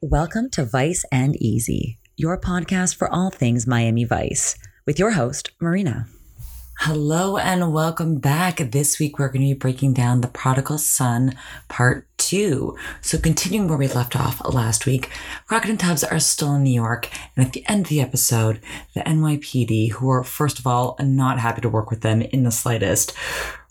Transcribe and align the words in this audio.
Welcome 0.00 0.48
to 0.50 0.64
Vice 0.64 1.04
and 1.10 1.34
Easy, 1.42 1.98
your 2.16 2.40
podcast 2.40 2.94
for 2.94 3.12
all 3.12 3.30
things 3.30 3.66
Miami 3.66 4.04
Vice, 4.04 4.56
with 4.86 4.96
your 4.96 5.10
host, 5.10 5.50
Marina. 5.60 6.06
Hello 6.78 7.36
and 7.36 7.72
welcome 7.72 8.20
back. 8.20 8.58
This 8.58 9.00
week 9.00 9.18
we're 9.18 9.26
going 9.26 9.40
to 9.40 9.54
be 9.54 9.58
breaking 9.58 9.94
down 9.94 10.20
The 10.20 10.28
Prodigal 10.28 10.78
Son 10.78 11.34
Part 11.66 12.06
2. 12.18 12.76
So, 13.00 13.18
continuing 13.18 13.66
where 13.66 13.76
we 13.76 13.88
left 13.88 14.14
off 14.14 14.40
last 14.44 14.86
week, 14.86 15.10
Crockett 15.48 15.70
and 15.70 15.80
Tubbs 15.80 16.04
are 16.04 16.20
still 16.20 16.54
in 16.54 16.62
New 16.62 16.70
York, 16.70 17.10
and 17.34 17.44
at 17.44 17.52
the 17.52 17.68
end 17.68 17.86
of 17.86 17.88
the 17.88 18.00
episode, 18.00 18.60
the 18.94 19.00
NYPD, 19.00 19.90
who 19.90 20.08
are, 20.10 20.22
first 20.22 20.60
of 20.60 20.66
all, 20.68 20.96
not 21.00 21.40
happy 21.40 21.60
to 21.62 21.68
work 21.68 21.90
with 21.90 22.02
them 22.02 22.22
in 22.22 22.44
the 22.44 22.52
slightest, 22.52 23.12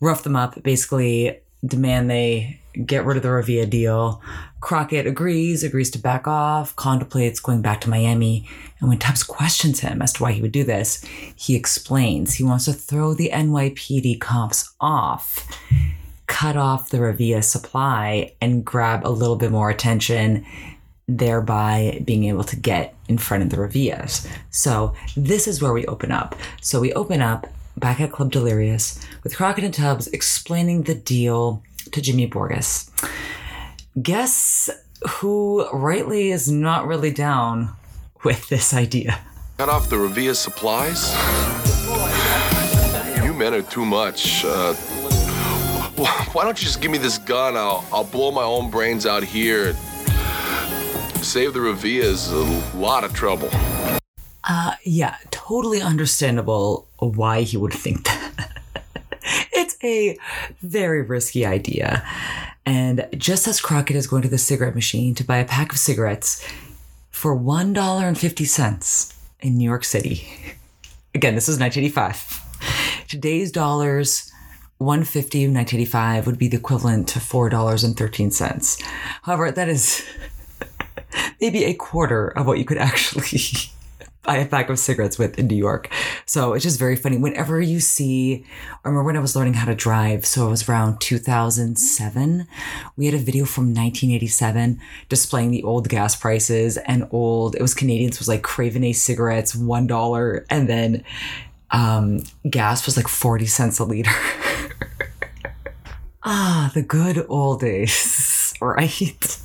rough 0.01 0.23
them 0.23 0.35
up, 0.35 0.61
basically 0.61 1.39
demand 1.65 2.09
they 2.09 2.59
get 2.85 3.05
rid 3.05 3.17
of 3.17 3.23
the 3.23 3.29
Revilla 3.29 3.69
deal. 3.69 4.21
Crockett 4.59 5.07
agrees, 5.07 5.63
agrees 5.63 5.89
to 5.91 5.99
back 5.99 6.27
off, 6.27 6.75
contemplates 6.75 7.39
going 7.39 7.61
back 7.61 7.81
to 7.81 7.89
Miami. 7.89 8.47
And 8.79 8.89
when 8.89 8.99
Tubbs 8.99 9.23
questions 9.23 9.79
him 9.79 10.01
as 10.01 10.13
to 10.13 10.23
why 10.23 10.31
he 10.31 10.41
would 10.41 10.51
do 10.51 10.63
this, 10.63 11.03
he 11.35 11.55
explains 11.55 12.33
he 12.33 12.43
wants 12.43 12.65
to 12.65 12.73
throw 12.73 13.13
the 13.13 13.31
NYPD 13.33 14.19
cops 14.19 14.73
off, 14.79 15.47
cut 16.27 16.57
off 16.57 16.89
the 16.89 16.97
Revilla 16.97 17.43
supply, 17.43 18.33
and 18.41 18.65
grab 18.65 19.05
a 19.05 19.09
little 19.09 19.35
bit 19.35 19.51
more 19.51 19.69
attention, 19.69 20.45
thereby 21.07 22.01
being 22.03 22.25
able 22.25 22.43
to 22.43 22.55
get 22.55 22.93
in 23.07 23.17
front 23.17 23.43
of 23.43 23.49
the 23.49 23.57
Revillas. 23.57 24.29
So 24.49 24.93
this 25.15 25.47
is 25.47 25.61
where 25.61 25.73
we 25.73 25.85
open 25.85 26.11
up. 26.11 26.35
So 26.61 26.79
we 26.79 26.93
open 26.93 27.21
up 27.21 27.47
back 27.77 28.01
at 28.01 28.11
Club 28.11 28.31
Delirious 28.31 28.99
with 29.23 29.35
Crockett 29.35 29.63
and 29.63 29.73
Tubbs 29.73 30.07
explaining 30.07 30.83
the 30.83 30.95
deal 30.95 31.63
to 31.91 32.01
Jimmy 32.01 32.25
Borges. 32.25 32.91
Guess 34.01 34.69
who 35.07 35.67
rightly 35.69 36.31
is 36.31 36.51
not 36.51 36.87
really 36.87 37.11
down 37.11 37.69
with 38.23 38.49
this 38.49 38.73
idea? 38.73 39.19
Cut 39.57 39.69
off 39.69 39.89
the 39.89 39.95
Revilla 39.95 40.35
supplies? 40.35 41.13
You 43.23 43.33
men 43.33 43.53
are 43.53 43.61
too 43.61 43.85
much. 43.85 44.43
Uh, 44.45 44.73
why 46.33 46.43
don't 46.43 46.59
you 46.59 46.65
just 46.65 46.81
give 46.81 46.91
me 46.91 46.97
this 46.97 47.17
gun? 47.17 47.55
I'll, 47.55 47.85
I'll 47.91 48.03
blow 48.03 48.31
my 48.31 48.43
own 48.43 48.69
brains 48.69 49.05
out 49.05 49.23
here. 49.23 49.73
Save 51.23 51.53
the 51.53 51.59
Revillas 51.59 52.31
a 52.31 52.77
lot 52.77 53.03
of 53.03 53.13
trouble. 53.13 53.49
Uh, 54.47 54.73
yeah, 54.83 55.17
totally 55.29 55.81
understandable 55.81 56.87
why 56.99 57.41
he 57.41 57.57
would 57.57 57.73
think 57.73 58.05
that. 58.05 58.61
it's 59.51 59.77
a 59.83 60.17
very 60.61 61.01
risky 61.01 61.45
idea. 61.45 62.07
And 62.65 63.07
just 63.17 63.47
as 63.47 63.59
Crockett 63.59 63.97
is 63.97 64.07
going 64.07 64.21
to 64.21 64.29
the 64.29 64.37
cigarette 64.37 64.75
machine 64.75 65.15
to 65.15 65.23
buy 65.23 65.37
a 65.37 65.45
pack 65.45 65.71
of 65.73 65.77
cigarettes 65.77 66.45
for 67.09 67.37
$1.50 67.37 69.13
in 69.41 69.57
New 69.57 69.65
York 69.65 69.83
City. 69.83 70.27
Again, 71.13 71.35
this 71.35 71.49
is 71.49 71.59
1985. 71.59 73.07
Today's 73.07 73.51
dollars, 73.51 74.31
150 74.77 75.45
in 75.45 75.53
1985 75.53 76.25
would 76.25 76.37
be 76.37 76.47
the 76.47 76.57
equivalent 76.57 77.07
to 77.09 77.19
$4.13. 77.19 78.83
However, 79.23 79.51
that 79.51 79.67
is 79.67 80.05
maybe 81.41 81.65
a 81.65 81.73
quarter 81.73 82.29
of 82.29 82.45
what 82.45 82.59
you 82.59 82.65
could 82.65 82.77
actually 82.77 83.39
buy 84.27 84.37
a 84.37 84.45
pack 84.45 84.69
of 84.69 84.77
cigarettes 84.77 85.17
with 85.17 85.39
in 85.39 85.47
New 85.47 85.55
York. 85.55 85.89
So 86.25 86.53
it's 86.53 86.63
just 86.63 86.77
very 86.77 86.97
funny. 86.97 87.17
Whenever 87.17 87.61
you 87.61 87.79
see, 87.79 88.45
I 88.83 88.89
remember 88.89 89.05
when 89.05 89.15
I 89.15 89.21
was 89.21 89.37
learning 89.37 89.53
how 89.53 89.65
to 89.65 89.73
drive, 89.73 90.25
so 90.25 90.47
it 90.47 90.49
was 90.49 90.67
around 90.67 90.99
2007, 90.99 92.45
we 92.97 93.05
had 93.05 93.15
a 93.15 93.19
video 93.19 93.45
from 93.45 93.73
1987 93.73 94.81
displaying 95.07 95.51
the 95.51 95.63
old 95.63 95.87
gas 95.87 96.15
prices 96.15 96.75
and 96.77 97.07
old, 97.11 97.55
it 97.55 97.61
was 97.61 97.73
Canadians, 97.73 98.19
was 98.19 98.27
like 98.27 98.43
Craven 98.43 98.83
A 98.83 98.91
cigarettes, 98.91 99.55
$1. 99.55 100.45
And 100.49 100.67
then 100.67 101.05
um, 101.71 102.21
gas 102.49 102.85
was 102.85 102.97
like 102.97 103.07
40 103.07 103.45
cents 103.45 103.79
a 103.79 103.85
liter. 103.85 104.11
ah, 106.23 106.69
the 106.73 106.81
good 106.81 107.25
old 107.29 107.61
days, 107.61 108.53
right? 108.61 109.39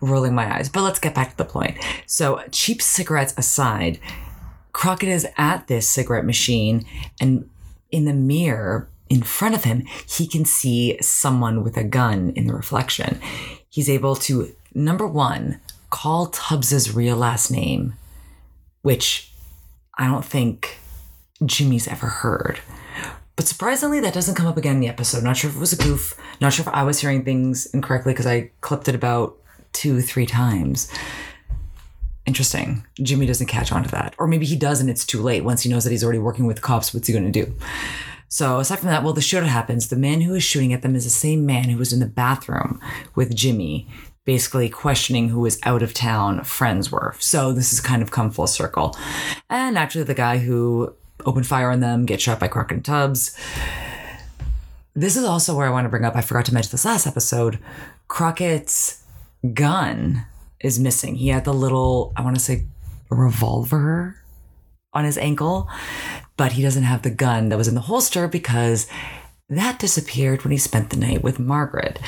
Rolling 0.00 0.34
my 0.34 0.56
eyes. 0.56 0.68
But 0.68 0.82
let's 0.82 0.98
get 0.98 1.14
back 1.14 1.30
to 1.30 1.36
the 1.36 1.44
point. 1.44 1.76
So, 2.06 2.42
cheap 2.50 2.82
cigarettes 2.82 3.34
aside, 3.36 3.98
Crockett 4.72 5.08
is 5.08 5.26
at 5.36 5.66
this 5.66 5.88
cigarette 5.88 6.24
machine, 6.24 6.84
and 7.20 7.48
in 7.90 8.04
the 8.04 8.12
mirror 8.12 8.88
in 9.08 9.22
front 9.22 9.54
of 9.54 9.64
him, 9.64 9.86
he 10.06 10.26
can 10.26 10.44
see 10.44 10.98
someone 11.00 11.64
with 11.64 11.76
a 11.76 11.84
gun 11.84 12.32
in 12.36 12.46
the 12.46 12.54
reflection. 12.54 13.20
He's 13.70 13.88
able 13.88 14.16
to, 14.16 14.54
number 14.74 15.06
one, 15.06 15.60
call 15.90 16.26
Tubbs's 16.26 16.94
real 16.94 17.16
last 17.16 17.50
name, 17.50 17.94
which 18.82 19.32
I 19.96 20.06
don't 20.06 20.24
think 20.24 20.78
Jimmy's 21.44 21.88
ever 21.88 22.06
heard. 22.06 22.60
But 23.36 23.46
surprisingly, 23.46 24.00
that 24.00 24.14
doesn't 24.14 24.34
come 24.34 24.46
up 24.46 24.56
again 24.56 24.76
in 24.76 24.80
the 24.80 24.88
episode. 24.88 25.22
Not 25.22 25.36
sure 25.36 25.48
if 25.48 25.56
it 25.56 25.60
was 25.60 25.72
a 25.72 25.76
goof. 25.76 26.18
Not 26.40 26.52
sure 26.52 26.64
if 26.64 26.74
I 26.74 26.82
was 26.82 27.00
hearing 27.00 27.24
things 27.24 27.66
incorrectly 27.66 28.12
because 28.12 28.26
I 28.26 28.50
clipped 28.60 28.88
it 28.88 28.96
about 28.96 29.36
two, 29.78 30.00
three 30.00 30.26
times. 30.26 30.92
Interesting. 32.26 32.84
Jimmy 33.00 33.26
doesn't 33.26 33.46
catch 33.46 33.70
on 33.70 33.84
to 33.84 33.90
that. 33.92 34.16
Or 34.18 34.26
maybe 34.26 34.44
he 34.44 34.56
does 34.56 34.80
and 34.80 34.90
it's 34.90 35.06
too 35.06 35.22
late. 35.22 35.44
Once 35.44 35.62
he 35.62 35.70
knows 35.70 35.84
that 35.84 35.90
he's 35.90 36.02
already 36.02 36.18
working 36.18 36.46
with 36.46 36.60
cops, 36.60 36.92
what's 36.92 37.06
he 37.06 37.12
going 37.12 37.30
to 37.32 37.44
do? 37.44 37.54
So, 38.28 38.58
aside 38.58 38.80
from 38.80 38.88
that, 38.88 39.04
well, 39.04 39.12
the 39.12 39.20
shootout 39.20 39.46
happens. 39.46 39.88
The 39.88 39.96
man 39.96 40.20
who 40.20 40.34
is 40.34 40.42
shooting 40.42 40.72
at 40.72 40.82
them 40.82 40.96
is 40.96 41.04
the 41.04 41.10
same 41.10 41.46
man 41.46 41.68
who 41.68 41.78
was 41.78 41.92
in 41.92 42.00
the 42.00 42.06
bathroom 42.06 42.80
with 43.14 43.36
Jimmy, 43.36 43.86
basically 44.24 44.68
questioning 44.68 45.28
who 45.28 45.44
his 45.44 45.60
out 45.62 45.82
of 45.82 45.94
town 45.94 46.42
friends 46.42 46.90
were. 46.90 47.14
So, 47.20 47.52
this 47.52 47.70
has 47.70 47.80
kind 47.80 48.02
of 48.02 48.10
come 48.10 48.32
full 48.32 48.48
circle. 48.48 48.98
And 49.48 49.78
actually, 49.78 50.04
the 50.04 50.12
guy 50.12 50.38
who 50.38 50.92
opened 51.24 51.46
fire 51.46 51.70
on 51.70 51.78
them 51.80 52.04
gets 52.04 52.24
shot 52.24 52.40
by 52.40 52.48
Crockett 52.48 52.78
and 52.78 52.84
Tubbs. 52.84 53.38
This 54.94 55.16
is 55.16 55.24
also 55.24 55.56
where 55.56 55.68
I 55.68 55.70
want 55.70 55.84
to 55.84 55.88
bring 55.88 56.04
up, 56.04 56.16
I 56.16 56.20
forgot 56.20 56.44
to 56.46 56.54
mention 56.54 56.72
this 56.72 56.84
last 56.84 57.06
episode, 57.06 57.60
Crockett's 58.08 59.04
gun 59.54 60.26
is 60.60 60.78
missing. 60.78 61.16
He 61.16 61.28
had 61.28 61.44
the 61.44 61.54
little, 61.54 62.12
I 62.16 62.22
want 62.22 62.36
to 62.36 62.42
say, 62.42 62.66
revolver 63.10 64.16
on 64.92 65.04
his 65.04 65.18
ankle, 65.18 65.68
but 66.36 66.52
he 66.52 66.62
doesn't 66.62 66.82
have 66.82 67.02
the 67.02 67.10
gun 67.10 67.48
that 67.48 67.58
was 67.58 67.68
in 67.68 67.74
the 67.74 67.82
holster 67.82 68.26
because 68.28 68.88
that 69.50 69.78
disappeared 69.78 70.44
when 70.44 70.50
he 70.50 70.58
spent 70.58 70.90
the 70.90 70.98
night 70.98 71.22
with 71.22 71.38
Margaret. 71.38 71.98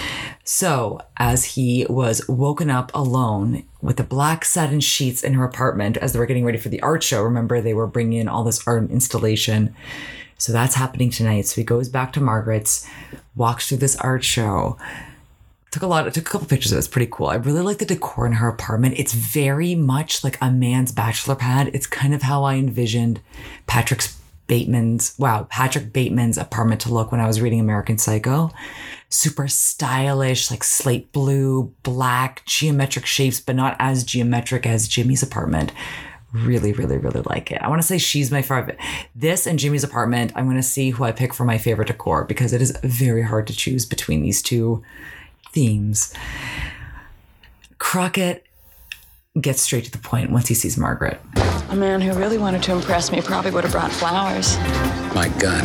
So, 0.44 1.00
as 1.16 1.44
he 1.44 1.86
was 1.88 2.26
woken 2.28 2.68
up 2.68 2.90
alone 2.92 3.64
with 3.80 3.96
the 3.96 4.04
black 4.04 4.44
satin 4.44 4.80
sheets 4.80 5.22
in 5.22 5.32
her 5.34 5.44
apartment 5.44 5.96
as 5.96 6.12
they 6.12 6.18
were 6.18 6.26
getting 6.26 6.44
ready 6.44 6.58
for 6.58 6.68
the 6.68 6.82
art 6.82 7.02
show, 7.02 7.22
remember 7.22 7.60
they 7.60 7.72
were 7.72 7.86
bringing 7.86 8.20
in 8.20 8.28
all 8.28 8.44
this 8.44 8.66
art 8.66 8.90
installation. 8.90 9.74
So, 10.36 10.52
that's 10.52 10.74
happening 10.74 11.08
tonight. 11.08 11.46
So, 11.46 11.60
he 11.60 11.64
goes 11.64 11.88
back 11.88 12.12
to 12.14 12.20
Margaret's, 12.20 12.86
walks 13.34 13.68
through 13.68 13.78
this 13.78 13.96
art 13.96 14.22
show 14.22 14.76
took 15.70 15.82
a 15.82 15.86
lot 15.86 16.06
of, 16.06 16.12
took 16.12 16.26
a 16.26 16.30
couple 16.30 16.46
pictures 16.46 16.72
of 16.72 16.76
it. 16.76 16.80
It's 16.80 16.88
pretty 16.88 17.10
cool. 17.10 17.28
I 17.28 17.36
really 17.36 17.62
like 17.62 17.78
the 17.78 17.84
decor 17.84 18.26
in 18.26 18.32
her 18.32 18.48
apartment. 18.48 18.98
It's 18.98 19.12
very 19.12 19.74
much 19.74 20.24
like 20.24 20.36
a 20.40 20.50
man's 20.50 20.92
bachelor 20.92 21.36
pad. 21.36 21.70
It's 21.72 21.86
kind 21.86 22.12
of 22.12 22.22
how 22.22 22.44
I 22.44 22.56
envisioned 22.56 23.20
Patrick's 23.66 24.20
Bateman's 24.46 25.14
wow, 25.16 25.46
Patrick 25.48 25.92
Bateman's 25.92 26.36
apartment 26.36 26.80
to 26.80 26.92
look 26.92 27.12
when 27.12 27.20
I 27.20 27.28
was 27.28 27.40
reading 27.40 27.60
American 27.60 27.98
Psycho. 27.98 28.50
Super 29.08 29.46
stylish, 29.46 30.50
like 30.50 30.64
slate 30.64 31.12
blue, 31.12 31.72
black, 31.84 32.44
geometric 32.46 33.06
shapes, 33.06 33.38
but 33.38 33.54
not 33.54 33.76
as 33.78 34.02
geometric 34.02 34.66
as 34.66 34.88
Jimmy's 34.88 35.22
apartment. 35.22 35.72
Really, 36.32 36.72
really, 36.72 36.98
really 36.98 37.22
like 37.22 37.52
it. 37.52 37.62
I 37.62 37.68
want 37.68 37.80
to 37.80 37.86
say 37.86 37.98
she's 37.98 38.32
my 38.32 38.42
favorite. 38.42 38.78
This 39.14 39.46
and 39.46 39.56
Jimmy's 39.56 39.84
apartment, 39.84 40.32
I'm 40.34 40.46
going 40.46 40.56
to 40.56 40.64
see 40.64 40.90
who 40.90 41.04
I 41.04 41.12
pick 41.12 41.32
for 41.32 41.44
my 41.44 41.58
favorite 41.58 41.86
decor 41.86 42.24
because 42.24 42.52
it 42.52 42.60
is 42.60 42.76
very 42.82 43.22
hard 43.22 43.46
to 43.46 43.52
choose 43.52 43.86
between 43.86 44.22
these 44.22 44.42
two 44.42 44.82
themes. 45.52 46.12
Crockett 47.78 48.46
gets 49.40 49.62
straight 49.62 49.84
to 49.84 49.90
the 49.90 49.98
point 49.98 50.30
once 50.30 50.48
he 50.48 50.54
sees 50.54 50.76
Margaret. 50.76 51.20
A 51.70 51.76
man 51.76 52.00
who 52.00 52.12
really 52.12 52.38
wanted 52.38 52.62
to 52.64 52.72
impress 52.72 53.12
me 53.12 53.20
probably 53.20 53.50
would 53.50 53.64
have 53.64 53.72
brought 53.72 53.92
flowers. 53.92 54.56
My 55.14 55.28
gun. 55.38 55.64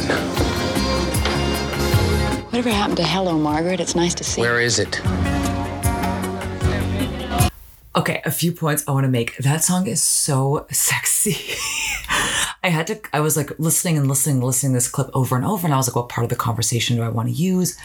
Whatever 2.46 2.70
happened 2.70 2.98
to 2.98 3.04
Hello, 3.04 3.38
Margaret? 3.38 3.80
It's 3.80 3.96
nice 3.96 4.14
to 4.16 4.24
see. 4.24 4.42
Where 4.42 4.62
is 4.62 4.80
it? 4.80 5.02
Okay, 7.96 8.22
a 8.26 8.32
few 8.32 8.52
points 8.52 8.84
I 8.88 8.92
want 8.92 9.06
to 9.06 9.10
make. 9.10 9.38
That 9.38 9.64
song 9.64 9.88
is 9.88 10.04
so 10.04 10.66
sexy. 10.72 11.38
I 12.64 12.70
had 12.70 12.88
to, 12.88 13.00
I 13.14 13.20
was 13.20 13.38
like 13.38 13.58
listening 13.60 13.98
and 13.98 14.08
listening, 14.08 14.38
and 14.38 14.44
listening 14.44 14.74
this 14.74 14.88
clip 14.88 15.10
over 15.14 15.36
and 15.36 15.46
over, 15.46 15.66
and 15.66 15.74
I 15.74 15.78
was 15.78 15.88
like, 15.88 15.96
what 15.96 16.10
part 16.10 16.24
of 16.24 16.30
the 16.30 16.36
conversation 16.36 16.98
do 16.98 17.04
I 17.04 17.10
want 17.10 17.30
to 17.30 17.34
use? 17.34 17.78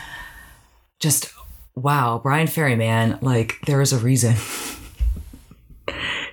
Just 0.99 1.33
wow, 1.83 2.19
Bryan 2.19 2.47
Ferry, 2.47 2.77
man, 2.77 3.19
like 3.21 3.59
there 3.67 3.81
is 3.81 3.93
a 3.93 3.99
reason. 3.99 4.37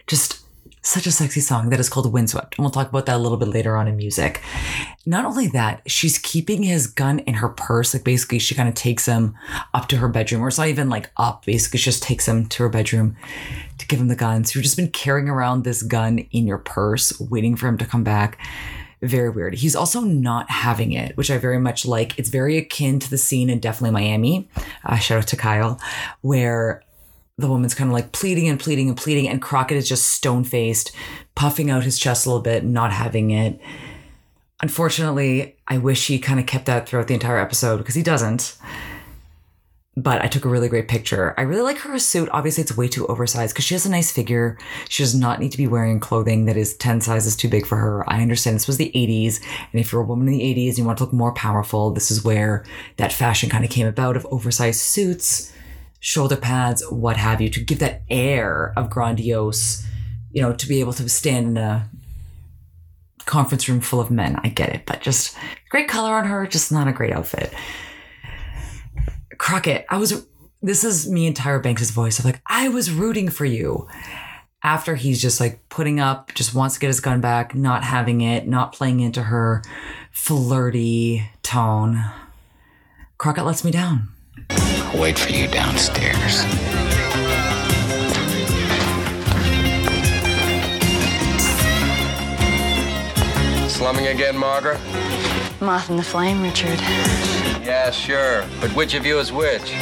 Just 0.07 0.47
such 0.87 1.05
a 1.05 1.11
sexy 1.11 1.41
song 1.41 1.69
that 1.69 1.81
is 1.81 1.89
called 1.89 2.11
Windswept. 2.11 2.57
And 2.57 2.63
we'll 2.63 2.71
talk 2.71 2.87
about 2.87 3.05
that 3.07 3.17
a 3.17 3.19
little 3.19 3.37
bit 3.37 3.49
later 3.49 3.75
on 3.75 3.89
in 3.89 3.97
music. 3.97 4.41
Not 5.05 5.25
only 5.25 5.47
that, 5.47 5.81
she's 5.85 6.17
keeping 6.17 6.63
his 6.63 6.87
gun 6.87 7.19
in 7.19 7.35
her 7.35 7.49
purse. 7.49 7.93
Like 7.93 8.05
basically, 8.05 8.39
she 8.39 8.55
kind 8.55 8.69
of 8.69 8.75
takes 8.75 9.05
him 9.05 9.35
up 9.73 9.89
to 9.89 9.97
her 9.97 10.07
bedroom, 10.07 10.41
or 10.41 10.47
it's 10.47 10.57
not 10.57 10.69
even 10.69 10.89
like 10.89 11.11
up. 11.17 11.45
Basically, 11.45 11.77
she 11.77 11.85
just 11.85 12.03
takes 12.03 12.25
him 12.25 12.45
to 12.47 12.63
her 12.63 12.69
bedroom 12.69 13.17
to 13.79 13.87
give 13.87 13.99
him 13.99 14.07
the 14.07 14.15
gun. 14.15 14.45
So 14.45 14.57
you've 14.57 14.63
just 14.63 14.77
been 14.77 14.89
carrying 14.89 15.27
around 15.27 15.63
this 15.63 15.83
gun 15.83 16.19
in 16.31 16.47
your 16.47 16.57
purse, 16.57 17.19
waiting 17.19 17.57
for 17.57 17.67
him 17.67 17.77
to 17.79 17.85
come 17.85 18.05
back. 18.05 18.39
Very 19.01 19.29
weird. 19.29 19.53
He's 19.55 19.75
also 19.75 20.01
not 20.01 20.49
having 20.49 20.91
it, 20.91 21.15
which 21.17 21.29
I 21.29 21.37
very 21.37 21.59
much 21.59 21.85
like. 21.85 22.17
It's 22.17 22.29
very 22.29 22.57
akin 22.57 22.99
to 22.99 23.09
the 23.09 23.17
scene 23.17 23.49
in 23.49 23.59
Definitely 23.59 23.91
Miami. 23.91 24.49
Uh, 24.83 24.97
shout 24.97 25.19
out 25.19 25.27
to 25.27 25.37
Kyle, 25.37 25.79
where 26.21 26.81
the 27.37 27.47
woman's 27.47 27.75
kind 27.75 27.89
of 27.89 27.93
like 27.93 28.11
pleading 28.11 28.47
and 28.47 28.59
pleading 28.59 28.87
and 28.87 28.97
pleading, 28.97 29.29
and 29.29 29.41
Crockett 29.41 29.77
is 29.77 29.87
just 29.87 30.07
stone 30.07 30.43
faced, 30.43 30.91
puffing 31.35 31.69
out 31.69 31.83
his 31.83 31.99
chest 31.99 32.25
a 32.25 32.29
little 32.29 32.41
bit, 32.41 32.63
not 32.63 32.91
having 32.91 33.29
it. 33.29 33.61
Unfortunately, 34.61 35.55
I 35.67 35.77
wish 35.77 36.07
he 36.07 36.17
kind 36.17 36.39
of 36.39 36.47
kept 36.47 36.65
that 36.65 36.89
throughout 36.89 37.07
the 37.07 37.13
entire 37.13 37.37
episode 37.37 37.77
because 37.77 37.93
he 37.93 38.01
doesn't. 38.01 38.57
But 39.99 40.23
I 40.23 40.27
took 40.27 40.45
a 40.45 40.49
really 40.49 40.69
great 40.69 40.87
picture. 40.87 41.33
I 41.37 41.41
really 41.41 41.63
like 41.63 41.79
her 41.79 41.97
suit. 41.97 42.29
Obviously, 42.31 42.61
it's 42.61 42.77
way 42.77 42.87
too 42.87 43.07
oversized 43.07 43.53
because 43.53 43.65
she 43.65 43.73
has 43.73 43.85
a 43.85 43.89
nice 43.89 44.11
figure. 44.11 44.57
She 44.89 45.01
does 45.01 45.15
not 45.15 45.39
need 45.39 45.51
to 45.51 45.57
be 45.57 45.65
wearing 45.65 45.99
clothing 45.99 46.45
that 46.45 46.55
is 46.55 46.77
10 46.77 47.01
sizes 47.01 47.35
too 47.35 47.49
big 47.49 47.65
for 47.65 47.77
her. 47.77 48.07
I 48.07 48.21
understand 48.21 48.55
this 48.55 48.67
was 48.67 48.77
the 48.77 48.91
80s. 48.93 49.41
And 49.71 49.81
if 49.81 49.91
you're 49.91 50.03
a 50.03 50.05
woman 50.05 50.27
in 50.27 50.37
the 50.37 50.43
80s 50.43 50.69
and 50.69 50.77
you 50.77 50.85
want 50.85 50.99
to 50.99 51.03
look 51.03 51.13
more 51.13 51.33
powerful, 51.33 51.89
this 51.91 52.11
is 52.11 52.23
where 52.23 52.63
that 52.97 53.11
fashion 53.11 53.49
kind 53.49 53.65
of 53.65 53.71
came 53.71 53.87
about 53.87 54.15
of 54.15 54.27
oversized 54.27 54.81
suits 54.81 55.51
shoulder 55.99 56.37
pads, 56.37 56.83
what 56.89 57.17
have 57.17 57.41
you, 57.41 57.49
to 57.49 57.59
give 57.59 57.79
that 57.79 58.03
air 58.09 58.73
of 58.77 58.89
grandiose, 58.89 59.85
you 60.31 60.41
know, 60.41 60.53
to 60.53 60.67
be 60.67 60.79
able 60.79 60.93
to 60.93 61.09
stand 61.09 61.47
in 61.47 61.57
a 61.57 61.89
conference 63.25 63.67
room 63.67 63.81
full 63.81 63.99
of 63.99 64.11
men. 64.11 64.39
I 64.43 64.49
get 64.49 64.69
it, 64.69 64.85
but 64.85 65.01
just 65.01 65.35
great 65.69 65.87
color 65.87 66.13
on 66.13 66.25
her, 66.25 66.47
just 66.47 66.71
not 66.71 66.87
a 66.87 66.93
great 66.93 67.13
outfit. 67.13 67.53
Crockett, 69.37 69.85
I 69.89 69.97
was, 69.97 70.25
this 70.61 70.83
is 70.83 71.09
me 71.09 71.27
and 71.27 71.35
Tyra 71.35 71.61
Banks' 71.61 71.91
voice 71.91 72.19
of 72.19 72.25
like, 72.25 72.41
I 72.47 72.69
was 72.69 72.91
rooting 72.91 73.29
for 73.29 73.45
you. 73.45 73.87
After 74.63 74.95
he's 74.95 75.21
just 75.21 75.39
like 75.39 75.69
putting 75.69 75.99
up, 75.99 76.33
just 76.33 76.55
wants 76.55 76.75
to 76.75 76.81
get 76.81 76.87
his 76.87 76.99
gun 76.99 77.21
back, 77.21 77.53
not 77.53 77.83
having 77.83 78.21
it, 78.21 78.47
not 78.47 78.73
playing 78.73 78.99
into 78.99 79.23
her 79.23 79.61
flirty 80.11 81.29
tone. 81.43 82.03
Crockett 83.17 83.45
lets 83.45 83.63
me 83.63 83.71
down. 83.71 84.09
I'll 84.49 84.99
wait 84.99 85.17
for 85.17 85.31
you 85.31 85.47
downstairs. 85.47 86.39
Slumming 93.71 94.07
again, 94.07 94.35
Margaret? 94.35 94.79
Moth 95.61 95.89
in 95.89 95.97
the 95.97 96.03
flame, 96.03 96.41
Richard. 96.41 96.79
Yeah, 97.67 97.91
sure. 97.91 98.45
But 98.61 98.73
which 98.77 98.93
of 98.93 99.05
you 99.05 99.19
is 99.19 99.33
which? 99.33 99.73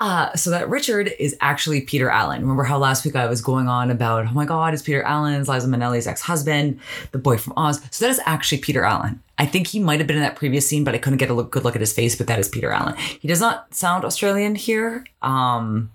Uh, 0.00 0.34
so 0.34 0.48
that 0.48 0.70
Richard 0.70 1.12
is 1.18 1.36
actually 1.42 1.82
Peter 1.82 2.08
Allen. 2.08 2.40
Remember 2.40 2.64
how 2.64 2.78
last 2.78 3.04
week 3.04 3.14
I 3.14 3.26
was 3.26 3.42
going 3.42 3.68
on 3.68 3.90
about, 3.90 4.26
oh 4.26 4.32
my 4.32 4.46
God, 4.46 4.72
it's 4.72 4.82
Peter 4.82 5.02
Allen's 5.02 5.50
Liza 5.50 5.68
Minnelli's 5.68 6.06
ex-husband, 6.06 6.80
the 7.10 7.18
boy 7.18 7.36
from 7.36 7.52
Oz. 7.58 7.78
So 7.90 8.06
that 8.06 8.10
is 8.10 8.22
actually 8.24 8.56
Peter 8.56 8.84
Allen. 8.84 9.22
I 9.36 9.44
think 9.44 9.66
he 9.66 9.80
might 9.80 10.00
have 10.00 10.06
been 10.06 10.16
in 10.16 10.22
that 10.22 10.34
previous 10.34 10.66
scene, 10.66 10.82
but 10.82 10.94
I 10.94 10.98
couldn't 10.98 11.18
get 11.18 11.28
a 11.28 11.34
look, 11.34 11.50
good 11.50 11.62
look 11.62 11.74
at 11.74 11.80
his 11.82 11.92
face. 11.92 12.16
But 12.16 12.26
that 12.28 12.38
is 12.38 12.48
Peter 12.48 12.70
Allen. 12.70 12.96
He 12.96 13.28
does 13.28 13.40
not 13.40 13.74
sound 13.74 14.06
Australian 14.06 14.54
here. 14.54 15.04
Um, 15.20 15.90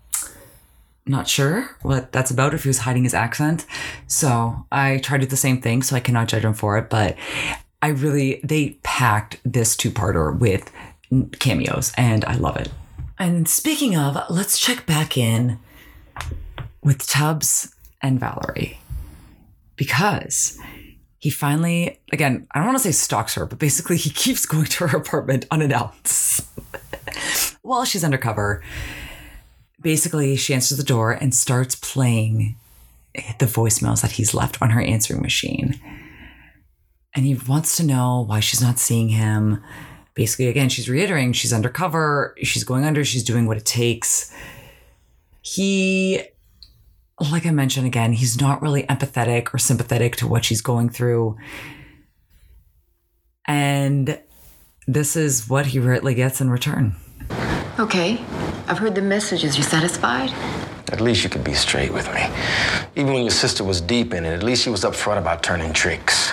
not 1.07 1.27
sure 1.27 1.75
what 1.81 2.11
that's 2.11 2.29
about 2.29 2.53
if 2.53 2.63
he 2.63 2.69
was 2.69 2.77
hiding 2.77 3.03
his 3.03 3.15
accent. 3.15 3.65
So 4.05 4.67
I 4.71 4.99
tried 4.99 5.21
to 5.21 5.25
do 5.25 5.31
the 5.31 5.37
same 5.37 5.59
thing, 5.59 5.81
so 5.81 5.95
I 5.95 6.01
cannot 6.01 6.27
judge 6.27 6.45
him 6.45 6.53
for 6.53 6.77
it. 6.77 6.91
But 6.91 7.17
I 7.81 7.89
really 7.89 8.41
they 8.43 8.71
packed 8.83 9.39
this 9.45 9.75
two-parter 9.75 10.37
with 10.37 10.71
cameos, 11.39 11.93
and 11.97 12.25
I 12.25 12.35
love 12.35 12.57
it. 12.57 12.69
And 13.19 13.47
speaking 13.47 13.95
of, 13.95 14.17
let's 14.29 14.59
check 14.59 14.85
back 14.85 15.17
in 15.17 15.59
with 16.83 17.05
Tubbs 17.07 17.73
and 18.01 18.19
Valerie 18.19 18.79
because 19.75 20.57
he 21.19 21.29
finally, 21.29 21.99
again, 22.11 22.47
I 22.51 22.59
don't 22.59 22.67
want 22.67 22.77
to 22.77 22.83
say 22.83 22.91
stalks 22.91 23.35
her, 23.35 23.45
but 23.45 23.59
basically 23.59 23.97
he 23.97 24.09
keeps 24.23 24.45
going 24.45 24.65
to 24.65 24.87
her 24.87 24.97
apartment 24.97 25.45
unannounced 25.51 26.45
while 27.61 27.85
she's 27.85 28.03
undercover. 28.03 28.63
Basically, 29.81 30.35
she 30.35 30.53
answers 30.53 30.77
the 30.77 30.83
door 30.83 31.11
and 31.11 31.33
starts 31.33 31.75
playing 31.75 32.55
the 33.39 33.45
voicemails 33.45 34.01
that 34.01 34.11
he's 34.11 34.33
left 34.33 34.61
on 34.61 34.71
her 34.71 34.81
answering 34.81 35.21
machine. 35.21 35.79
And 37.15 37.25
he 37.25 37.35
wants 37.47 37.77
to 37.77 37.83
know 37.83 38.23
why 38.27 38.39
she's 38.39 38.61
not 38.61 38.79
seeing 38.79 39.09
him 39.09 39.63
basically 40.13 40.47
again 40.47 40.67
she's 40.67 40.89
reiterating 40.89 41.31
she's 41.31 41.53
undercover 41.53 42.33
she's 42.41 42.63
going 42.63 42.83
under 42.83 43.05
she's 43.05 43.23
doing 43.23 43.45
what 43.45 43.55
it 43.55 43.65
takes 43.65 44.33
he 45.41 46.19
like 47.31 47.45
i 47.45 47.51
mentioned 47.51 47.85
again 47.85 48.13
he's 48.13 48.41
not 48.41 48.59
really 48.59 48.81
empathetic 48.85 49.53
or 49.53 49.59
sympathetic 49.59 50.15
to 50.15 50.25
what 50.25 50.43
she's 50.43 50.59
going 50.59 50.89
through 50.89 51.37
and 53.45 54.19
this 54.87 55.15
is 55.15 55.47
what 55.47 55.67
he 55.67 55.77
rightly 55.77 56.15
gets 56.15 56.41
in 56.41 56.49
return 56.49 56.95
Okay, 57.79 58.19
I've 58.67 58.79
heard 58.79 58.95
the 58.95 59.03
messages. 59.03 59.55
You 59.55 59.61
satisfied? 59.61 60.31
At 60.91 60.99
least 60.99 61.23
you 61.23 61.29
could 61.29 61.43
be 61.43 61.53
straight 61.53 61.93
with 61.93 62.11
me. 62.11 62.27
Even 62.95 63.13
when 63.13 63.21
your 63.21 63.29
sister 63.29 63.63
was 63.63 63.81
deep 63.81 64.15
in 64.15 64.25
it, 64.25 64.33
at 64.33 64.41
least 64.41 64.63
she 64.63 64.71
was 64.71 64.83
upfront 64.83 65.19
about 65.19 65.43
turning 65.43 65.73
tricks. 65.73 66.31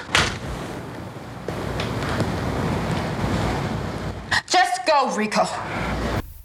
Just 4.46 4.83
go, 4.94 5.16
Rico. 5.16 5.42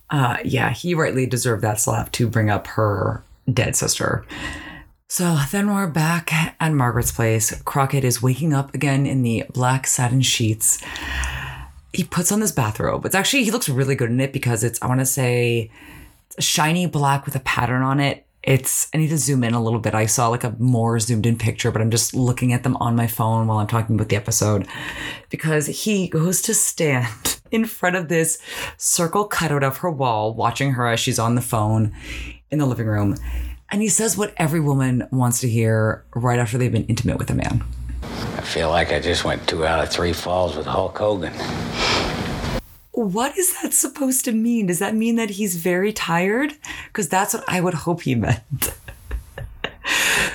uh 0.10 0.38
yeah 0.44 0.72
he 0.72 0.94
rightly 0.96 1.26
deserved 1.26 1.62
that 1.62 1.80
slap 1.80 2.12
to 2.12 2.28
bring 2.28 2.50
up 2.50 2.68
her 2.68 3.24
dead 3.52 3.76
sister 3.76 4.26
so 5.08 5.38
then 5.52 5.74
we're 5.74 5.88
back 5.88 6.34
at 6.34 6.74
margaret's 6.74 7.12
place 7.12 7.62
crockett 7.64 8.04
is 8.04 8.22
waking 8.22 8.54
up 8.54 8.74
again 8.74 9.06
in 9.06 9.22
the 9.22 9.44
black 9.54 9.86
satin 9.86 10.22
sheets 10.22 10.82
he 11.92 12.04
puts 12.04 12.32
on 12.32 12.40
this 12.40 12.52
bathrobe. 12.52 13.06
It's 13.06 13.16
actually 13.16 13.44
he 13.44 13.52
looks 13.52 13.68
really 13.68 13.96
good 13.96 14.12
in 14.12 14.20
it 14.20 14.32
because 14.32 14.64
it's 14.64 14.80
I 14.82 14.88
want 14.88 15.00
to 15.00 15.06
say 15.06 15.72
shiny 16.38 16.86
black 16.86 17.26
with 17.26 17.36
a 17.36 17.40
pattern 17.40 17.82
on 17.82 18.00
it. 18.00 18.26
It's 18.44 18.88
I 18.94 18.98
need 19.00 19.10
to 19.10 19.18
zoom 19.18 19.44
in 19.44 19.54
a 19.54 19.62
little 19.62 19.80
bit. 19.80 19.96
I 19.96 20.06
saw 20.06 20.28
like 20.28 20.44
a 20.44 20.56
more 20.60 21.00
zoomed 21.00 21.26
in 21.26 21.38
picture, 21.38 21.72
but 21.72 21.82
I'm 21.82 21.90
just 21.90 22.14
looking 22.14 22.54
at 22.54 22.64
them 22.64 22.78
on 22.78 22.96
my 22.96 23.08
phone 23.08 23.48
while 23.48 23.58
I'm 23.58 23.68
talking 23.68 23.96
about 23.96 24.10
the 24.10 24.16
episode 24.16 24.68
because 25.30 25.66
he 25.66 26.08
goes 26.08 26.42
to 26.44 26.54
stand 26.54 27.39
in 27.52 27.66
front 27.66 27.96
of 27.96 28.08
this 28.08 28.40
circle 28.78 29.26
cutout 29.26 29.64
of 29.64 29.78
her 29.78 29.92
wall, 29.92 30.34
watching 30.34 30.74
her 30.74 30.88
as 30.88 31.00
she's 31.00 31.20
on 31.20 31.36
the 31.36 31.42
phone 31.42 31.94
in 32.52 32.60
the 32.60 32.66
living 32.66 32.88
room. 32.88 33.16
And 33.72 33.82
he 33.82 33.90
says 33.90 34.18
what 34.18 34.34
every 34.38 34.60
woman 34.60 35.08
wants 35.12 35.42
to 35.42 35.50
hear 35.50 36.04
right 36.16 36.40
after 36.40 36.58
they've 36.58 36.72
been 36.72 36.86
intimate 36.86 37.18
with 37.18 37.30
a 37.30 37.36
man. 37.36 37.64
I 38.02 38.42
feel 38.42 38.70
like 38.70 38.92
I 38.92 39.00
just 39.00 39.24
went 39.24 39.48
two 39.48 39.66
out 39.66 39.84
of 39.84 39.90
three 39.90 40.14
falls 40.14 40.56
with 40.56 40.66
Hulk 40.66 40.98
Hogan. 40.98 41.34
What 42.92 43.38
is 43.38 43.62
that 43.62 43.74
supposed 43.74 44.26
to 44.26 44.32
mean? 44.32 44.66
Does 44.68 44.80
that 44.80 44.96
mean 44.96 45.16
that 45.16 45.32
he's 45.32 45.56
very 45.56 45.94
tired? 45.94 46.54
Because 46.88 47.08
that's 47.08 47.34
what 47.34 47.44
I 47.48 47.62
would 47.62 47.74
hope 47.74 48.02
he 48.02 48.16
meant. 48.16 48.42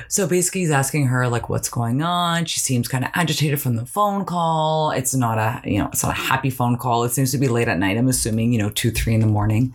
so 0.09 0.27
basically, 0.27 0.63
he's 0.63 0.71
asking 0.71 1.07
her 1.07 1.29
like, 1.29 1.49
"What's 1.49 1.69
going 1.69 2.03
on?" 2.03 2.45
She 2.47 2.61
seems 2.61 2.89
kind 2.89 3.05
of 3.05 3.11
agitated 3.15 3.61
from 3.61 3.77
the 3.77 3.87
phone 3.87 4.25
call. 4.25 4.91
It's 4.91 5.15
not 5.15 5.39
a 5.39 5.61
you 5.69 5.79
know, 5.79 5.89
it's 5.93 6.03
not 6.03 6.13
a 6.13 6.21
happy 6.21 6.51
phone 6.51 6.77
call. 6.77 7.05
It 7.05 7.11
seems 7.11 7.31
to 7.33 7.39
be 7.39 7.49
late 7.49 7.69
at 7.69 7.79
night. 7.79 7.97
I'm 7.97 8.09
assuming 8.09 8.53
you 8.53 8.59
know, 8.59 8.71
two, 8.71 8.91
three 8.91 9.15
in 9.15 9.21
the 9.21 9.27
morning. 9.27 9.75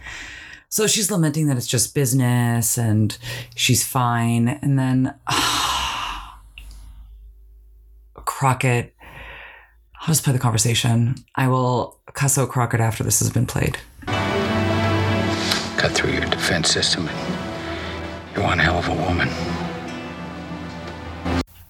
So 0.71 0.85
she's 0.85 1.09
lamenting 1.09 1.47
that 1.47 1.57
it's 1.57 1.65
just 1.67 1.95
business 1.95 2.77
and 2.77 3.17
she's 3.55 3.83
fine. 3.85 4.47
And 4.47 4.77
then 4.77 5.15
Crockett. 8.13 8.93
I'll 10.01 10.07
just 10.07 10.23
play 10.23 10.31
the 10.31 10.39
conversation. 10.39 11.15
I 11.35 11.49
will 11.49 11.99
cuss 12.13 12.37
out 12.37 12.49
Crockett 12.49 12.79
after 12.79 13.03
this 13.03 13.19
has 13.19 13.29
been 13.29 13.45
played. 13.45 13.77
Cut 15.77 15.91
through 15.91 16.11
your 16.11 16.25
defense 16.25 16.69
system. 16.69 17.09
One 18.39 18.59
hell 18.59 18.77
of 18.77 18.87
a 18.87 18.93
woman. 18.93 19.27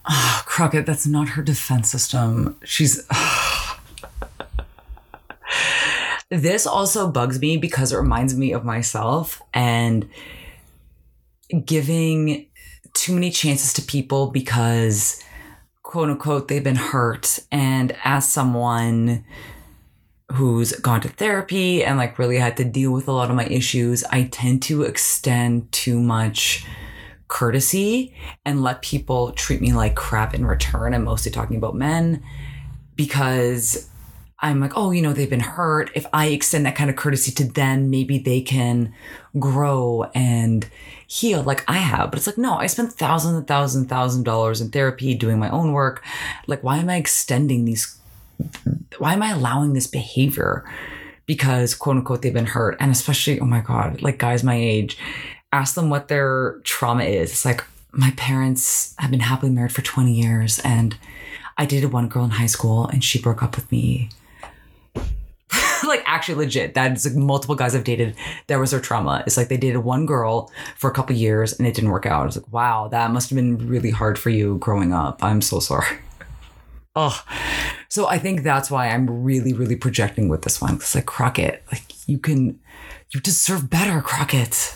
Ah, 0.06 0.44
Crockett, 0.46 0.86
that's 0.86 1.08
not 1.08 1.30
her 1.30 1.42
defense 1.42 1.90
system. 1.90 2.60
She's. 2.64 3.08
this 6.30 6.68
also 6.68 7.10
bugs 7.10 7.40
me 7.40 7.58
because 7.58 7.92
it 7.92 7.98
reminds 7.98 8.36
me 8.36 8.54
of 8.54 8.64
myself 8.64 9.42
and 9.54 10.08
giving 11.66 12.48
too 12.94 13.14
many 13.14 13.32
chances 13.32 13.74
to 13.74 13.82
people 13.82 14.28
because, 14.28 15.24
quote 15.84 16.10
unquote, 16.10 16.48
they've 16.48 16.64
been 16.64 16.76
hurt. 16.76 17.40
And 17.52 17.96
as 18.04 18.28
someone 18.28 19.24
who's 20.34 20.74
gone 20.74 21.02
to 21.02 21.10
therapy 21.10 21.84
and 21.84 21.98
like 21.98 22.20
really 22.20 22.38
had 22.38 22.58
to 22.58 22.64
deal 22.64 22.92
with 22.92 23.08
a 23.08 23.12
lot 23.12 23.30
of 23.30 23.36
my 23.36 23.46
issues, 23.46 24.04
I 24.06 24.24
tend 24.32 24.62
to 24.64 24.84
extend 24.84 25.72
too 25.72 26.00
much 26.00 26.66
courtesy 27.28 28.14
and 28.46 28.64
let 28.64 28.82
people 28.82 29.32
treat 29.32 29.62
me 29.62 29.74
like 29.74 29.96
crap 29.96 30.34
in 30.34 30.46
return. 30.46 30.94
I'm 30.94 31.04
mostly 31.04 31.32
talking 31.32 31.58
about 31.58 31.76
men 31.76 32.24
because 32.96 33.90
I'm 34.42 34.62
like, 34.62 34.72
oh, 34.76 34.92
you 34.92 35.02
know, 35.02 35.14
they've 35.14 35.30
been 35.30 35.42
hurt. 35.42 35.92
If 35.96 36.06
I 36.14 36.28
extend 36.28 36.66
that 36.66 36.76
kind 36.76 36.90
of 36.90 36.96
courtesy 36.96 37.32
to 37.34 37.44
them, 37.46 37.90
maybe 37.90 38.18
they 38.18 38.42
can 38.42 38.94
grow 39.38 40.10
and 40.16 40.68
heal 41.08 41.44
like 41.44 41.64
I 41.68 41.78
have. 41.78 42.12
But 42.12 42.20
it's 42.20 42.28
like, 42.28 42.38
no, 42.38 42.56
I 42.56 42.68
spent 42.68 42.94
thousands 42.94 43.36
and 43.36 43.48
thousands 43.48 43.82
and 43.82 43.90
thousands 43.90 44.22
of 44.22 44.26
dollars 44.26 44.62
in 44.62 44.70
therapy 44.70 45.14
doing 45.14 45.40
my 45.40 45.50
own 45.50 45.74
work. 45.74 46.06
Like, 46.48 46.64
why 46.64 46.78
am 46.78 46.90
I 46.90 46.96
extending 46.96 47.66
these? 47.66 47.99
Why 48.98 49.14
am 49.14 49.24
I 49.24 49.32
allowing 49.32 49.74
this 49.74 49.88
behavior? 49.88 50.70
Because 51.26 51.76
quote 51.76 51.98
unquote, 51.98 52.22
they've 52.22 52.34
been 52.34 52.46
hurt. 52.46 52.78
And 52.80 52.92
especially, 52.92 53.40
oh 53.40 53.46
my 53.46 53.62
God, 53.62 54.02
like 54.02 54.18
guys 54.18 54.44
my 54.44 54.56
age, 54.56 54.98
ask 55.52 55.76
them 55.76 55.90
what 55.90 56.08
their 56.08 56.60
trauma 56.64 57.04
is. 57.04 57.32
It's 57.32 57.46
like, 57.46 57.64
my 57.92 58.12
parents 58.18 58.96
have 59.00 59.12
been 59.12 59.20
happily 59.20 59.52
married 59.52 59.72
for 59.72 59.82
20 59.82 60.14
years 60.14 60.60
and 60.60 60.96
I 61.58 61.66
dated 61.66 61.92
one 61.92 62.08
girl 62.08 62.24
in 62.24 62.32
high 62.32 62.46
school 62.46 62.88
and 62.88 63.04
she 63.04 63.20
broke 63.20 63.42
up 63.42 63.56
with 63.56 63.72
me 63.72 64.10
like 65.88 66.04
actually 66.06 66.36
legit. 66.36 66.74
That's 66.74 67.06
like 67.06 67.16
multiple 67.16 67.56
guys 67.56 67.76
I've 67.76 67.84
dated. 67.84 68.16
That 68.48 68.60
was 68.60 68.72
their 68.72 68.80
trauma. 68.80 69.24
It's 69.26 69.38
like 69.38 69.50
they 69.50 69.58
dated 69.58 69.84
one 69.84 70.06
girl 70.06 70.52
for 70.78 70.90
a 70.90 70.94
couple 70.94 71.16
years 71.16 71.58
and 71.58 71.68
it 71.68 71.74
didn't 71.74 71.90
work 71.90 72.06
out. 72.06 72.22
I 72.22 72.26
was 72.26 72.38
like, 72.38 72.52
wow, 72.54 72.88
that 72.90 73.12
must 73.12 73.30
have 73.30 73.36
been 73.36 73.58
really 73.68 73.90
hard 73.90 74.20
for 74.20 74.30
you 74.30 74.58
growing 74.60 74.94
up. 74.94 75.24
I'm 75.24 75.42
so 75.42 75.60
sorry. 75.60 75.98
Oh, 76.96 77.24
so 77.90 78.08
I 78.08 78.20
think 78.20 78.44
that's 78.44 78.70
why 78.70 78.90
I'm 78.90 79.24
really, 79.24 79.52
really 79.52 79.76
projecting 79.76 80.30
with 80.30 80.44
this 80.44 80.62
one. 80.62 80.76
It's 80.76 80.94
like 80.94 81.08
Crockett, 81.08 81.64
like 81.72 82.08
you 82.08 82.20
can, 82.20 82.60
you 83.10 83.20
deserve 83.20 83.68
better, 83.70 84.00
Crockett. 84.02 84.76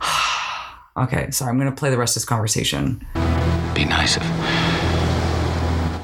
okay, 0.96 1.28
sorry, 1.32 1.50
I'm 1.50 1.58
gonna 1.58 1.72
play 1.72 1.90
the 1.90 1.98
rest 1.98 2.16
of 2.16 2.22
this 2.22 2.28
conversation. 2.28 3.04
Be 3.74 3.84
nice 3.84 4.16
if 4.16 4.22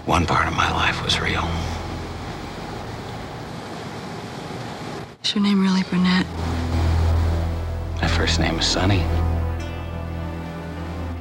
one 0.04 0.26
part 0.26 0.48
of 0.48 0.54
my 0.54 0.70
life 0.72 1.02
was 1.04 1.20
real. 1.20 1.48
Is 5.22 5.32
your 5.32 5.44
name 5.44 5.62
really 5.62 5.84
Burnett? 5.84 6.26
My 8.00 8.08
first 8.08 8.40
name 8.40 8.58
is 8.58 8.66
Sonny. 8.66 9.02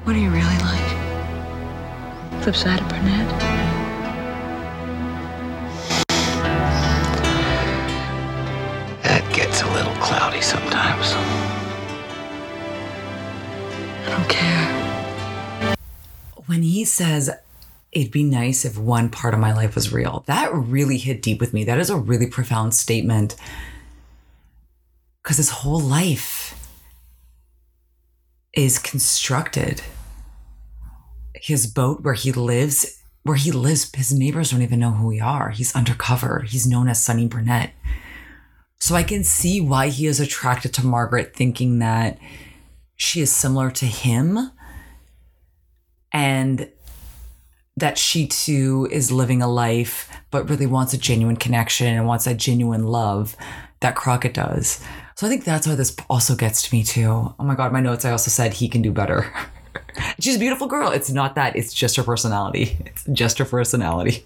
What 0.04 0.16
are 0.16 0.20
you 0.20 0.32
really 0.32 0.58
like? 0.58 2.42
Flip 2.42 2.56
side 2.56 2.82
of 2.82 2.90
Burnett? 2.90 3.81
Sometimes. 10.51 11.13
I 14.03 14.10
don't 14.10 14.29
care. 14.29 15.75
When 16.46 16.62
he 16.62 16.84
says, 16.84 17.29
it'd 17.93 18.12
be 18.12 18.24
nice 18.24 18.65
if 18.65 18.77
one 18.77 19.08
part 19.10 19.34
of 19.34 19.39
my 19.39 19.53
life 19.53 19.75
was 19.75 19.93
real, 19.93 20.25
that 20.27 20.53
really 20.53 20.98
hit 20.98 21.22
deep 21.22 21.39
with 21.39 21.53
me. 21.53 21.63
That 21.63 21.79
is 21.79 21.89
a 21.89 21.96
really 21.96 22.27
profound 22.27 22.74
statement. 22.74 23.38
Because 25.24 25.38
his 25.38 25.51
whole 25.51 25.79
life 25.79 26.70
is 28.53 28.77
constructed. 28.77 29.81
His 31.34 31.65
boat 31.65 32.01
where 32.01 32.13
he 32.13 32.34
lives, 32.34 33.01
where 33.24 33.38
he 33.38 33.53
lives, 33.53 33.89
his 33.96 34.12
neighbors 34.12 34.51
don't 34.51 34.63
even 34.63 34.79
know 34.79 34.91
who 34.91 35.08
we 35.08 35.22
are. 35.22 35.51
He's 35.51 35.74
undercover. 35.74 36.41
He's 36.41 36.67
known 36.67 36.89
as 36.89 37.01
Sonny 37.01 37.27
Burnett. 37.27 37.72
So 38.82 38.96
I 38.96 39.04
can 39.04 39.24
see 39.24 39.62
why 39.62 39.90
he 39.90 40.08
is 40.08 40.20
attracted 40.20 40.74
to 40.74 40.86
Margaret, 40.86 41.36
thinking 41.36 41.78
that 41.80 42.18
she 42.96 43.22
is 43.22 43.32
similar 43.32 43.70
to 43.70 43.86
him 43.86 44.52
and 46.12 46.68
that 47.78 48.00
she 48.00 48.26
too 48.26 48.88
is 48.90 49.12
living 49.12 49.44
a 49.44 49.48
life, 49.48 50.10
but 50.32 50.50
really 50.50 50.66
wants 50.66 50.94
a 50.94 50.98
genuine 50.98 51.36
connection 51.36 51.94
and 51.96 52.08
wants 52.08 52.26
that 52.26 52.38
genuine 52.38 52.88
love 52.88 53.38
that 53.82 53.96
Crockett 53.96 54.34
does. 54.34 54.84
So 55.16 55.28
I 55.28 55.30
think 55.30 55.44
that's 55.44 55.68
why 55.68 55.76
this 55.76 55.96
also 56.10 56.36
gets 56.36 56.64
to 56.64 56.76
me 56.76 56.84
too. 56.84 57.08
Oh 57.08 57.36
my 57.44 57.54
God, 57.54 57.72
my 57.72 57.82
notes, 57.82 58.04
I 58.04 58.10
also 58.10 58.32
said 58.32 58.52
he 58.52 58.68
can 58.68 58.82
do 58.82 58.92
better. 58.92 59.32
She's 60.20 60.38
a 60.38 60.40
beautiful 60.40 60.66
girl. 60.66 60.90
It's 60.90 61.12
not 61.12 61.36
that, 61.36 61.56
it's 61.56 61.72
just 61.72 61.98
her 61.98 62.04
personality. 62.04 62.80
It's 62.88 63.06
just 63.14 63.38
her 63.38 63.46
personality. 63.46 64.26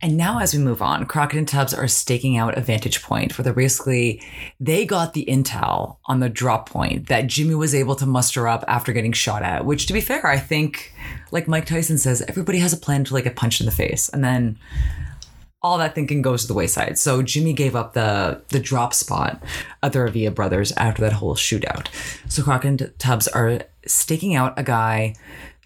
And 0.00 0.16
now, 0.16 0.38
as 0.38 0.54
we 0.54 0.60
move 0.60 0.80
on, 0.80 1.06
Crockett 1.06 1.38
and 1.38 1.48
Tubbs 1.48 1.74
are 1.74 1.88
staking 1.88 2.36
out 2.36 2.56
a 2.56 2.60
vantage 2.60 3.02
point 3.02 3.36
where 3.36 3.42
they're 3.42 3.52
basically 3.52 4.22
they 4.60 4.86
got 4.86 5.12
the 5.12 5.24
intel 5.26 5.96
on 6.04 6.20
the 6.20 6.28
drop 6.28 6.68
point 6.68 7.08
that 7.08 7.26
Jimmy 7.26 7.56
was 7.56 7.74
able 7.74 7.96
to 7.96 8.06
muster 8.06 8.46
up 8.46 8.64
after 8.68 8.92
getting 8.92 9.12
shot 9.12 9.42
at. 9.42 9.64
Which, 9.64 9.86
to 9.86 9.92
be 9.92 10.00
fair, 10.00 10.24
I 10.24 10.38
think, 10.38 10.92
like 11.32 11.48
Mike 11.48 11.66
Tyson 11.66 11.98
says, 11.98 12.22
everybody 12.22 12.58
has 12.58 12.72
a 12.72 12.76
plan 12.76 13.02
to 13.04 13.14
like 13.14 13.24
get 13.24 13.34
punched 13.34 13.60
in 13.60 13.66
the 13.66 13.72
face, 13.72 14.08
and 14.08 14.22
then 14.22 14.58
all 15.60 15.78
that 15.78 15.94
thinking 15.94 16.22
goes 16.22 16.42
to 16.42 16.48
the 16.48 16.54
wayside. 16.54 16.96
So 16.98 17.22
Jimmy 17.22 17.52
gave 17.52 17.74
up 17.74 17.94
the 17.94 18.42
the 18.48 18.60
drop 18.60 18.94
spot 18.94 19.42
of 19.82 19.92
the 19.92 19.98
Revilla 19.98 20.34
brothers 20.34 20.72
after 20.72 21.02
that 21.02 21.14
whole 21.14 21.34
shootout. 21.34 21.88
So 22.28 22.42
Crockett 22.44 22.80
and 22.80 22.98
Tubbs 22.98 23.26
are 23.28 23.62
staking 23.84 24.36
out 24.36 24.54
a 24.56 24.62
guy 24.62 25.14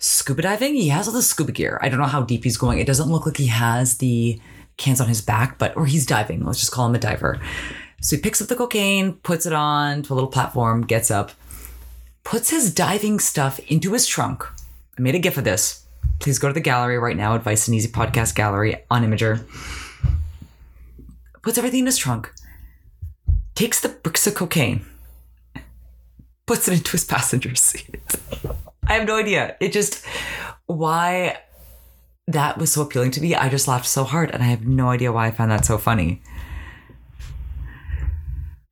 scuba 0.02 0.42
diving. 0.42 0.74
He 0.74 0.88
has 0.88 1.06
all 1.06 1.14
the 1.14 1.22
scuba 1.22 1.52
gear. 1.52 1.78
I 1.80 1.88
don't 1.88 2.00
know 2.00 2.06
how 2.06 2.22
deep 2.22 2.44
he's 2.44 2.56
going. 2.56 2.78
It 2.78 2.86
doesn't 2.86 3.08
look 3.08 3.24
like 3.24 3.36
he 3.36 3.46
has 3.46 3.98
the 3.98 4.40
cans 4.76 5.00
on 5.00 5.08
his 5.08 5.22
back, 5.22 5.58
but 5.58 5.76
or 5.76 5.86
he's 5.86 6.06
diving. 6.06 6.44
Let's 6.44 6.60
just 6.60 6.72
call 6.72 6.86
him 6.86 6.94
a 6.94 6.98
diver. 6.98 7.40
So 8.00 8.16
he 8.16 8.22
picks 8.22 8.42
up 8.42 8.48
the 8.48 8.56
cocaine, 8.56 9.14
puts 9.14 9.46
it 9.46 9.52
on 9.52 10.02
to 10.02 10.12
a 10.12 10.14
little 10.14 10.30
platform, 10.30 10.82
gets 10.82 11.10
up, 11.10 11.30
puts 12.24 12.50
his 12.50 12.74
diving 12.74 13.20
stuff 13.20 13.60
into 13.70 13.92
his 13.92 14.06
trunk. 14.06 14.44
I 14.98 15.02
made 15.02 15.14
a 15.14 15.20
gif 15.20 15.38
of 15.38 15.44
this. 15.44 15.86
Please 16.18 16.38
go 16.38 16.48
to 16.48 16.54
the 16.54 16.60
gallery 16.60 16.98
right 16.98 17.16
now, 17.16 17.34
Advice 17.34 17.68
and 17.68 17.76
Easy 17.76 17.88
Podcast 17.88 18.34
Gallery 18.34 18.84
on 18.90 19.04
Imgur. 19.04 19.44
Puts 21.42 21.58
everything 21.58 21.80
in 21.80 21.86
his 21.86 21.98
trunk, 21.98 22.32
takes 23.54 23.80
the 23.80 23.88
bricks 23.88 24.26
of 24.26 24.34
cocaine, 24.34 24.84
puts 26.46 26.68
it 26.68 26.74
into 26.74 26.92
his 26.92 27.04
passenger 27.04 27.54
seat. 27.56 28.00
I 28.86 28.94
have 28.94 29.06
no 29.06 29.16
idea. 29.16 29.56
It 29.60 29.72
just 29.72 30.04
why 30.66 31.38
that 32.26 32.58
was 32.58 32.72
so 32.72 32.82
appealing 32.82 33.10
to 33.12 33.20
me. 33.20 33.34
I 33.34 33.48
just 33.48 33.68
laughed 33.68 33.86
so 33.86 34.04
hard, 34.04 34.30
and 34.30 34.42
I 34.42 34.46
have 34.46 34.66
no 34.66 34.88
idea 34.88 35.12
why 35.12 35.26
I 35.26 35.30
found 35.30 35.50
that 35.50 35.64
so 35.64 35.78
funny. 35.78 36.22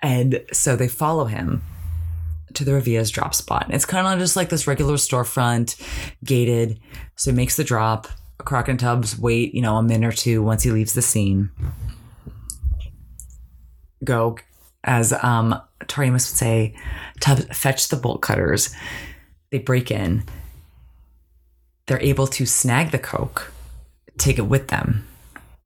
And 0.02 0.44
so 0.52 0.76
they 0.76 0.88
follow 0.88 1.26
him 1.26 1.62
to 2.54 2.64
the 2.64 2.74
Revilla's 2.74 3.10
drop 3.10 3.34
spot. 3.34 3.66
It's 3.70 3.84
kind 3.84 4.06
of 4.06 4.18
just 4.18 4.36
like 4.36 4.48
this 4.48 4.66
regular 4.66 4.94
storefront, 4.94 5.80
gated. 6.24 6.80
So 7.16 7.30
he 7.30 7.36
makes 7.36 7.56
the 7.56 7.64
drop. 7.64 8.08
Crockett 8.38 8.70
and 8.70 8.80
Tubbs 8.80 9.18
wait, 9.18 9.54
you 9.54 9.60
know, 9.60 9.76
a 9.76 9.82
minute 9.82 10.06
or 10.06 10.16
two 10.16 10.42
once 10.42 10.62
he 10.62 10.70
leaves 10.70 10.94
the 10.94 11.02
scene. 11.02 11.50
Go, 14.02 14.38
as 14.82 15.12
um, 15.12 15.60
Tori 15.86 16.06
Amos 16.06 16.30
would 16.30 16.38
say, 16.38 16.74
Tubbs 17.20 17.44
fetch 17.52 17.88
the 17.88 17.96
bolt 17.96 18.22
cutters. 18.22 18.74
They 19.50 19.58
break 19.58 19.90
in. 19.90 20.24
They're 21.86 22.00
able 22.00 22.28
to 22.28 22.46
snag 22.46 22.92
the 22.92 22.98
coke, 22.98 23.52
take 24.16 24.38
it 24.38 24.42
with 24.42 24.68
them. 24.68 25.06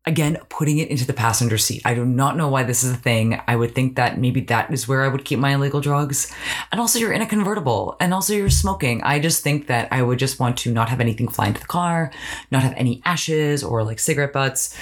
Again, 0.06 0.38
putting 0.50 0.78
it 0.78 0.88
into 0.88 1.06
the 1.06 1.14
passenger 1.14 1.56
seat. 1.56 1.80
I 1.84 1.94
do 1.94 2.04
not 2.04 2.36
know 2.36 2.48
why 2.48 2.62
this 2.62 2.84
is 2.84 2.92
a 2.92 2.96
thing. 2.96 3.40
I 3.46 3.56
would 3.56 3.74
think 3.74 3.96
that 3.96 4.18
maybe 4.18 4.40
that 4.42 4.70
is 4.70 4.86
where 4.86 5.02
I 5.02 5.08
would 5.08 5.24
keep 5.24 5.38
my 5.38 5.54
illegal 5.54 5.80
drugs. 5.80 6.30
And 6.70 6.80
also, 6.80 6.98
you're 6.98 7.12
in 7.12 7.22
a 7.22 7.26
convertible, 7.26 7.96
and 8.00 8.12
also 8.12 8.34
you're 8.34 8.50
smoking. 8.50 9.02
I 9.02 9.18
just 9.18 9.42
think 9.42 9.66
that 9.68 9.88
I 9.90 10.02
would 10.02 10.18
just 10.18 10.38
want 10.38 10.58
to 10.58 10.72
not 10.72 10.90
have 10.90 11.00
anything 11.00 11.28
fly 11.28 11.46
into 11.46 11.60
the 11.60 11.66
car, 11.66 12.10
not 12.50 12.62
have 12.62 12.74
any 12.76 13.00
ashes 13.06 13.64
or 13.64 13.82
like 13.82 13.98
cigarette 13.98 14.34
butts 14.34 14.76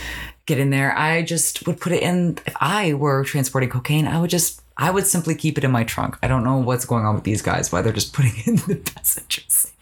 get 0.46 0.58
in 0.58 0.70
there. 0.70 0.96
I 0.98 1.22
just 1.22 1.66
would 1.68 1.80
put 1.80 1.92
it 1.92 2.02
in. 2.02 2.38
If 2.44 2.56
I 2.60 2.94
were 2.94 3.22
transporting 3.24 3.70
cocaine, 3.70 4.08
I 4.08 4.20
would 4.20 4.30
just, 4.30 4.61
I 4.76 4.90
would 4.90 5.06
simply 5.06 5.34
keep 5.34 5.58
it 5.58 5.64
in 5.64 5.70
my 5.70 5.84
trunk. 5.84 6.18
I 6.22 6.28
don't 6.28 6.44
know 6.44 6.58
what's 6.58 6.84
going 6.84 7.04
on 7.04 7.14
with 7.14 7.24
these 7.24 7.42
guys, 7.42 7.70
why 7.70 7.82
they're 7.82 7.92
just 7.92 8.12
putting 8.12 8.32
it 8.36 8.46
in 8.46 8.56
the 8.56 8.76
passenger 8.94 9.42
seat. 9.48 9.72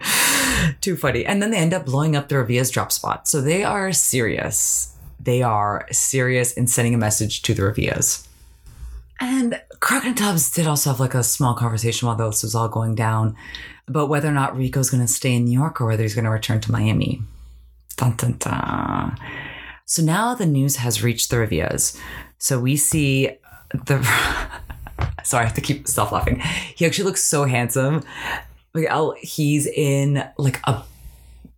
Too 0.80 0.96
funny. 0.96 1.26
And 1.26 1.42
then 1.42 1.50
they 1.50 1.58
end 1.58 1.74
up 1.74 1.86
blowing 1.86 2.16
up 2.16 2.28
the 2.28 2.36
Revilla's 2.36 2.70
drop 2.70 2.92
spot. 2.92 3.28
So 3.28 3.40
they 3.40 3.64
are 3.64 3.92
serious. 3.92 4.96
They 5.18 5.42
are 5.42 5.86
serious 5.90 6.52
in 6.52 6.66
sending 6.66 6.94
a 6.94 6.98
message 6.98 7.42
to 7.42 7.54
the 7.54 7.62
Revillas. 7.62 8.26
And 9.20 9.60
Crockett 9.80 10.08
and 10.08 10.16
Tubbs 10.16 10.50
did 10.50 10.66
also 10.66 10.90
have 10.90 11.00
like 11.00 11.14
a 11.14 11.22
small 11.22 11.54
conversation 11.54 12.06
while 12.08 12.16
this 12.16 12.42
was 12.42 12.54
all 12.54 12.68
going 12.68 12.94
down 12.94 13.36
about 13.86 14.08
whether 14.08 14.28
or 14.28 14.32
not 14.32 14.56
Rico's 14.56 14.88
going 14.88 15.02
to 15.02 15.12
stay 15.12 15.34
in 15.34 15.44
New 15.44 15.58
York 15.58 15.80
or 15.80 15.86
whether 15.86 16.02
he's 16.02 16.14
going 16.14 16.24
to 16.24 16.30
return 16.30 16.60
to 16.60 16.72
Miami. 16.72 17.20
Dun, 17.96 18.16
dun, 18.16 18.36
dun. 18.38 19.18
So 19.84 20.02
now 20.02 20.34
the 20.34 20.46
news 20.46 20.76
has 20.76 21.02
reached 21.02 21.28
the 21.28 21.36
Revillas. 21.36 22.00
So 22.40 22.58
we 22.58 22.76
see 22.76 23.30
the. 23.72 24.02
Sorry, 25.24 25.44
I 25.44 25.46
have 25.46 25.54
to 25.54 25.60
keep 25.60 25.82
myself 25.82 26.10
laughing. 26.12 26.40
He 26.74 26.86
actually 26.86 27.04
looks 27.04 27.22
so 27.22 27.44
handsome. 27.44 28.02
Oh, 28.90 29.14
he's 29.20 29.66
in 29.66 30.24
like 30.38 30.60
a 30.64 30.82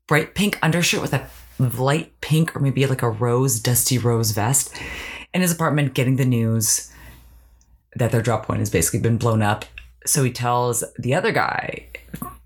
bright 0.08 0.34
pink 0.34 0.58
undershirt 0.62 1.00
with 1.00 1.14
a 1.14 1.26
light 1.58 2.12
pink 2.20 2.54
or 2.56 2.60
maybe 2.60 2.84
like 2.86 3.02
a 3.02 3.10
rose, 3.10 3.60
dusty 3.60 3.98
rose 3.98 4.32
vest 4.32 4.74
in 5.32 5.40
his 5.40 5.52
apartment, 5.52 5.94
getting 5.94 6.16
the 6.16 6.24
news 6.24 6.92
that 7.94 8.10
their 8.10 8.22
drop 8.22 8.46
point 8.46 8.58
has 8.58 8.70
basically 8.70 9.00
been 9.00 9.16
blown 9.16 9.42
up. 9.42 9.64
So 10.04 10.24
he 10.24 10.32
tells 10.32 10.82
the 10.98 11.14
other 11.14 11.30
guy, 11.30 11.86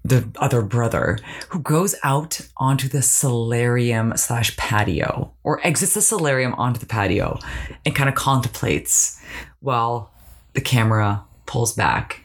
the 0.07 0.29
other 0.37 0.63
brother, 0.63 1.19
who 1.49 1.61
goes 1.61 1.95
out 2.03 2.41
onto 2.57 2.89
the 2.89 3.03
solarium 3.03 4.17
slash 4.17 4.57
patio 4.57 5.33
or 5.43 5.65
exits 5.67 5.95
the 5.95 6.01
solarium 6.01 6.55
onto 6.55 6.79
the 6.79 6.87
patio 6.87 7.39
and 7.85 7.95
kind 7.95 8.09
of 8.09 8.15
contemplates 8.15 9.21
while 9.61 10.13
the 10.55 10.61
camera 10.61 11.25
pulls 11.47 11.73
back. 11.73 12.25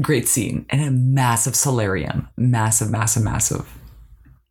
Great 0.00 0.28
scene 0.28 0.66
and 0.70 0.82
a 0.82 0.90
massive 0.90 1.56
solarium. 1.56 2.28
Massive, 2.36 2.90
massive, 2.90 3.24
massive. 3.24 3.78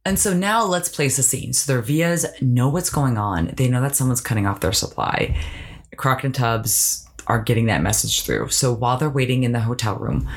And 0.06 0.18
so 0.18 0.34
now 0.34 0.66
let's 0.66 0.90
place 0.90 1.18
a 1.20 1.24
scene. 1.24 1.54
So 1.54 1.74
the 1.74 1.82
Revillas 1.82 2.42
know 2.42 2.70
what's 2.70 2.90
going 2.90 3.18
on. 3.18 3.54
They 3.56 3.70
know 3.70 3.82
that 3.82 3.96
someone's 3.96 4.22
cutting 4.22 4.48
off 4.48 4.62
their 4.62 4.72
supply. 4.72 5.38
Crockett 5.98 6.26
and 6.26 6.36
Tubbs 6.36 7.08
are 7.28 7.42
getting 7.42 7.68
that 7.68 7.84
message 7.84 8.24
through. 8.24 8.50
So 8.50 8.74
while 8.74 8.98
they're 8.98 9.10
waiting 9.10 9.44
in 9.44 9.52
the 9.52 9.60
hotel 9.60 9.96
room, 9.96 10.28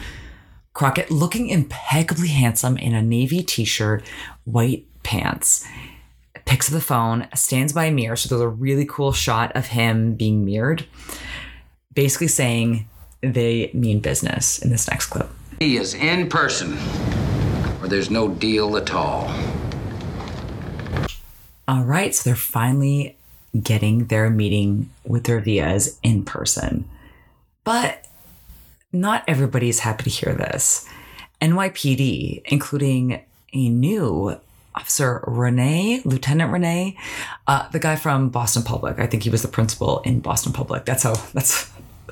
Crockett, 0.74 1.10
looking 1.10 1.48
impeccably 1.48 2.28
handsome 2.28 2.76
in 2.76 2.94
a 2.94 3.02
navy 3.02 3.42
t 3.42 3.64
shirt, 3.64 4.02
white 4.44 4.86
pants, 5.02 5.66
picks 6.44 6.68
up 6.68 6.72
the 6.72 6.80
phone, 6.80 7.28
stands 7.34 7.72
by 7.72 7.86
a 7.86 7.90
mirror. 7.90 8.16
So 8.16 8.28
there's 8.28 8.40
a 8.40 8.48
really 8.48 8.86
cool 8.86 9.12
shot 9.12 9.52
of 9.54 9.68
him 9.68 10.14
being 10.14 10.44
mirrored, 10.44 10.86
basically 11.94 12.28
saying 12.28 12.88
they 13.20 13.70
mean 13.74 14.00
business 14.00 14.58
in 14.58 14.70
this 14.70 14.88
next 14.88 15.06
clip. 15.06 15.28
He 15.58 15.76
is 15.76 15.94
in 15.94 16.28
person, 16.28 16.76
or 17.80 17.88
there's 17.88 18.10
no 18.10 18.28
deal 18.28 18.76
at 18.76 18.92
all. 18.92 19.32
All 21.68 21.84
right, 21.84 22.14
so 22.14 22.28
they're 22.28 22.36
finally 22.36 23.16
getting 23.62 24.06
their 24.06 24.30
meeting 24.30 24.90
with 25.04 25.24
the 25.24 25.32
Revillas 25.32 25.98
in 26.02 26.24
person. 26.24 26.88
But 27.64 28.04
not 28.92 29.24
everybody 29.26 29.68
is 29.68 29.80
happy 29.80 30.04
to 30.04 30.10
hear 30.10 30.34
this. 30.34 30.88
NYPD, 31.40 32.42
including 32.46 33.24
a 33.52 33.68
new 33.68 34.38
officer, 34.74 35.24
Renee, 35.26 36.02
Lieutenant 36.04 36.52
Renee, 36.52 36.96
uh, 37.46 37.68
the 37.70 37.78
guy 37.78 37.96
from 37.96 38.28
Boston 38.28 38.62
Public. 38.62 38.98
I 38.98 39.06
think 39.06 39.22
he 39.22 39.30
was 39.30 39.42
the 39.42 39.48
principal 39.48 40.00
in 40.00 40.20
Boston 40.20 40.52
Public. 40.52 40.84
That's 40.84 41.02
how 41.02 41.14
that's 41.32 41.70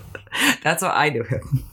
that's 0.62 0.82
how 0.82 0.90
I 0.90 1.10
knew 1.10 1.22
him. 1.22 1.64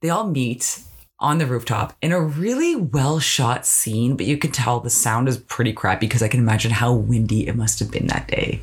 They 0.00 0.10
all 0.10 0.26
meet 0.26 0.82
on 1.20 1.38
the 1.38 1.46
rooftop 1.46 1.94
in 2.02 2.10
a 2.10 2.20
really 2.20 2.74
well 2.74 3.20
shot 3.20 3.64
scene, 3.64 4.16
but 4.16 4.26
you 4.26 4.36
can 4.36 4.50
tell 4.50 4.80
the 4.80 4.90
sound 4.90 5.28
is 5.28 5.38
pretty 5.38 5.72
crappy 5.72 6.06
because 6.06 6.22
I 6.22 6.28
can 6.28 6.40
imagine 6.40 6.72
how 6.72 6.92
windy 6.92 7.46
it 7.46 7.54
must 7.54 7.78
have 7.78 7.90
been 7.90 8.08
that 8.08 8.26
day. 8.26 8.60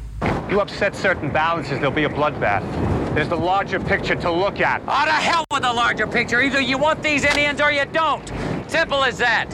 You 0.49 0.59
upset 0.59 0.95
certain 0.95 1.31
balances, 1.31 1.79
there'll 1.79 1.91
be 1.91 2.03
a 2.03 2.09
bloodbath. 2.09 2.98
There's 3.13 3.29
the 3.29 3.35
larger 3.35 3.79
picture 3.79 4.15
to 4.15 4.31
look 4.31 4.59
at. 4.59 4.81
Oh, 4.87 5.05
to 5.05 5.11
hell 5.11 5.45
with 5.51 5.63
the 5.63 5.73
larger 5.73 6.07
picture. 6.07 6.41
Either 6.41 6.61
you 6.61 6.77
want 6.77 7.01
these 7.01 7.25
Indians 7.25 7.59
or 7.59 7.71
you 7.71 7.85
don't. 7.85 8.31
Simple 8.67 9.03
as 9.03 9.17
that. 9.17 9.47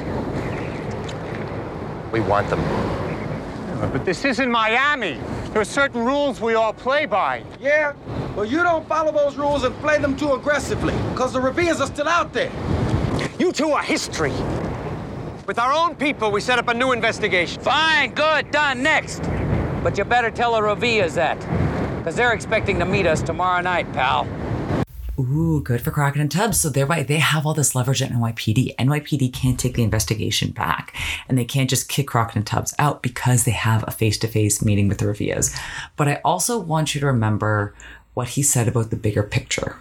We 2.12 2.20
want 2.20 2.50
them. 2.50 2.62
But 3.92 4.06
this 4.06 4.26
isn't 4.26 4.52
Miami. 4.52 5.20
There 5.52 5.62
are 5.62 5.66
certain 5.66 6.04
rules 6.04 6.42
we 6.42 6.54
all 6.56 6.74
play 6.74 7.06
by. 7.06 7.44
Yeah, 7.60 7.94
but 8.36 8.50
you 8.50 8.62
don't 8.62 8.88
follow 8.88 9.12
those 9.12 9.38
rules 9.38 9.64
and 9.64 9.74
play 9.78 10.00
them 10.00 10.18
too 10.18 10.34
aggressively, 10.34 10.94
because 11.12 11.32
the 11.34 11.40
Revillas 11.40 11.80
are 11.80 11.88
still 11.88 12.08
out 12.08 12.34
there. 12.34 12.52
You 13.40 13.52
two 13.52 13.72
are 13.72 13.84
history. 13.84 14.34
With 15.48 15.60
our 15.60 15.72
own 15.72 15.96
people, 15.96 16.32
we 16.32 16.42
set 16.42 16.60
up 16.60 16.68
a 16.68 16.74
new 16.74 16.92
investigation. 16.92 17.62
Fine, 17.62 18.16
good, 18.16 18.52
done, 18.52 18.84
next. 18.84 19.24
But 19.84 19.98
you 19.98 20.04
better 20.04 20.32
tell 20.32 20.54
the 20.54 20.62
Revillas 20.62 21.14
that. 21.16 21.38
Because 22.06 22.18
they're 22.18 22.34
expecting 22.34 22.78
to 22.78 22.86
meet 22.86 23.08
us 23.08 23.24
tomorrow 23.24 23.62
night, 23.62 23.92
pal. 23.92 24.28
Ooh, 25.18 25.60
good 25.64 25.82
for 25.82 25.90
Crockett 25.90 26.22
and 26.22 26.32
Tubbs. 26.32 26.60
So 26.60 26.70
thereby 26.70 27.02
they 27.02 27.18
have 27.18 27.48
all 27.48 27.56
this 27.56 27.74
leverage 27.74 28.04
at 28.04 28.12
NYPD. 28.12 28.76
NYPD 28.76 29.34
can't 29.34 29.60
take 29.60 29.74
the 29.74 29.82
investigation 29.82 30.52
back. 30.52 30.96
And 31.28 31.36
they 31.36 31.46
can't 31.46 31.68
just 31.68 31.90
kick 31.90 32.06
Crockett 32.06 32.36
and 32.36 32.46
Tubbs 32.46 32.76
out 32.78 33.02
because 33.02 33.46
they 33.46 33.54
have 33.54 33.84
a 33.88 33.92
face-to-face 33.92 34.64
meeting 34.64 34.88
with 34.88 35.00
the 35.00 35.06
Revillas. 35.06 35.58
But 35.96 36.08
I 36.08 36.22
also 36.24 36.60
want 36.60 36.94
you 36.94 37.02
to 37.02 37.08
remember 37.08 37.74
what 38.14 38.28
he 38.28 38.44
said 38.44 38.68
about 38.68 38.92
the 38.92 38.98
bigger 38.98 39.24
picture. 39.24 39.78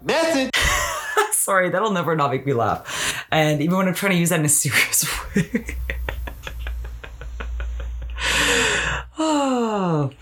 Message. 0.00 0.54
Sorry, 1.32 1.70
that'll 1.70 1.90
never 1.90 2.14
not 2.14 2.30
make 2.30 2.46
me 2.46 2.52
laugh. 2.52 3.26
And 3.32 3.60
even 3.60 3.78
when 3.78 3.88
I'm 3.88 3.94
trying 3.94 4.12
to 4.12 4.18
use 4.18 4.28
that 4.28 4.38
in 4.38 4.46
a 4.46 4.48
serious 4.48 5.04
way. 5.34 5.64
oh. 9.18 10.12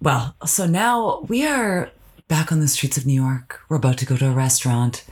Well, 0.00 0.36
so 0.46 0.66
now 0.66 1.20
we 1.28 1.44
are 1.44 1.90
back 2.28 2.52
on 2.52 2.60
the 2.60 2.68
streets 2.68 2.96
of 2.96 3.04
New 3.04 3.20
York. 3.20 3.60
We're 3.68 3.78
about 3.78 3.98
to 3.98 4.06
go 4.06 4.16
to 4.16 4.28
a 4.28 4.32
restaurant. 4.32 5.04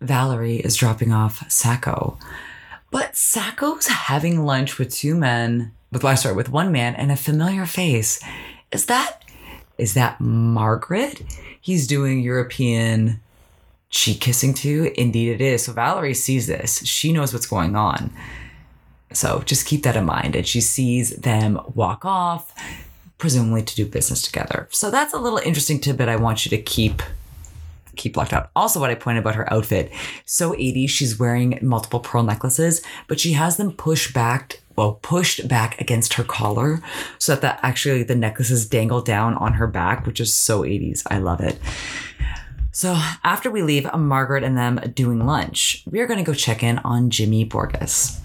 Valerie 0.00 0.56
is 0.56 0.76
dropping 0.76 1.12
off 1.12 1.50
Sacco. 1.50 2.18
But 2.90 3.16
Sacco's 3.16 3.86
having 3.86 4.46
lunch 4.46 4.78
with 4.78 4.90
two 4.94 5.14
men, 5.14 5.72
with 5.92 6.02
well, 6.02 6.16
sorry, 6.16 6.34
with 6.34 6.48
one 6.48 6.72
man 6.72 6.94
and 6.94 7.12
a 7.12 7.16
familiar 7.16 7.66
face. 7.66 8.18
Is 8.72 8.86
that 8.86 9.22
is 9.76 9.92
that 9.92 10.20
Margaret? 10.20 11.22
He's 11.60 11.86
doing 11.86 12.20
European 12.20 13.20
cheek 13.90 14.22
kissing 14.22 14.54
to? 14.54 14.90
Indeed 14.98 15.32
it 15.32 15.40
is. 15.42 15.66
So 15.66 15.72
Valerie 15.72 16.14
sees 16.14 16.46
this. 16.46 16.84
She 16.86 17.12
knows 17.12 17.34
what's 17.34 17.46
going 17.46 17.76
on. 17.76 18.10
So 19.12 19.42
just 19.44 19.66
keep 19.66 19.82
that 19.82 19.96
in 19.96 20.06
mind. 20.06 20.34
And 20.34 20.46
she 20.46 20.62
sees 20.62 21.10
them 21.10 21.60
walk 21.74 22.04
off, 22.04 22.54
presumably 23.18 23.62
to 23.62 23.76
do 23.76 23.84
business 23.84 24.22
together. 24.22 24.68
So 24.70 24.90
that's 24.90 25.12
a 25.12 25.18
little 25.18 25.38
interesting 25.38 25.80
tidbit 25.80 26.08
I 26.08 26.16
want 26.16 26.44
you 26.44 26.50
to 26.50 26.62
keep 26.62 27.02
keep 27.98 28.16
locked 28.16 28.32
out. 28.32 28.50
Also, 28.56 28.80
what 28.80 28.90
I 28.90 28.94
pointed 28.94 29.22
about 29.22 29.34
her 29.34 29.52
outfit, 29.52 29.92
so 30.24 30.52
80s, 30.52 30.88
she's 30.88 31.18
wearing 31.18 31.58
multiple 31.60 32.00
pearl 32.00 32.22
necklaces, 32.22 32.80
but 33.08 33.20
she 33.20 33.32
has 33.32 33.56
them 33.56 33.72
pushed 33.72 34.14
back, 34.14 34.60
well, 34.76 35.00
pushed 35.02 35.48
back 35.48 35.80
against 35.80 36.14
her 36.14 36.22
collar 36.22 36.80
so 37.18 37.34
that 37.34 37.40
the, 37.40 37.66
actually 37.66 38.04
the 38.04 38.14
necklaces 38.14 38.68
dangle 38.68 39.02
down 39.02 39.34
on 39.34 39.54
her 39.54 39.66
back, 39.66 40.06
which 40.06 40.20
is 40.20 40.32
so 40.32 40.62
80s. 40.62 41.02
I 41.10 41.18
love 41.18 41.40
it. 41.40 41.58
So 42.70 42.96
after 43.24 43.50
we 43.50 43.62
leave 43.62 43.92
Margaret 43.92 44.44
and 44.44 44.56
them 44.56 44.78
doing 44.94 45.26
lunch, 45.26 45.82
we 45.90 45.98
are 46.00 46.06
going 46.06 46.24
to 46.24 46.24
go 46.24 46.34
check 46.34 46.62
in 46.62 46.78
on 46.78 47.10
Jimmy 47.10 47.42
Borges. 47.42 48.20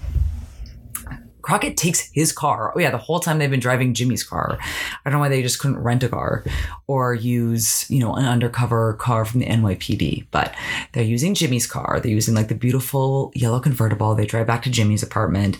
Crockett 1.44 1.78
takes 1.78 2.10
his 2.12 2.32
car. 2.32 2.74
Oh 2.76 2.80
yeah, 2.80 2.90
the 2.90 2.98
whole 2.98 3.20
time 3.20 3.38
they've 3.38 3.52
been 3.52 3.60
driving 3.60 3.94
Jimmy's 3.94 4.24
car. 4.24 4.58
I 4.60 5.10
don't 5.10 5.14
know 5.14 5.20
why 5.20 5.30
they 5.30 5.44
just 5.44 5.60
couldn't 5.60 5.78
rent 5.78 6.02
a 6.04 6.10
car 6.10 6.44
or 6.88 7.14
use, 7.14 7.90
you 7.92 8.00
know, 8.00 8.16
an 8.16 8.26
undercover 8.26 8.94
car 8.94 9.26
from 9.26 9.42
the 9.42 9.46
NYPD. 9.46 10.26
But 10.32 10.56
they're 10.94 11.04
using 11.04 11.36
Jimmy's 11.36 11.68
car. 11.68 12.00
They're 12.00 12.12
using 12.12 12.34
like 12.34 12.48
the 12.48 12.56
beautiful 12.56 13.32
yellow 13.36 13.60
convertible. 13.60 14.16
They 14.16 14.26
drive 14.26 14.48
back 14.48 14.64
to 14.64 14.72
Jimmy's 14.72 15.04
apartment. 15.04 15.60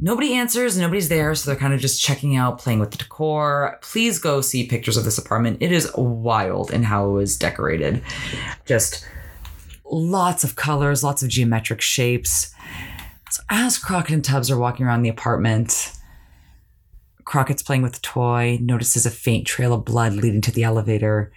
Nobody 0.00 0.34
answers, 0.34 0.78
nobody's 0.78 1.08
there, 1.08 1.34
so 1.34 1.50
they're 1.50 1.58
kind 1.58 1.74
of 1.74 1.80
just 1.80 2.00
checking 2.00 2.36
out, 2.36 2.58
playing 2.58 2.78
with 2.78 2.90
the 2.92 2.98
decor. 2.98 3.78
Please 3.82 4.18
go 4.18 4.40
see 4.40 4.66
pictures 4.66 4.96
of 4.96 5.04
this 5.04 5.18
apartment. 5.18 5.58
It 5.60 5.72
is 5.72 5.90
wild 5.96 6.70
in 6.70 6.82
how 6.84 7.08
it 7.08 7.12
was 7.12 7.36
decorated. 7.36 8.02
Just 8.64 9.06
lots 9.90 10.44
of 10.44 10.56
colors, 10.56 11.02
lots 11.02 11.22
of 11.22 11.28
geometric 11.28 11.80
shapes. 11.80 12.54
So 13.30 13.42
as 13.50 13.78
Crockett 13.78 14.14
and 14.14 14.24
Tubbs 14.24 14.50
are 14.50 14.58
walking 14.58 14.86
around 14.86 15.02
the 15.02 15.08
apartment, 15.08 15.92
Crockett's 17.24 17.62
playing 17.62 17.82
with 17.82 17.98
a 17.98 18.00
toy, 18.00 18.58
notices 18.60 19.04
a 19.04 19.10
faint 19.10 19.46
trail 19.46 19.74
of 19.74 19.84
blood 19.84 20.14
leading 20.14 20.40
to 20.40 20.50
the 20.50 20.64
elevator. 20.64 21.30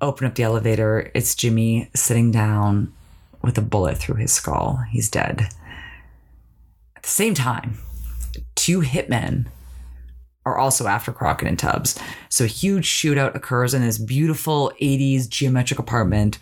Open 0.00 0.26
up 0.26 0.34
the 0.34 0.42
elevator. 0.42 1.10
It's 1.14 1.34
Jimmy 1.34 1.90
sitting 1.94 2.32
down 2.32 2.92
with 3.40 3.56
a 3.56 3.62
bullet 3.62 3.98
through 3.98 4.16
his 4.16 4.32
skull. 4.32 4.82
He's 4.90 5.08
dead. 5.08 5.48
At 6.96 7.04
the 7.04 7.08
same 7.08 7.34
time, 7.34 7.78
two 8.56 8.80
hitmen 8.80 9.46
are 10.44 10.58
also 10.58 10.86
after 10.86 11.12
Crockett 11.12 11.48
and 11.48 11.58
Tubbs. 11.58 11.98
So 12.28 12.44
a 12.44 12.48
huge 12.48 12.88
shootout 12.88 13.34
occurs 13.34 13.74
in 13.74 13.82
this 13.82 13.98
beautiful 13.98 14.72
80s 14.82 15.28
geometric 15.28 15.78
apartment 15.78 16.38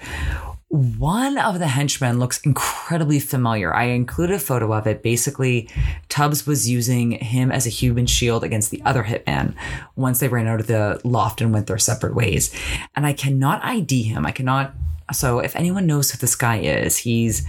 one 0.74 1.38
of 1.38 1.60
the 1.60 1.68
henchmen 1.68 2.18
looks 2.18 2.40
incredibly 2.40 3.20
familiar. 3.20 3.72
I 3.72 3.84
included 3.84 4.34
a 4.34 4.40
photo 4.40 4.72
of 4.72 4.88
it. 4.88 5.04
Basically, 5.04 5.68
Tubbs 6.08 6.48
was 6.48 6.68
using 6.68 7.12
him 7.12 7.52
as 7.52 7.64
a 7.64 7.70
human 7.70 8.06
shield 8.06 8.42
against 8.42 8.72
the 8.72 8.82
other 8.84 9.04
hitman 9.04 9.54
once 9.94 10.18
they 10.18 10.26
ran 10.26 10.48
out 10.48 10.58
of 10.58 10.66
the 10.66 11.00
loft 11.04 11.40
and 11.40 11.52
went 11.52 11.68
their 11.68 11.78
separate 11.78 12.16
ways. 12.16 12.52
And 12.96 13.06
I 13.06 13.12
cannot 13.12 13.64
ID 13.64 14.02
him. 14.02 14.26
I 14.26 14.32
cannot. 14.32 14.74
So, 15.12 15.38
if 15.38 15.54
anyone 15.54 15.86
knows 15.86 16.10
who 16.10 16.18
this 16.18 16.34
guy 16.34 16.56
is, 16.56 16.96
he's 16.96 17.46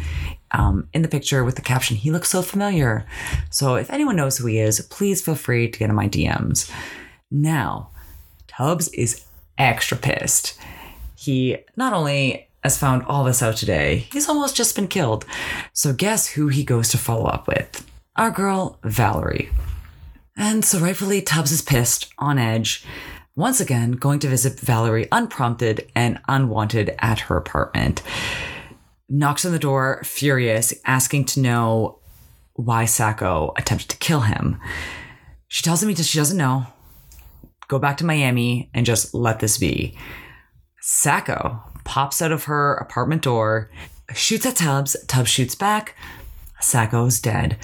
um, 0.52 0.88
in 0.94 1.02
the 1.02 1.08
picture 1.08 1.44
with 1.44 1.56
the 1.56 1.64
caption, 1.64 1.98
he 1.98 2.12
looks 2.12 2.30
so 2.30 2.44
familiar. 2.44 3.08
So, 3.50 3.74
if 3.74 3.90
anyone 3.90 4.18
knows 4.18 4.38
who 4.38 4.46
he 4.46 4.60
is, 4.60 4.80
please 4.82 5.24
feel 5.24 5.34
free 5.34 5.68
to 5.68 5.80
get 5.80 5.90
in 5.90 5.96
my 5.96 6.08
DMs. 6.08 6.72
Now, 7.32 7.90
Tubbs 8.46 8.90
is 8.90 9.26
extra 9.58 9.98
pissed. 9.98 10.60
He 11.16 11.58
not 11.76 11.94
only 11.94 12.50
has 12.66 12.78
found 12.78 13.04
all 13.04 13.24
this 13.24 13.44
out 13.44 13.56
today. 13.56 14.08
He's 14.12 14.28
almost 14.28 14.56
just 14.56 14.76
been 14.76 14.88
killed. 14.88 15.24
So 15.72 15.94
guess 15.94 16.28
who 16.28 16.48
he 16.48 16.64
goes 16.64 16.90
to 16.90 16.98
follow 16.98 17.26
up 17.26 17.48
with? 17.48 17.86
Our 18.16 18.32
girl, 18.32 18.80
Valerie. 18.84 19.50
And 20.36 20.66
so 20.66 20.80
rightfully, 20.80 21.22
Tubbs 21.22 21.52
is 21.52 21.62
pissed, 21.62 22.12
on 22.18 22.38
edge. 22.40 22.84
once 23.36 23.60
again 23.60 23.92
going 23.92 24.18
to 24.20 24.30
visit 24.30 24.60
Valerie 24.60 25.08
unprompted 25.12 25.92
and 25.94 26.20
unwanted 26.28 26.96
at 27.00 27.20
her 27.22 27.38
apartment. 27.38 28.02
Knocks 29.08 29.46
on 29.46 29.52
the 29.52 29.60
door, 29.60 30.02
furious, 30.04 30.74
asking 30.86 31.26
to 31.26 31.42
know 31.42 32.00
why 32.54 32.86
Sacco 32.86 33.54
attempted 33.58 33.90
to 33.90 33.98
kill 33.98 34.22
him. 34.22 34.60
She 35.48 35.62
tells 35.62 35.84
him 35.84 35.90
he 35.90 35.96
she 35.96 36.18
doesn't 36.18 36.38
know. 36.38 36.66
Go 37.68 37.78
back 37.78 37.98
to 37.98 38.06
Miami 38.06 38.70
and 38.74 38.86
just 38.86 39.14
let 39.14 39.40
this 39.40 39.58
be. 39.58 39.98
Sacco 40.82 41.62
pops 41.86 42.22
out 42.22 42.34
of 42.34 42.44
her 42.46 42.76
apartment 42.76 43.22
door, 43.22 43.72
shoots 44.14 44.46
at 44.46 44.58
Tubbs. 44.58 44.98
Tubbs 45.08 45.30
shoots 45.30 45.56
back. 45.56 45.96
Sacco's 46.60 47.20
dead. 47.22 47.58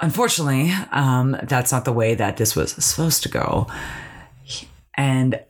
Unfortunately, 0.00 0.72
um, 0.92 1.36
that's 1.42 1.72
not 1.72 1.84
the 1.84 1.92
way 1.92 2.14
that 2.14 2.36
this 2.36 2.54
was 2.54 2.72
supposed 2.84 3.22
to 3.22 3.28
go. 3.28 3.66
And 4.94 5.40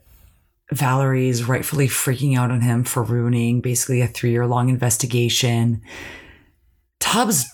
Valerie's 0.73 1.45
rightfully 1.45 1.89
freaking 1.89 2.37
out 2.37 2.51
on 2.51 2.61
him 2.61 2.85
for 2.85 3.03
ruining 3.03 3.61
basically 3.61 4.01
a 4.01 4.09
three 4.09 4.31
year 4.31 4.47
long 4.47 4.69
investigation. 4.69 5.83
Tubbs, 7.01 7.47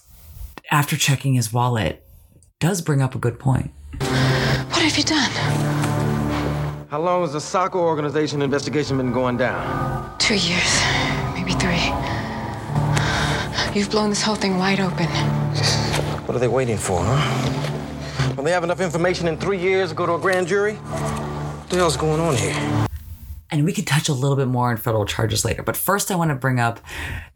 after 0.70 0.96
checking 0.96 1.34
his 1.34 1.52
wallet, 1.52 2.06
does 2.60 2.80
bring 2.80 3.02
up 3.02 3.14
a 3.14 3.18
good 3.18 3.38
point. 3.38 3.70
What 3.98 4.82
have 4.82 4.96
you 4.96 5.04
done? 5.04 5.91
How 6.92 7.00
long 7.00 7.22
has 7.22 7.32
the 7.32 7.40
Sacco 7.40 7.78
organization 7.78 8.42
investigation 8.42 8.98
been 8.98 9.14
going 9.14 9.38
down? 9.38 10.14
Two 10.18 10.34
years, 10.34 10.82
maybe 11.32 11.52
three. 11.52 11.90
You've 13.74 13.90
blown 13.90 14.10
this 14.10 14.20
whole 14.20 14.34
thing 14.34 14.58
wide 14.58 14.78
open. 14.78 15.06
What 16.26 16.36
are 16.36 16.38
they 16.38 16.48
waiting 16.48 16.76
for, 16.76 17.00
huh? 17.02 18.34
Will 18.36 18.44
they 18.44 18.50
have 18.50 18.62
enough 18.62 18.82
information 18.82 19.26
in 19.26 19.38
three 19.38 19.58
years 19.58 19.88
to 19.88 19.94
go 19.94 20.04
to 20.04 20.16
a 20.16 20.18
grand 20.18 20.48
jury? 20.48 20.74
What 20.74 21.70
the 21.70 21.76
hell's 21.76 21.96
going 21.96 22.20
on 22.20 22.36
here? 22.36 22.86
And 23.50 23.64
we 23.64 23.72
could 23.72 23.86
touch 23.86 24.10
a 24.10 24.12
little 24.12 24.36
bit 24.36 24.48
more 24.48 24.68
on 24.68 24.76
federal 24.76 25.06
charges 25.06 25.46
later. 25.46 25.62
But 25.62 25.78
first, 25.78 26.10
I 26.10 26.16
want 26.16 26.30
to 26.30 26.34
bring 26.34 26.60
up 26.60 26.78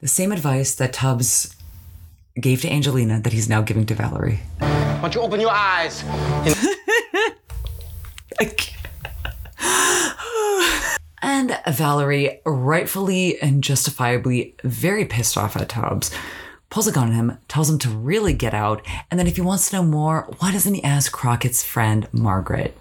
the 0.02 0.08
same 0.08 0.32
advice 0.32 0.74
that 0.74 0.92
Tubbs 0.92 1.56
gave 2.38 2.60
to 2.60 2.70
Angelina 2.70 3.22
that 3.22 3.32
he's 3.32 3.48
now 3.48 3.62
giving 3.62 3.86
to 3.86 3.94
Valerie. 3.94 4.40
Why 4.58 4.98
don't 5.00 5.14
you 5.14 5.22
open 5.22 5.40
your 5.40 5.48
eyes? 5.48 6.04
And 6.44 6.54
Valerie, 11.66 12.40
rightfully 12.44 13.40
and 13.40 13.62
justifiably 13.62 14.54
very 14.62 15.04
pissed 15.04 15.36
off 15.36 15.56
at 15.56 15.68
Tubbs, 15.68 16.10
pulls 16.70 16.86
a 16.86 16.92
gun 16.92 17.08
on 17.08 17.14
him, 17.14 17.38
tells 17.48 17.68
him 17.68 17.78
to 17.80 17.88
really 17.88 18.32
get 18.32 18.54
out, 18.54 18.84
and 19.10 19.18
then 19.18 19.26
if 19.26 19.36
he 19.36 19.42
wants 19.42 19.70
to 19.70 19.76
know 19.76 19.82
more, 19.82 20.28
why 20.38 20.52
doesn't 20.52 20.74
he 20.74 20.82
ask 20.84 21.12
Crockett's 21.12 21.62
friend 21.62 22.08
Margaret? 22.12 22.76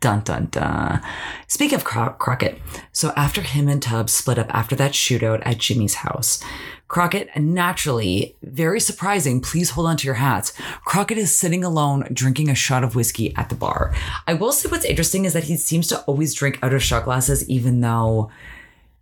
Dun 0.00 0.20
dun 0.20 0.46
dun. 0.46 1.02
Speak 1.46 1.72
of 1.72 1.84
Cro- 1.84 2.14
Crockett, 2.18 2.58
so 2.90 3.12
after 3.16 3.42
him 3.42 3.68
and 3.68 3.82
Tubbs 3.82 4.14
split 4.14 4.38
up 4.38 4.52
after 4.54 4.74
that 4.76 4.92
shootout 4.92 5.42
at 5.44 5.58
Jimmy's 5.58 5.96
house, 5.96 6.42
Crockett, 6.88 7.28
naturally, 7.36 8.34
very 8.42 8.80
surprising, 8.80 9.40
please 9.40 9.70
hold 9.70 9.86
on 9.86 9.96
to 9.98 10.06
your 10.06 10.14
hats. 10.14 10.52
Crockett 10.84 11.18
is 11.18 11.36
sitting 11.36 11.62
alone 11.62 12.08
drinking 12.12 12.48
a 12.48 12.54
shot 12.54 12.82
of 12.82 12.96
whiskey 12.96 13.32
at 13.36 13.48
the 13.48 13.54
bar. 13.54 13.94
I 14.26 14.34
will 14.34 14.52
say 14.52 14.68
what's 14.68 14.84
interesting 14.84 15.24
is 15.24 15.32
that 15.34 15.44
he 15.44 15.56
seems 15.56 15.86
to 15.88 16.00
always 16.00 16.34
drink 16.34 16.58
out 16.62 16.74
of 16.74 16.82
shot 16.82 17.04
glasses, 17.04 17.48
even 17.48 17.80
though 17.80 18.30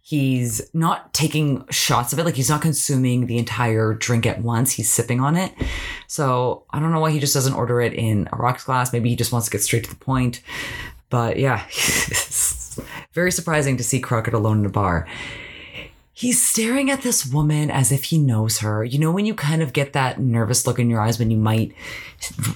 he's 0.09 0.63
not 0.73 1.13
taking 1.13 1.63
shots 1.69 2.15
of 2.15 2.19
it. 2.19 2.25
Like 2.25 2.35
he's 2.35 2.49
not 2.49 2.63
consuming 2.63 3.27
the 3.27 3.37
entire 3.37 3.93
drink 3.93 4.25
at 4.25 4.41
once. 4.41 4.73
He's 4.73 4.91
sipping 4.91 5.21
on 5.21 5.37
it. 5.37 5.53
So 6.07 6.65
I 6.71 6.81
don't 6.81 6.93
know 6.93 7.01
why 7.01 7.11
he 7.11 7.21
just 7.21 7.35
doesn't 7.35 7.53
order 7.53 7.83
it 7.83 7.93
in 7.93 8.27
a 8.33 8.37
rocks 8.37 8.65
glass. 8.65 8.91
Maybe 8.91 9.11
he 9.11 9.17
just 9.17 9.33
wants 9.33 9.49
to 9.49 9.51
get 9.51 9.63
straight 9.63 9.85
to 9.85 9.91
the 9.91 9.97
point. 9.97 10.41
But 11.11 11.39
yeah, 11.39 11.63
very 13.13 13.31
surprising 13.31 13.77
to 13.77 13.85
see 13.85 14.01
Crockett 14.01 14.33
alone 14.33 14.61
in 14.61 14.67
a 14.67 14.71
bar. 14.71 15.07
He's 16.19 16.45
staring 16.45 16.91
at 16.91 17.03
this 17.03 17.25
woman 17.25 17.71
as 17.71 17.93
if 17.93 18.07
he 18.07 18.19
knows 18.19 18.59
her. 18.59 18.83
You 18.83 18.99
know, 18.99 19.13
when 19.13 19.25
you 19.25 19.35
kind 19.35 19.63
of 19.63 19.73
get 19.73 19.93
that 19.93 20.19
nervous 20.19 20.67
look 20.67 20.81
in 20.81 20.91
your 20.91 21.01
eyes 21.01 21.17
when 21.17 21.31
you 21.31 21.37
might 21.37 21.73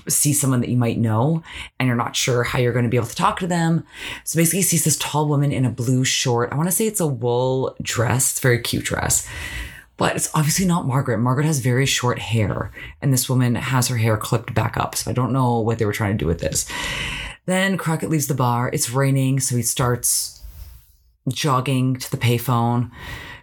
see 0.09 0.33
someone 0.33 0.61
that 0.62 0.68
you 0.68 0.77
might 0.77 0.98
know 0.98 1.44
and 1.79 1.87
you're 1.87 1.94
not 1.94 2.16
sure 2.16 2.42
how 2.42 2.59
you're 2.59 2.72
going 2.72 2.87
to 2.87 2.90
be 2.90 2.96
able 2.96 3.07
to 3.07 3.14
talk 3.14 3.38
to 3.38 3.46
them. 3.46 3.87
So 4.25 4.37
basically, 4.37 4.59
he 4.59 4.64
sees 4.64 4.83
this 4.83 4.98
tall 4.98 5.29
woman 5.29 5.53
in 5.53 5.64
a 5.64 5.70
blue 5.70 6.03
short. 6.03 6.51
I 6.51 6.57
want 6.57 6.70
to 6.70 6.75
say 6.75 6.88
it's 6.88 6.98
a 6.98 7.07
wool 7.07 7.77
dress. 7.81 8.33
It's 8.33 8.40
very 8.40 8.59
cute 8.59 8.85
dress. 8.85 9.29
But 9.96 10.16
it's 10.16 10.35
obviously 10.35 10.66
not 10.66 10.88
Margaret. 10.88 11.18
Margaret 11.18 11.46
has 11.46 11.61
very 11.61 11.87
short 11.87 12.18
hair, 12.18 12.72
and 13.01 13.12
this 13.12 13.29
woman 13.29 13.55
has 13.55 13.87
her 13.87 13.96
hair 13.96 14.16
clipped 14.16 14.55
back 14.55 14.77
up. 14.77 14.96
So 14.96 15.09
I 15.09 15.14
don't 15.14 15.33
know 15.33 15.61
what 15.61 15.79
they 15.79 15.85
were 15.85 15.92
trying 15.92 16.18
to 16.18 16.25
do 16.25 16.27
with 16.27 16.40
this. 16.40 16.68
Then 17.46 17.79
Crockett 17.79 18.11
leaves 18.11 18.27
the 18.27 18.35
bar. 18.35 18.70
It's 18.72 18.90
raining, 18.90 19.38
so 19.38 19.55
he 19.55 19.62
starts 19.62 20.42
jogging 21.29 21.94
to 21.94 22.11
the 22.11 22.16
payphone 22.16 22.90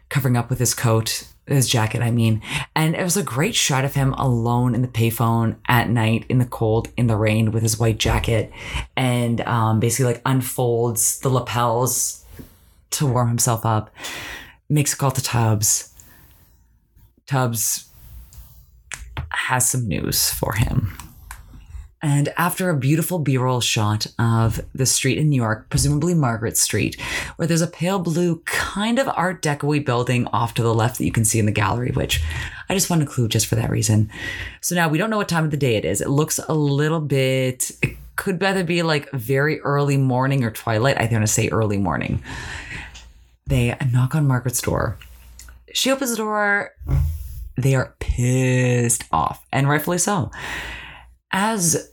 covering 0.09 0.35
up 0.35 0.49
with 0.49 0.59
his 0.59 0.73
coat, 0.73 1.27
his 1.45 1.67
jacket, 1.67 2.01
I 2.01 2.11
mean. 2.11 2.41
And 2.75 2.95
it 2.95 3.03
was 3.03 3.17
a 3.17 3.23
great 3.23 3.55
shot 3.55 3.85
of 3.85 3.95
him 3.95 4.13
alone 4.13 4.75
in 4.75 4.81
the 4.81 4.87
payphone 4.87 5.55
at 5.67 5.89
night 5.89 6.25
in 6.29 6.39
the 6.39 6.45
cold, 6.45 6.89
in 6.97 7.07
the 7.07 7.15
rain 7.15 7.51
with 7.51 7.63
his 7.63 7.79
white 7.79 7.97
jacket 7.97 8.51
and 8.95 9.41
um, 9.41 9.79
basically 9.79 10.13
like 10.13 10.21
unfolds 10.25 11.19
the 11.19 11.29
lapels 11.29 12.25
to 12.91 13.05
warm 13.05 13.27
himself 13.29 13.65
up, 13.65 13.93
makes 14.67 14.93
a 14.93 14.97
call 14.97 15.11
to 15.11 15.21
Tubbs. 15.21 15.93
Tubbs 17.27 17.89
has 19.29 19.69
some 19.69 19.87
news 19.87 20.31
for 20.31 20.53
him. 20.53 20.97
And 22.01 22.29
after 22.37 22.69
a 22.69 22.77
beautiful 22.77 23.19
B 23.19 23.37
roll 23.37 23.59
shot 23.59 24.07
of 24.17 24.61
the 24.73 24.85
street 24.85 25.17
in 25.17 25.29
New 25.29 25.35
York, 25.35 25.69
presumably 25.69 26.13
Margaret 26.13 26.55
Street, 26.55 26.99
where 27.35 27.47
there's 27.47 27.61
a 27.61 27.67
pale 27.67 27.99
blue 27.99 28.37
kind 28.45 28.99
of 28.99 29.09
Art 29.09 29.41
Deco 29.41 29.83
building 29.85 30.25
off 30.27 30.53
to 30.53 30.63
the 30.63 30.73
left 30.73 30.97
that 30.97 31.05
you 31.05 31.11
can 31.11 31.25
see 31.25 31.39
in 31.39 31.45
the 31.45 31.51
gallery, 31.51 31.91
which 31.91 32.23
I 32.69 32.73
just 32.73 32.89
want 32.89 33.01
to 33.01 33.07
clue 33.07 33.27
just 33.27 33.47
for 33.47 33.55
that 33.55 33.69
reason. 33.69 34.09
So 34.61 34.75
now 34.75 34.87
we 34.87 34.97
don't 34.97 35.09
know 35.09 35.17
what 35.17 35.27
time 35.27 35.43
of 35.43 35.51
the 35.51 35.57
day 35.57 35.75
it 35.75 35.83
is. 35.83 35.99
It 35.99 36.09
looks 36.09 36.39
a 36.39 36.53
little 36.53 37.01
bit, 37.01 37.71
it 37.81 37.97
could 38.15 38.41
either 38.41 38.63
be 38.63 38.81
like 38.81 39.11
very 39.11 39.59
early 39.61 39.97
morning 39.97 40.43
or 40.43 40.51
twilight. 40.51 40.97
I 40.97 41.07
want 41.11 41.23
to 41.23 41.27
say 41.27 41.49
early 41.49 41.77
morning. 41.77 42.23
They 43.47 43.75
knock 43.91 44.15
on 44.15 44.27
Margaret's 44.27 44.61
door. 44.61 44.97
She 45.73 45.91
opens 45.91 46.11
the 46.11 46.17
door. 46.17 46.71
They 47.57 47.75
are 47.75 47.93
pissed 47.99 49.03
off, 49.11 49.45
and 49.51 49.67
rightfully 49.67 49.97
so. 49.97 50.31
As 51.31 51.91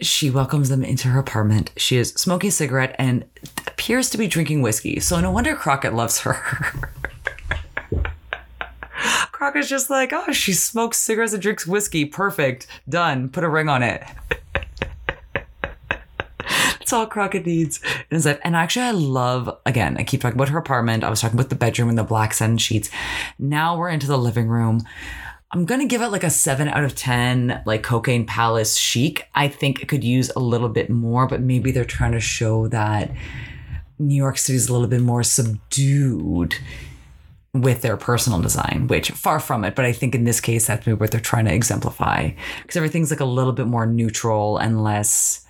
she 0.00 0.28
welcomes 0.30 0.68
them 0.68 0.84
into 0.84 1.08
her 1.08 1.18
apartment, 1.18 1.72
she 1.76 1.96
is 1.96 2.10
smoking 2.10 2.48
a 2.48 2.52
cigarette 2.52 2.94
and 2.98 3.24
appears 3.66 4.10
to 4.10 4.18
be 4.18 4.26
drinking 4.26 4.60
whiskey. 4.62 5.00
So 5.00 5.20
no 5.20 5.30
wonder 5.30 5.54
Crockett 5.54 5.94
loves 5.94 6.20
her. 6.20 6.34
Crockett's 9.32 9.68
just 9.68 9.90
like, 9.90 10.12
oh, 10.12 10.32
she 10.32 10.52
smokes 10.52 10.98
cigarettes 10.98 11.32
and 11.32 11.42
drinks 11.42 11.66
whiskey. 11.66 12.04
Perfect. 12.04 12.66
Done. 12.88 13.28
Put 13.28 13.44
a 13.44 13.48
ring 13.48 13.68
on 13.68 13.82
it. 13.82 14.02
That's 16.78 16.92
all 16.92 17.06
Crockett 17.06 17.46
needs 17.46 17.80
in 18.10 18.16
his 18.16 18.26
life. 18.26 18.38
And 18.42 18.54
actually, 18.54 18.86
I 18.86 18.90
love, 18.90 19.58
again, 19.64 19.96
I 19.98 20.04
keep 20.04 20.20
talking 20.20 20.36
about 20.36 20.50
her 20.50 20.58
apartment. 20.58 21.02
I 21.02 21.10
was 21.10 21.20
talking 21.20 21.38
about 21.38 21.48
the 21.48 21.56
bedroom 21.56 21.88
and 21.88 21.96
the 21.96 22.04
black 22.04 22.34
satin 22.34 22.58
sheets. 22.58 22.90
Now 23.38 23.76
we're 23.76 23.88
into 23.88 24.06
the 24.06 24.18
living 24.18 24.48
room. 24.48 24.82
I'm 25.54 25.66
gonna 25.66 25.86
give 25.86 26.02
it 26.02 26.08
like 26.08 26.24
a 26.24 26.30
seven 26.30 26.66
out 26.66 26.82
of 26.82 26.96
ten, 26.96 27.62
like 27.64 27.84
Cocaine 27.84 28.26
Palace 28.26 28.76
chic. 28.76 29.28
I 29.36 29.46
think 29.46 29.80
it 29.80 29.86
could 29.86 30.02
use 30.02 30.28
a 30.34 30.40
little 30.40 30.68
bit 30.68 30.90
more, 30.90 31.28
but 31.28 31.42
maybe 31.42 31.70
they're 31.70 31.84
trying 31.84 32.10
to 32.10 32.18
show 32.18 32.66
that 32.68 33.12
New 34.00 34.16
York 34.16 34.36
City 34.36 34.56
is 34.56 34.68
a 34.68 34.72
little 34.72 34.88
bit 34.88 35.00
more 35.00 35.22
subdued 35.22 36.56
with 37.52 37.82
their 37.82 37.96
personal 37.96 38.40
design, 38.40 38.88
which 38.88 39.12
far 39.12 39.38
from 39.38 39.64
it. 39.64 39.76
But 39.76 39.84
I 39.84 39.92
think 39.92 40.16
in 40.16 40.24
this 40.24 40.40
case, 40.40 40.66
that's 40.66 40.88
maybe 40.88 40.98
what 40.98 41.12
they're 41.12 41.20
trying 41.20 41.44
to 41.44 41.54
exemplify 41.54 42.30
because 42.62 42.76
everything's 42.76 43.12
like 43.12 43.20
a 43.20 43.24
little 43.24 43.52
bit 43.52 43.68
more 43.68 43.86
neutral 43.86 44.58
and 44.58 44.82
less 44.82 45.46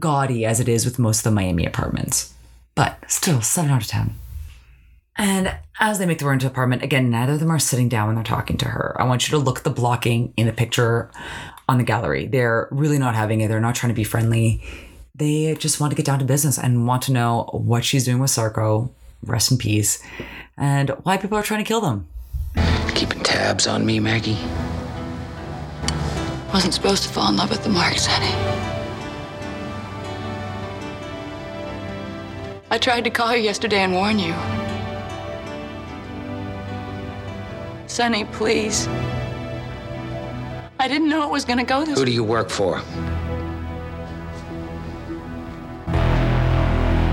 gaudy 0.00 0.44
as 0.44 0.58
it 0.58 0.68
is 0.68 0.84
with 0.84 0.98
most 0.98 1.18
of 1.18 1.24
the 1.24 1.30
Miami 1.30 1.64
apartments. 1.64 2.34
But 2.74 2.98
still, 3.06 3.40
seven 3.40 3.70
out 3.70 3.82
of 3.82 3.86
ten. 3.86 4.14
And 5.16 5.54
as 5.78 5.98
they 5.98 6.06
make 6.06 6.18
their 6.18 6.28
way 6.28 6.34
into 6.34 6.46
the 6.46 6.52
apartment, 6.52 6.82
again, 6.82 7.10
neither 7.10 7.34
of 7.34 7.40
them 7.40 7.50
are 7.50 7.58
sitting 7.58 7.88
down 7.88 8.06
when 8.06 8.14
they're 8.14 8.24
talking 8.24 8.56
to 8.58 8.68
her. 8.68 8.96
I 8.98 9.04
want 9.04 9.28
you 9.28 9.36
to 9.38 9.44
look 9.44 9.58
at 9.58 9.64
the 9.64 9.70
blocking 9.70 10.32
in 10.36 10.46
the 10.46 10.52
picture 10.52 11.10
on 11.68 11.78
the 11.78 11.84
gallery. 11.84 12.26
They're 12.26 12.68
really 12.70 12.98
not 12.98 13.14
having 13.14 13.40
it. 13.40 13.48
They're 13.48 13.60
not 13.60 13.74
trying 13.74 13.92
to 13.92 13.96
be 13.96 14.04
friendly. 14.04 14.62
They 15.14 15.54
just 15.56 15.80
want 15.80 15.90
to 15.90 15.96
get 15.96 16.06
down 16.06 16.18
to 16.20 16.24
business 16.24 16.58
and 16.58 16.86
want 16.86 17.02
to 17.04 17.12
know 17.12 17.48
what 17.52 17.84
she's 17.84 18.04
doing 18.04 18.18
with 18.18 18.30
Sacco, 18.30 18.90
rest 19.22 19.52
in 19.52 19.58
peace, 19.58 20.02
and 20.56 20.90
why 21.02 21.18
people 21.18 21.36
are 21.36 21.42
trying 21.42 21.62
to 21.62 21.68
kill 21.68 21.82
them. 21.82 22.08
Keeping 22.94 23.22
tabs 23.22 23.66
on 23.66 23.84
me, 23.84 24.00
Maggie? 24.00 24.38
Wasn't 26.52 26.72
supposed 26.74 27.02
to 27.02 27.08
fall 27.10 27.28
in 27.28 27.36
love 27.36 27.50
with 27.50 27.62
the 27.62 27.70
marks, 27.70 28.06
honey. 28.06 28.32
I 32.70 32.78
tried 32.78 33.04
to 33.04 33.10
call 33.10 33.36
you 33.36 33.42
yesterday 33.42 33.80
and 33.80 33.92
warn 33.92 34.18
you. 34.18 34.34
Sonny, 37.92 38.24
please. 38.24 38.88
I 40.80 40.88
didn't 40.88 41.10
know 41.10 41.24
it 41.24 41.30
was 41.30 41.44
gonna 41.44 41.62
go 41.62 41.84
this 41.84 41.98
Who 41.98 42.06
do 42.06 42.10
you 42.10 42.24
work 42.24 42.48
for? 42.48 42.80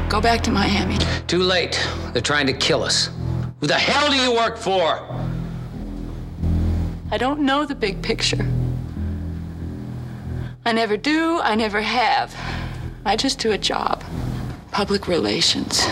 go 0.08 0.22
back 0.22 0.42
to 0.44 0.52
Miami. 0.52 0.98
Too 1.28 1.44
late. 1.44 1.86
They're 2.14 2.22
trying 2.22 2.48
to 2.48 2.54
kill 2.54 2.82
us. 2.84 3.10
Who 3.60 3.68
the 3.68 3.74
hell 3.74 4.10
do 4.10 4.16
you 4.16 4.34
work 4.34 4.58
for? 4.58 5.06
I 7.12 7.18
don't 7.18 7.42
know 7.42 7.66
the 7.66 7.76
big 7.76 8.02
picture. 8.02 8.48
I 10.64 10.72
never 10.72 10.96
do, 10.96 11.42
I 11.42 11.56
never 11.56 11.82
have. 11.82 12.34
I 13.04 13.18
just 13.18 13.38
do 13.40 13.52
a 13.52 13.58
job. 13.58 14.02
Public 14.72 15.10
relations. 15.10 15.86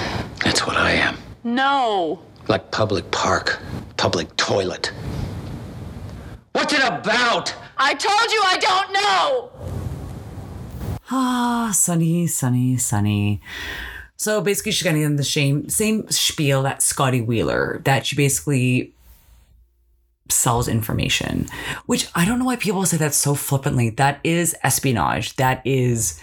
That's 0.45 0.65
what 0.65 0.77
I 0.77 0.91
am. 0.91 1.17
No. 1.43 2.21
Like 2.47 2.71
public 2.71 3.11
park, 3.11 3.59
public 3.97 4.35
toilet. 4.37 4.91
What's 6.53 6.73
it 6.73 6.83
about? 6.83 7.53
I 7.77 7.93
told 7.93 8.31
you 8.31 8.41
I 8.43 8.57
don't 8.57 8.93
know! 8.93 9.51
Ah, 11.09 11.71
Sonny, 11.73 12.27
Sonny, 12.27 12.77
Sonny. 12.77 13.41
So 14.17 14.41
basically, 14.41 14.71
she's 14.71 14.83
getting 14.83 15.03
in 15.03 15.15
the 15.15 15.23
same 15.23 15.69
same 15.69 16.09
spiel 16.09 16.63
that 16.63 16.81
Scotty 16.81 17.21
Wheeler 17.21 17.81
that 17.85 18.05
she 18.05 18.15
basically 18.15 18.93
sells 20.29 20.67
information, 20.67 21.47
which 21.85 22.09
I 22.15 22.25
don't 22.25 22.39
know 22.39 22.45
why 22.45 22.55
people 22.57 22.85
say 22.85 22.97
that 22.97 23.13
so 23.13 23.35
flippantly. 23.35 23.91
That 23.91 24.19
is 24.23 24.55
espionage. 24.63 25.35
That 25.35 25.61
is 25.65 26.19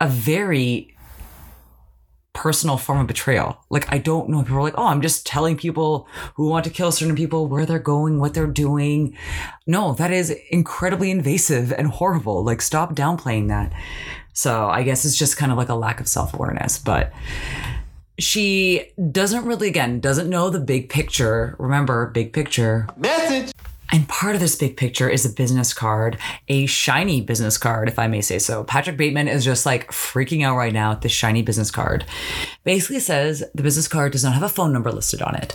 a 0.00 0.08
very 0.08 0.91
personal 2.34 2.76
form 2.76 3.00
of 3.00 3.06
betrayal. 3.06 3.62
Like 3.70 3.92
I 3.92 3.98
don't 3.98 4.28
know. 4.28 4.42
People 4.42 4.58
are 4.58 4.62
like, 4.62 4.78
oh, 4.78 4.86
I'm 4.86 5.02
just 5.02 5.26
telling 5.26 5.56
people 5.56 6.08
who 6.34 6.48
want 6.48 6.64
to 6.64 6.70
kill 6.70 6.92
certain 6.92 7.16
people 7.16 7.46
where 7.46 7.66
they're 7.66 7.78
going, 7.78 8.18
what 8.18 8.34
they're 8.34 8.46
doing. 8.46 9.16
No, 9.66 9.92
that 9.94 10.10
is 10.10 10.30
incredibly 10.50 11.10
invasive 11.10 11.72
and 11.72 11.88
horrible. 11.88 12.42
Like 12.42 12.62
stop 12.62 12.94
downplaying 12.94 13.48
that. 13.48 13.72
So 14.32 14.68
I 14.68 14.82
guess 14.82 15.04
it's 15.04 15.16
just 15.16 15.36
kind 15.36 15.52
of 15.52 15.58
like 15.58 15.68
a 15.68 15.74
lack 15.74 16.00
of 16.00 16.08
self 16.08 16.32
awareness, 16.32 16.78
but 16.78 17.12
she 18.18 18.92
doesn't 19.10 19.44
really, 19.44 19.68
again, 19.68 20.00
doesn't 20.00 20.28
know 20.28 20.50
the 20.50 20.60
big 20.60 20.88
picture. 20.88 21.56
Remember, 21.58 22.06
big 22.06 22.32
picture. 22.32 22.88
Message. 22.96 23.52
And 23.92 24.08
part 24.08 24.34
of 24.34 24.40
this 24.40 24.56
big 24.56 24.78
picture 24.78 25.10
is 25.10 25.26
a 25.26 25.28
business 25.28 25.74
card, 25.74 26.16
a 26.48 26.64
shiny 26.64 27.20
business 27.20 27.58
card, 27.58 27.88
if 27.88 27.98
I 27.98 28.06
may 28.06 28.22
say 28.22 28.38
so. 28.38 28.64
Patrick 28.64 28.96
Bateman 28.96 29.28
is 29.28 29.44
just 29.44 29.66
like 29.66 29.90
freaking 29.90 30.42
out 30.42 30.56
right 30.56 30.72
now 30.72 30.92
at 30.92 31.02
this 31.02 31.12
shiny 31.12 31.42
business 31.42 31.70
card. 31.70 32.06
Basically 32.64 33.00
says 33.00 33.44
the 33.54 33.62
business 33.62 33.88
card 33.88 34.12
does 34.12 34.24
not 34.24 34.32
have 34.32 34.42
a 34.42 34.48
phone 34.48 34.72
number 34.72 34.90
listed 34.90 35.20
on 35.20 35.34
it. 35.34 35.54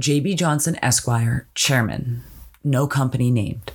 JB 0.00 0.38
Johnson 0.38 0.78
Esquire, 0.82 1.46
chairman, 1.54 2.22
no 2.64 2.86
company 2.86 3.30
named. 3.30 3.70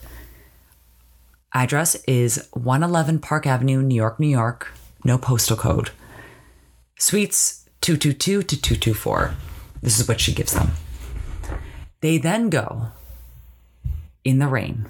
Address 1.54 1.95
is 2.06 2.48
111 2.54 3.19
Park 3.19 3.45
Avenue, 3.45 3.84
New 3.84 3.95
York, 3.95 4.19
New 4.19 4.28
York, 4.28 4.74
no 5.04 5.19
postal 5.19 5.56
code. 5.56 5.91
Suites 6.98 7.69
222 7.82 8.41
to 8.41 8.62
224. 8.62 9.36
This 9.84 10.00
is 10.00 10.08
what 10.08 10.19
she 10.19 10.34
gives 10.34 10.54
them. 10.54 10.72
They 12.02 12.17
then 12.17 12.50
go 12.50 12.91
in 14.23 14.39
the 14.39 14.47
rain 14.47 14.86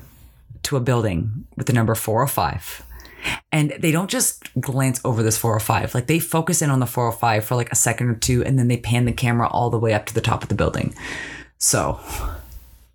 to 0.63 0.77
a 0.77 0.79
building 0.79 1.45
with 1.55 1.67
the 1.67 1.73
number 1.73 1.95
405. 1.95 2.83
And 3.51 3.71
they 3.79 3.91
don't 3.91 4.09
just 4.09 4.49
glance 4.59 5.01
over 5.03 5.23
this 5.23 5.37
405, 5.37 5.93
like 5.93 6.07
they 6.07 6.19
focus 6.19 6.61
in 6.61 6.69
on 6.69 6.79
the 6.79 6.85
405 6.85 7.43
for 7.43 7.55
like 7.55 7.71
a 7.71 7.75
second 7.75 8.09
or 8.09 8.15
two, 8.15 8.43
and 8.43 8.57
then 8.57 8.67
they 8.67 8.77
pan 8.77 9.05
the 9.05 9.11
camera 9.11 9.47
all 9.49 9.69
the 9.69 9.79
way 9.79 9.93
up 9.93 10.05
to 10.05 10.13
the 10.13 10.21
top 10.21 10.43
of 10.43 10.49
the 10.49 10.55
building. 10.55 10.95
So, 11.57 11.99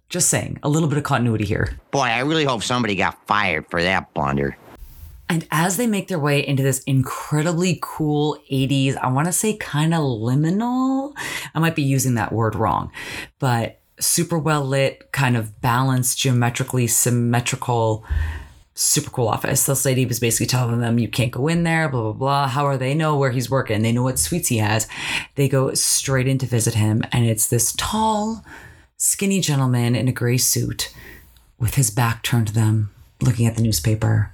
just 0.09 0.31
saying, 0.31 0.59
a 0.63 0.69
little 0.69 0.89
bit 0.89 0.97
of 0.97 1.05
continuity 1.05 1.45
here. 1.45 1.79
Boy, 1.91 2.05
I 2.05 2.21
really 2.21 2.45
hope 2.45 2.63
somebody 2.63 2.95
got 2.95 3.27
fired 3.27 3.67
for 3.69 3.83
that 3.83 4.15
blunder. 4.15 4.57
And 5.29 5.47
as 5.51 5.77
they 5.77 5.87
make 5.87 6.09
their 6.09 6.19
way 6.19 6.47
into 6.47 6.63
this 6.63 6.83
incredibly 6.85 7.79
cool 7.83 8.39
80s, 8.51 8.97
I 8.97 9.09
want 9.09 9.27
to 9.27 9.33
say 9.33 9.57
kind 9.57 9.95
of 9.95 10.01
liminal. 10.01 11.15
I 11.55 11.59
might 11.59 11.75
be 11.75 11.83
using 11.83 12.15
that 12.15 12.33
word 12.33 12.55
wrong, 12.55 12.93
but 13.39 13.81
super 14.05 14.39
well 14.39 14.65
lit, 14.65 15.11
kind 15.13 15.37
of 15.37 15.61
balanced, 15.61 16.19
geometrically 16.19 16.87
symmetrical, 16.87 18.05
super 18.75 19.11
cool 19.11 19.29
office. 19.29 19.67
This 19.67 19.85
lady 19.85 20.05
was 20.05 20.21
basically 20.21 20.47
telling 20.47 20.81
them, 20.81 20.99
you 20.99 21.09
can't 21.09 21.31
go 21.31 21.49
in 21.49 21.63
there, 21.63 21.89
blah, 21.89 22.03
blah, 22.03 22.13
blah. 22.13 22.49
How 22.49 22.67
are 22.67 22.77
they 22.77 22.95
know 22.95 23.17
where 23.17 23.31
he's 23.31 23.51
working? 23.51 23.83
They 23.83 23.93
know 23.93 24.03
what 24.03 24.19
suites 24.19 24.49
he 24.49 24.59
has. 24.59 24.89
They 25.37 25.49
go 25.49 25.75
straight 25.75 26.29
in 26.29 26.39
to 26.39 26.47
visit 26.47 26.75
him, 26.75 27.03
and 27.13 27.25
it's 27.25 27.47
this 27.47 27.73
tall, 27.77 28.45
skinny 28.97 29.41
gentleman 29.41 29.95
in 29.95 30.09
a 30.09 30.13
gray 30.13 30.39
suit 30.39 30.93
with 31.59 31.75
his 31.75 31.91
back 31.91 32.23
turned 32.23 32.49
to 32.49 32.55
them, 32.55 32.91
looking 33.21 33.47
at 33.47 33.57
the 33.57 33.63
newspaper. 33.63 34.33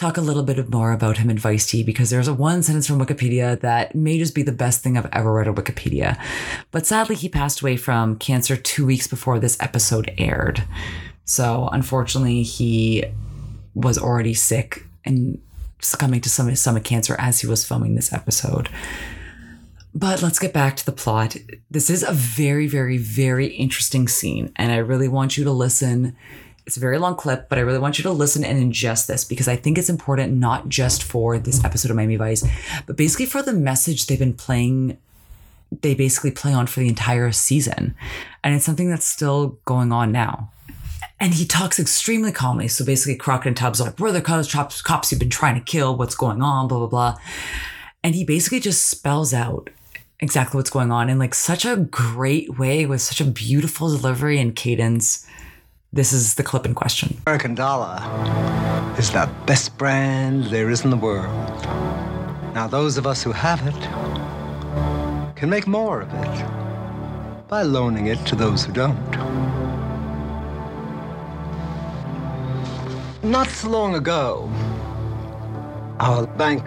talk 0.00 0.16
a 0.16 0.22
little 0.22 0.42
bit 0.42 0.70
more 0.70 0.92
about 0.92 1.18
him 1.18 1.36
Vice 1.36 1.66
T 1.66 1.82
because 1.82 2.08
there's 2.08 2.26
a 2.26 2.32
one 2.32 2.62
sentence 2.62 2.86
from 2.86 2.98
Wikipedia 2.98 3.60
that 3.60 3.94
may 3.94 4.18
just 4.18 4.34
be 4.34 4.42
the 4.42 4.50
best 4.50 4.82
thing 4.82 4.96
I've 4.96 5.08
ever 5.12 5.30
read 5.30 5.46
on 5.46 5.54
Wikipedia. 5.54 6.18
But 6.70 6.86
sadly, 6.86 7.14
he 7.14 7.28
passed 7.28 7.60
away 7.60 7.76
from 7.76 8.16
cancer 8.16 8.56
two 8.56 8.86
weeks 8.86 9.06
before 9.06 9.38
this 9.38 9.58
episode 9.60 10.12
aired. 10.16 10.64
So 11.26 11.68
unfortunately, 11.70 12.42
he 12.42 13.04
was 13.74 13.98
already 13.98 14.32
sick 14.32 14.86
and 15.04 15.38
succumbing 15.82 16.22
to 16.22 16.30
some 16.30 16.52
stomach 16.56 16.84
cancer 16.84 17.14
as 17.18 17.40
he 17.40 17.46
was 17.46 17.66
filming 17.66 17.94
this 17.94 18.12
episode. 18.12 18.70
But 19.94 20.22
let's 20.22 20.38
get 20.38 20.54
back 20.54 20.76
to 20.76 20.86
the 20.86 20.92
plot. 20.92 21.36
This 21.70 21.90
is 21.90 22.02
a 22.02 22.12
very, 22.12 22.66
very, 22.68 22.96
very 22.96 23.48
interesting 23.48 24.08
scene, 24.08 24.50
and 24.56 24.72
I 24.72 24.76
really 24.76 25.08
want 25.08 25.36
you 25.36 25.44
to 25.44 25.52
listen 25.52 26.16
it's 26.66 26.76
a 26.76 26.80
very 26.80 26.98
long 26.98 27.16
clip, 27.16 27.48
but 27.48 27.58
I 27.58 27.62
really 27.62 27.78
want 27.78 27.98
you 27.98 28.02
to 28.04 28.12
listen 28.12 28.44
and 28.44 28.62
ingest 28.62 29.06
this 29.06 29.24
because 29.24 29.48
I 29.48 29.56
think 29.56 29.78
it's 29.78 29.88
important 29.88 30.34
not 30.34 30.68
just 30.68 31.02
for 31.02 31.38
this 31.38 31.64
episode 31.64 31.90
of 31.90 31.96
Miami 31.96 32.16
Vice, 32.16 32.46
but 32.86 32.96
basically 32.96 33.26
for 33.26 33.42
the 33.42 33.52
message 33.52 34.06
they've 34.06 34.18
been 34.18 34.34
playing. 34.34 34.98
They 35.82 35.94
basically 35.94 36.32
play 36.32 36.52
on 36.52 36.66
for 36.66 36.80
the 36.80 36.88
entire 36.88 37.30
season. 37.30 37.94
And 38.42 38.54
it's 38.54 38.64
something 38.64 38.90
that's 38.90 39.06
still 39.06 39.58
going 39.64 39.92
on 39.92 40.10
now. 40.10 40.50
And 41.20 41.34
he 41.34 41.44
talks 41.44 41.78
extremely 41.78 42.32
calmly. 42.32 42.66
So 42.66 42.84
basically, 42.84 43.14
Crockett 43.14 43.48
and 43.48 43.56
Tubbs 43.56 43.80
are 43.80 43.84
like, 43.84 44.00
We're 44.00 44.10
the 44.10 44.20
cops, 44.20 44.82
cops 44.82 45.12
you've 45.12 45.20
been 45.20 45.30
trying 45.30 45.54
to 45.54 45.60
kill. 45.60 45.96
What's 45.96 46.16
going 46.16 46.42
on? 46.42 46.66
Blah, 46.66 46.78
blah, 46.78 46.86
blah. 46.88 47.18
And 48.02 48.14
he 48.14 48.24
basically 48.24 48.58
just 48.58 48.86
spells 48.86 49.32
out 49.32 49.70
exactly 50.20 50.58
what's 50.58 50.70
going 50.70 50.90
on 50.90 51.08
in 51.08 51.18
like 51.18 51.34
such 51.34 51.64
a 51.64 51.76
great 51.76 52.58
way 52.58 52.86
with 52.86 53.00
such 53.00 53.20
a 53.20 53.24
beautiful 53.24 53.90
delivery 53.90 54.38
and 54.38 54.54
cadence 54.54 55.26
This 55.92 56.12
is 56.12 56.36
the 56.36 56.44
clip 56.44 56.66
in 56.66 56.74
question. 56.76 57.20
American 57.26 57.56
dollar 57.56 57.98
is 58.96 59.10
the 59.10 59.28
best 59.44 59.76
brand 59.76 60.44
there 60.44 60.70
is 60.70 60.84
in 60.84 60.90
the 60.90 60.96
world. 60.96 61.34
Now, 62.54 62.68
those 62.68 62.96
of 62.96 63.08
us 63.08 63.24
who 63.24 63.32
have 63.32 63.66
it 63.66 65.34
can 65.34 65.50
make 65.50 65.66
more 65.66 66.02
of 66.02 66.14
it 66.14 67.48
by 67.48 67.62
loaning 67.62 68.06
it 68.06 68.24
to 68.26 68.36
those 68.36 68.64
who 68.64 68.72
don't. 68.72 69.10
Not 73.24 73.48
so 73.48 73.68
long 73.68 73.96
ago, 73.96 74.48
our 75.98 76.24
bank 76.28 76.62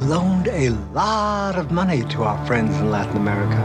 loaned 0.00 0.48
a 0.48 0.70
lot 0.94 1.56
of 1.56 1.70
money 1.70 2.02
to 2.04 2.22
our 2.22 2.46
friends 2.46 2.74
in 2.76 2.90
Latin 2.90 3.18
America. 3.18 3.60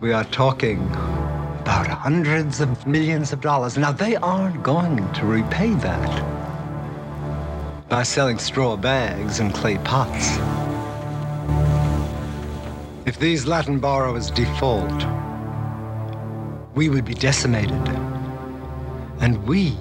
We 0.00 0.12
are 0.12 0.24
talking 0.24 0.80
about 1.68 1.86
hundreds 1.86 2.62
of 2.62 2.86
millions 2.86 3.30
of 3.30 3.42
dollars. 3.42 3.76
Now, 3.76 3.92
they 3.92 4.16
aren't 4.16 4.62
going 4.62 5.12
to 5.12 5.26
repay 5.26 5.74
that 5.74 6.24
by 7.90 8.04
selling 8.04 8.38
straw 8.38 8.74
bags 8.74 9.38
and 9.40 9.52
clay 9.52 9.76
pots. 9.84 10.38
If 13.06 13.18
these 13.18 13.44
Latin 13.44 13.80
borrowers 13.80 14.30
default, 14.30 15.04
we 16.74 16.88
would 16.88 17.04
be 17.04 17.12
decimated. 17.12 17.86
And 19.20 19.46
we 19.46 19.76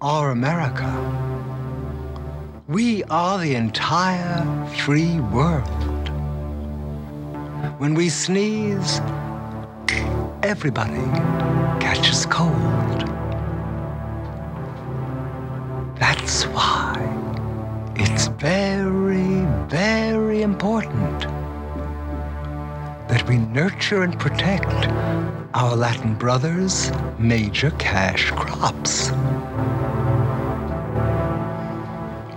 are 0.00 0.30
America. 0.30 0.90
We 2.68 3.02
are 3.04 3.40
the 3.40 3.56
entire 3.56 4.66
free 4.84 5.18
world. 5.18 6.08
When 7.80 7.94
we 7.94 8.08
sneeze, 8.10 9.00
everybody 10.42 11.02
catches 11.80 12.26
cold. 12.26 12.54
That's 15.98 16.44
why 16.46 16.94
it's 17.96 18.28
very, 18.28 19.44
very 19.68 20.42
important 20.42 21.20
that 23.08 23.26
we 23.28 23.38
nurture 23.38 24.02
and 24.02 24.18
protect 24.18 24.66
our 25.54 25.74
Latin 25.74 26.14
brothers' 26.14 26.92
major 27.18 27.70
cash 27.72 28.30
crops. 28.32 29.10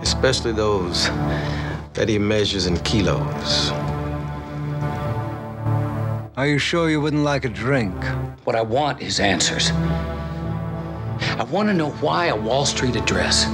Especially 0.02 0.54
those 0.54 1.10
that 1.94 2.08
he 2.08 2.18
measures 2.18 2.66
in 2.66 2.78
kilos. 2.78 3.72
Are 6.42 6.48
you 6.48 6.58
sure 6.58 6.90
you 6.90 7.00
wouldn't 7.00 7.22
like 7.22 7.46
a 7.46 7.50
drink? 7.50 7.94
What 8.46 8.56
I 8.56 8.64
want 8.64 9.00
is 9.00 9.20
answers. 9.20 9.70
I 9.70 11.46
want 11.52 11.70
to 11.70 11.74
know 11.76 11.92
why 12.02 12.30
a 12.30 12.36
Wall 12.36 12.66
Street 12.66 12.96
address 12.96 13.46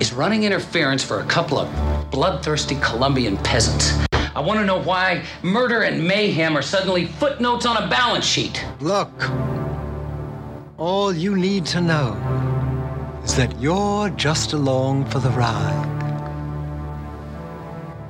is 0.00 0.12
running 0.12 0.42
interference 0.42 1.04
for 1.04 1.20
a 1.20 1.24
couple 1.26 1.56
of 1.56 2.10
bloodthirsty 2.10 2.78
Colombian 2.82 3.36
peasants. 3.36 3.96
I 4.34 4.40
want 4.40 4.58
to 4.58 4.66
know 4.66 4.82
why 4.82 5.22
murder 5.44 5.82
and 5.82 6.04
mayhem 6.04 6.56
are 6.56 6.62
suddenly 6.62 7.06
footnotes 7.06 7.64
on 7.64 7.76
a 7.80 7.86
balance 7.88 8.24
sheet. 8.24 8.60
Look, 8.80 9.30
all 10.78 11.14
you 11.14 11.36
need 11.36 11.64
to 11.66 11.80
know 11.80 12.14
is 13.22 13.36
that 13.36 13.56
you're 13.60 14.10
just 14.10 14.52
along 14.52 15.04
for 15.10 15.20
the 15.20 15.30
ride. 15.30 15.92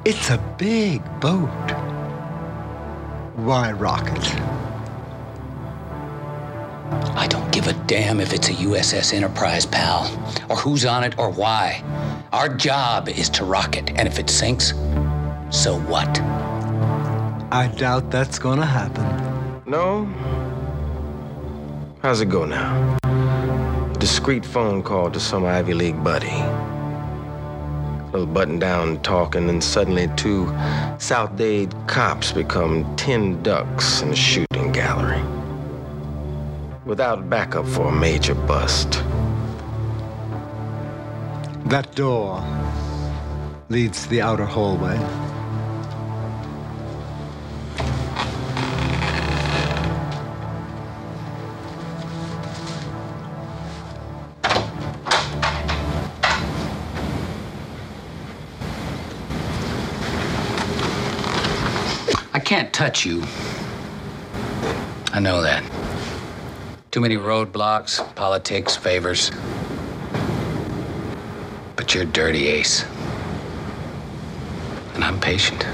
It's 0.07 0.31
a 0.31 0.39
big 0.57 1.03
boat. 1.21 1.86
Why 3.37 3.73
rocket? 3.73 4.35
I 7.15 7.27
don't 7.29 7.53
give 7.53 7.67
a 7.67 7.75
damn 7.87 8.19
if 8.19 8.33
it's 8.33 8.49
a 8.49 8.55
USS 8.55 9.13
Enterprise, 9.13 9.67
pal, 9.67 10.07
or 10.49 10.57
who's 10.57 10.87
on 10.87 11.05
it 11.05 11.19
or 11.19 11.31
why. 11.31 11.83
Our 12.33 12.49
job 12.49 13.11
is 13.11 13.29
to 13.31 13.45
rocket, 13.45 13.91
and 13.91 14.09
if 14.09 14.19
it 14.19 14.31
sinks, 14.31 14.73
so 15.51 15.79
what? 15.81 16.19
I 17.53 17.71
doubt 17.77 18.11
that's 18.11 18.39
gonna 18.39 18.65
happen. 18.65 19.05
No? 19.67 20.07
How's 22.01 22.23
it 22.23 22.31
go 22.31 22.47
now? 22.47 22.97
A 23.05 23.99
discreet 23.99 24.47
phone 24.47 24.83
call 24.83 25.11
to 25.11 25.21
some 25.21 25.45
Ivy 25.45 25.75
League 25.75 26.03
buddy. 26.03 26.76
Little 28.13 28.27
button 28.27 28.59
down 28.59 29.01
talking, 29.03 29.51
and 29.51 29.63
suddenly 29.63 30.09
two 30.17 30.47
South 30.99 31.37
Dade 31.37 31.75
cops 31.87 32.33
become 32.33 32.97
ten 32.97 33.43
ducks 33.43 34.01
in 34.01 34.11
a 34.11 34.17
shooting 34.17 34.73
gallery. 34.73 35.23
Without 36.85 37.29
backup 37.29 37.67
for 37.67 37.89
a 37.89 37.93
major 37.93 38.35
bust. 38.35 39.03
That 41.67 41.93
door 41.97 42.43
leads 43.69 44.05
to 44.05 44.09
the 44.09 44.21
outer 44.23 44.47
hallway. 44.47 45.26
Can't 62.47 62.73
touch 62.73 63.05
you. 63.05 63.25
I 65.13 65.19
know 65.19 65.43
that. 65.43 65.65
Too 66.93 67.01
many 67.01 67.17
roadblocks, 67.17 67.99
politics, 68.15 68.77
favors. 68.77 69.33
But 71.75 71.93
you're 71.93 72.05
dirty, 72.05 72.47
Ace. 72.47 72.85
And 74.95 75.03
I'm 75.03 75.19
patient. 75.19 75.67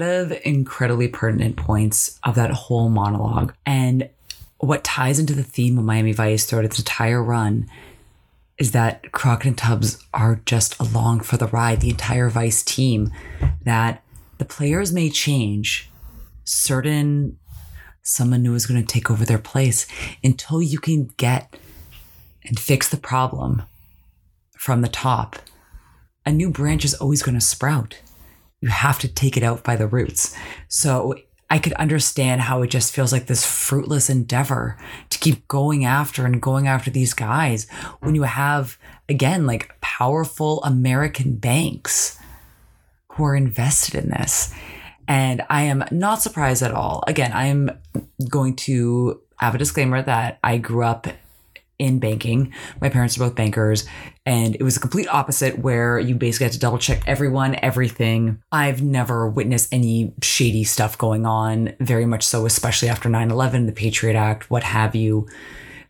Lot 0.00 0.08
of 0.08 0.32
incredibly 0.44 1.08
pertinent 1.08 1.56
points 1.56 2.18
of 2.24 2.34
that 2.34 2.50
whole 2.50 2.88
monologue. 2.88 3.54
And 3.66 4.08
what 4.58 4.84
ties 4.84 5.18
into 5.18 5.34
the 5.34 5.42
theme 5.42 5.78
of 5.78 5.84
Miami 5.84 6.12
Vice 6.12 6.46
throughout 6.46 6.64
its 6.64 6.78
entire 6.78 7.22
run 7.22 7.68
is 8.58 8.72
that 8.72 9.10
Crockett 9.12 9.46
and 9.46 9.58
Tubbs 9.58 10.04
are 10.12 10.40
just 10.44 10.78
along 10.78 11.20
for 11.20 11.36
the 11.36 11.46
ride, 11.46 11.80
the 11.80 11.90
entire 11.90 12.28
Vice 12.28 12.62
team, 12.62 13.10
that 13.62 14.02
the 14.38 14.44
players 14.44 14.92
may 14.92 15.08
change. 15.08 15.90
Certain 16.44 17.38
someone 18.02 18.42
new 18.42 18.54
is 18.54 18.66
going 18.66 18.80
to 18.80 18.86
take 18.86 19.10
over 19.10 19.24
their 19.24 19.38
place 19.38 19.86
until 20.24 20.60
you 20.60 20.78
can 20.78 21.06
get 21.16 21.56
and 22.44 22.58
fix 22.58 22.88
the 22.88 22.96
problem 22.96 23.62
from 24.56 24.82
the 24.82 24.88
top. 24.88 25.36
A 26.26 26.32
new 26.32 26.50
branch 26.50 26.84
is 26.84 26.94
always 26.94 27.22
going 27.22 27.34
to 27.34 27.40
sprout 27.40 28.00
you 28.60 28.68
have 28.68 28.98
to 29.00 29.08
take 29.08 29.36
it 29.36 29.42
out 29.42 29.64
by 29.64 29.76
the 29.76 29.86
roots. 29.86 30.36
So 30.68 31.14
I 31.48 31.58
could 31.58 31.72
understand 31.74 32.42
how 32.42 32.62
it 32.62 32.70
just 32.70 32.94
feels 32.94 33.12
like 33.12 33.26
this 33.26 33.44
fruitless 33.44 34.08
endeavor 34.08 34.78
to 35.08 35.18
keep 35.18 35.48
going 35.48 35.84
after 35.84 36.24
and 36.24 36.40
going 36.40 36.68
after 36.68 36.90
these 36.90 37.12
guys 37.12 37.68
when 38.00 38.14
you 38.14 38.22
have, 38.22 38.78
again, 39.08 39.46
like 39.46 39.74
powerful 39.80 40.62
American 40.62 41.34
banks 41.36 42.18
who 43.08 43.24
are 43.24 43.34
invested 43.34 43.96
in 43.96 44.10
this. 44.10 44.54
And 45.08 45.42
I 45.50 45.62
am 45.62 45.84
not 45.90 46.22
surprised 46.22 46.62
at 46.62 46.70
all. 46.70 47.02
Again, 47.08 47.32
I'm 47.34 47.70
going 48.28 48.54
to 48.56 49.20
have 49.38 49.56
a 49.56 49.58
disclaimer 49.58 50.02
that 50.02 50.38
I 50.44 50.58
grew 50.58 50.84
up 50.84 51.08
in 51.80 51.98
banking. 51.98 52.52
My 52.80 52.90
parents 52.90 53.16
are 53.16 53.20
both 53.20 53.34
bankers, 53.34 53.88
and 54.30 54.54
it 54.54 54.62
was 54.62 54.76
a 54.76 54.80
complete 54.80 55.08
opposite 55.08 55.58
where 55.58 55.98
you 55.98 56.14
basically 56.14 56.44
had 56.44 56.52
to 56.52 56.58
double 56.60 56.78
check 56.78 57.02
everyone, 57.04 57.56
everything. 57.64 58.40
I've 58.52 58.80
never 58.80 59.28
witnessed 59.28 59.68
any 59.72 60.14
shady 60.22 60.62
stuff 60.62 60.96
going 60.96 61.26
on, 61.26 61.74
very 61.80 62.06
much 62.06 62.24
so, 62.24 62.46
especially 62.46 62.88
after 62.88 63.08
9 63.08 63.28
11, 63.28 63.66
the 63.66 63.72
Patriot 63.72 64.14
Act, 64.16 64.48
what 64.48 64.62
have 64.62 64.94
you. 64.94 65.26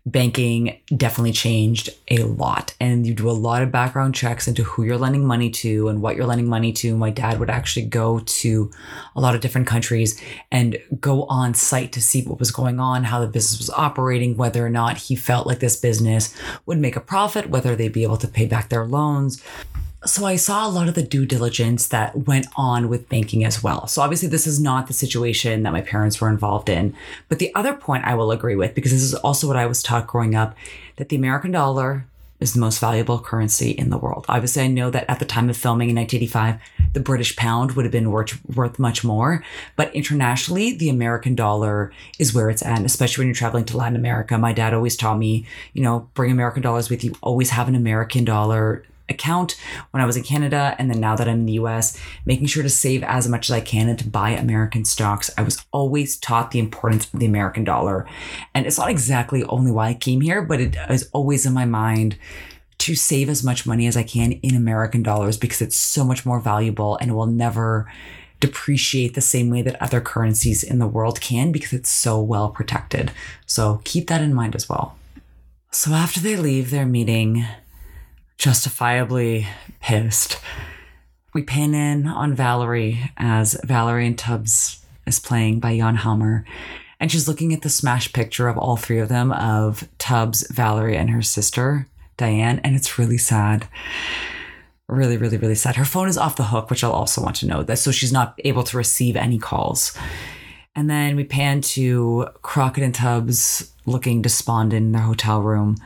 Banking 0.07 0.81
definitely 0.97 1.33
changed 1.33 1.91
a 2.11 2.23
lot, 2.23 2.75
and 2.81 3.07
you 3.07 3.13
do 3.13 3.29
a 3.29 3.33
lot 3.33 3.63
of 3.63 3.71
background 3.71 4.15
checks 4.15 4.49
into 4.49 4.63
who 4.63 4.83
you're 4.83 4.97
lending 4.97 5.27
money 5.27 5.51
to 5.51 5.89
and 5.89 6.01
what 6.01 6.17
you're 6.17 6.27
lending 6.27 6.49
money 6.49 6.73
to. 6.73 6.97
My 6.97 7.11
dad 7.11 7.39
would 7.39 7.51
actually 7.51 7.85
go 7.85 8.21
to 8.21 8.71
a 9.15 9.21
lot 9.21 9.35
of 9.35 9.43
different 9.43 9.67
countries 9.67 10.21
and 10.51 10.79
go 11.01 11.25
on 11.25 11.53
site 11.53 11.93
to 11.93 12.03
see 12.03 12.23
what 12.23 12.39
was 12.39 12.51
going 12.51 12.81
on, 12.81 13.05
how 13.05 13.21
the 13.21 13.27
business 13.27 13.59
was 13.59 13.71
operating, 13.71 14.39
whether 14.39 14.65
or 14.65 14.71
not 14.71 14.97
he 14.97 15.15
felt 15.15 15.47
like 15.47 15.59
this 15.59 15.77
business 15.77 16.35
would 16.65 16.79
make 16.79 16.97
a 16.97 17.01
profit, 17.01 17.51
whether 17.51 17.77
they'd 17.77 17.93
be 17.93 18.03
able 18.03 18.17
to 18.17 18.29
pay 18.29 18.47
back 18.47 18.71
their 18.71 18.87
loans. 18.87 19.43
So 20.07 20.25
I 20.25 20.37
saw 20.37 20.67
a 20.67 20.71
lot 20.71 20.89
of 20.89 20.95
the 20.95 21.03
due 21.03 21.27
diligence 21.27 21.89
that 21.89 22.27
went 22.27 22.47
on 22.57 22.89
with 22.89 23.09
banking 23.09 23.45
as 23.45 23.63
well. 23.63 23.87
So 23.87 24.01
obviously 24.01 24.29
this 24.29 24.47
is 24.47 24.59
not 24.59 24.87
the 24.87 24.95
situation 24.95 25.63
that 25.63 25.73
my 25.73 25.83
parents 25.83 26.21
were 26.21 26.31
involved 26.31 26.71
in. 26.71 26.95
But 27.29 27.39
the 27.39 27.55
other 27.55 27.75
point 27.75 28.05
I 28.05 28.15
will 28.15 28.33
agree 28.33 28.57
with, 28.57 28.75
because 28.75 28.93
this 28.93 29.03
is 29.03 29.15
also 29.17 29.47
what 29.47 29.57
I 29.57 29.67
was 29.67 29.83
taught 29.83 30.07
growing 30.07 30.35
up, 30.35 30.57
that 30.97 31.11
the 31.11 31.17
American 31.17 31.51
dollar 31.51 32.07
is 32.41 32.55
the 32.55 32.61
most 32.61 32.79
valuable 32.81 33.19
currency 33.19 33.73
in 33.73 33.91
the 33.91 33.99
world. 33.99 34.25
Obviously, 34.27 34.63
I 34.63 34.69
know 34.69 34.89
that 34.89 35.05
at 35.11 35.19
the 35.19 35.27
time 35.27 35.51
of 35.51 35.57
filming 35.59 35.91
in 35.91 35.97
1985, 35.97 36.93
the 36.95 37.01
British 37.01 37.37
pound 37.37 37.73
would 37.73 37.85
have 37.85 37.93
been 37.93 38.11
worth, 38.11 38.41
worth 38.57 38.79
much 38.79 39.05
more. 39.05 39.45
But 39.77 39.95
internationally, 39.95 40.75
the 40.75 40.89
American 40.89 41.35
dollar 41.35 41.93
is 42.19 42.35
where 42.35 42.49
it's 42.49 42.65
at, 42.65 42.81
especially 42.81 43.23
when 43.23 43.29
you're 43.29 43.35
traveling 43.35 43.67
to 43.67 43.77
Latin 43.77 43.97
America. 43.97 44.39
My 44.39 44.55
dad 44.55 44.73
always 44.73 44.97
taught 44.97 45.19
me, 45.19 45.45
you 45.75 45.83
know, 45.83 46.09
bring 46.15 46.31
American 46.31 46.63
dollars 46.63 46.89
with 46.89 47.05
you, 47.05 47.15
always 47.21 47.51
have 47.51 47.69
an 47.69 47.75
American 47.75 48.25
dollar 48.25 48.85
account 49.11 49.61
when 49.91 50.03
I 50.03 50.07
was 50.07 50.17
in 50.17 50.23
Canada. 50.23 50.75
And 50.79 50.91
then 50.91 51.01
now 51.01 51.17
that 51.17 51.29
I'm 51.29 51.41
in 51.41 51.47
the 51.47 51.53
US, 51.55 51.99
making 52.25 52.47
sure 52.47 52.63
to 52.63 52.71
save 52.71 53.03
as 53.03 53.29
much 53.29 53.51
as 53.51 53.55
I 53.55 53.61
can 53.61 53.89
and 53.89 53.99
to 53.99 54.09
buy 54.09 54.31
American 54.31 54.85
stocks. 54.85 55.31
I 55.37 55.43
was 55.43 55.65
always 55.73 56.17
taught 56.17 56.51
the 56.51 56.59
importance 56.59 57.13
of 57.13 57.21
the 57.21 57.27
American 57.27 57.65
dollar. 57.65 58.07
And 58.55 58.67
it's 58.67 58.79
not 58.79 58.91
exactly 58.91 59.45
only 59.45 59.71
why 59.71 59.89
I 59.89 59.95
came 59.95 60.21
here, 60.21 60.43
but 60.43 60.61
it 60.61 60.77
is 60.89 61.09
always 61.13 61.45
in 61.45 61.53
my 61.53 61.65
mind 61.65 62.17
to 62.79 62.95
save 62.95 63.29
as 63.29 63.45
much 63.45 63.67
money 63.67 63.87
as 63.87 63.97
I 63.97 64.03
can 64.03 64.33
in 64.33 64.55
American 64.55 65.03
dollars 65.03 65.37
because 65.37 65.61
it's 65.61 65.77
so 65.77 66.03
much 66.03 66.25
more 66.25 66.41
valuable 66.41 66.97
and 66.97 67.15
will 67.15 67.27
never 67.27 67.91
depreciate 68.41 69.15
the 69.15 69.21
same 69.21 69.51
way 69.51 69.61
that 69.63 69.81
other 69.83 70.01
currencies 70.01 70.63
in 70.63 70.79
the 70.79 70.87
world 70.87 71.21
can 71.21 71.53
because 71.53 71.75
it's 71.75 71.91
so 71.91 72.21
well 72.21 72.49
protected. 72.49 73.13
So 73.45 73.83
keep 73.85 74.09
that 74.09 74.23
in 74.23 74.35
mind 74.35 74.55
as 74.55 74.69
well. 74.69 74.97
So 75.71 75.93
after 75.93 76.21
they 76.21 76.37
leave 76.37 76.71
their 76.71 76.87
meeting, 76.87 77.45
justifiably 78.41 79.47
pissed. 79.81 80.41
We 81.35 81.43
pan 81.43 81.75
in 81.75 82.07
on 82.07 82.35
Valerie 82.35 83.13
as 83.19 83.53
Valerie 83.65 84.07
and 84.07 84.19
Tubbs 84.19 84.85
is 85.07 85.21
playing 85.21 85.61
by 85.61 85.77
Jan 85.77 85.97
Hammer. 85.97 86.47
And 86.99 87.13
she's 87.13 87.29
looking 87.29 87.53
at 87.53 87.61
the 87.61 87.69
smash 87.69 88.13
picture 88.15 88.49
of 88.49 88.57
all 88.57 88.79
three 88.79 88.99
of 88.99 89.11
them 89.11 89.31
of 89.33 89.87
Tubbs, 89.99 90.51
Valerie, 90.51 90.97
and 90.97 91.11
her 91.11 91.21
sister, 91.21 91.87
Diane. 92.17 92.61
And 92.65 92.75
it's 92.75 92.99
really 92.99 93.19
sad. 93.19 93.69
Really, 94.89 95.19
really, 95.19 95.37
really 95.37 95.55
sad. 95.55 95.77
Her 95.77 95.85
phone 95.85 96.09
is 96.09 96.19
off 96.19 96.37
the 96.37 96.45
hook, 96.45 96.71
which 96.71 96.83
I'll 96.83 96.93
also 96.93 97.23
want 97.23 97.37
to 97.37 97.47
know 97.47 97.63
that. 97.63 97.79
So 97.79 97.91
she's 97.91 98.13
not 98.13 98.35
able 98.45 98.63
to 98.65 98.77
receive 98.79 99.17
any 99.17 99.39
calls. 99.39 99.97
And 100.75 100.89
then 100.89 101.15
we 101.15 101.25
pan 101.25 101.61
to 101.61 102.29
Crockett 102.41 102.85
and 102.85 102.95
Tubbs 102.95 103.71
looking 103.85 104.23
despondent 104.23 104.87
in 104.87 104.93
their 104.93 105.03
hotel 105.03 105.43
room. 105.43 105.77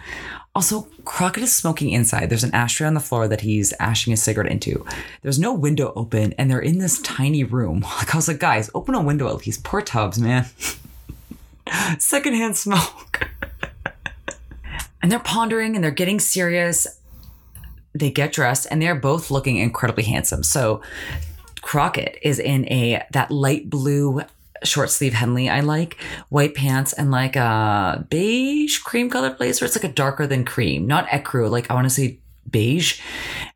Also, 0.54 0.82
Crockett 1.04 1.42
is 1.42 1.54
smoking 1.54 1.90
inside. 1.90 2.30
There's 2.30 2.44
an 2.44 2.54
ashtray 2.54 2.86
on 2.86 2.94
the 2.94 3.00
floor 3.00 3.26
that 3.26 3.40
he's 3.40 3.72
ashing 3.80 4.12
a 4.12 4.16
cigarette 4.16 4.52
into. 4.52 4.86
There's 5.22 5.38
no 5.38 5.52
window 5.52 5.92
open, 5.96 6.32
and 6.34 6.48
they're 6.48 6.60
in 6.60 6.78
this 6.78 7.00
tiny 7.00 7.42
room. 7.42 7.84
Like 7.98 8.14
I 8.14 8.18
was 8.18 8.28
like, 8.28 8.38
guys, 8.38 8.70
open 8.74 8.94
a 8.94 9.02
window 9.02 9.28
at 9.28 9.44
least. 9.46 9.64
Poor 9.64 9.80
Tubbs, 9.80 10.18
man. 10.18 10.46
Secondhand 11.98 12.56
smoke. 12.56 13.28
and 15.02 15.10
they're 15.10 15.18
pondering 15.18 15.74
and 15.74 15.82
they're 15.82 15.90
getting 15.90 16.20
serious. 16.20 16.86
They 17.94 18.10
get 18.10 18.32
dressed 18.32 18.66
and 18.70 18.80
they're 18.82 18.94
both 18.94 19.30
looking 19.30 19.56
incredibly 19.56 20.04
handsome. 20.04 20.42
So 20.42 20.82
Crockett 21.62 22.18
is 22.22 22.38
in 22.38 22.66
a 22.68 23.04
that 23.12 23.30
light 23.30 23.70
blue 23.70 24.22
short 24.64 24.90
sleeve 24.90 25.14
Henley 25.14 25.48
I 25.48 25.60
like, 25.60 25.96
white 26.28 26.54
pants, 26.54 26.92
and 26.92 27.10
like 27.10 27.36
a 27.36 28.06
beige 28.10 28.78
cream 28.78 29.10
colored 29.10 29.38
blazer. 29.38 29.64
It's 29.64 29.76
like 29.76 29.90
a 29.90 29.94
darker 29.94 30.26
than 30.26 30.44
cream, 30.44 30.86
not 30.86 31.06
ecru. 31.08 31.50
Like 31.50 31.70
I 31.70 31.74
want 31.74 31.86
to 31.86 31.90
say 31.90 32.18
beige. 32.50 33.00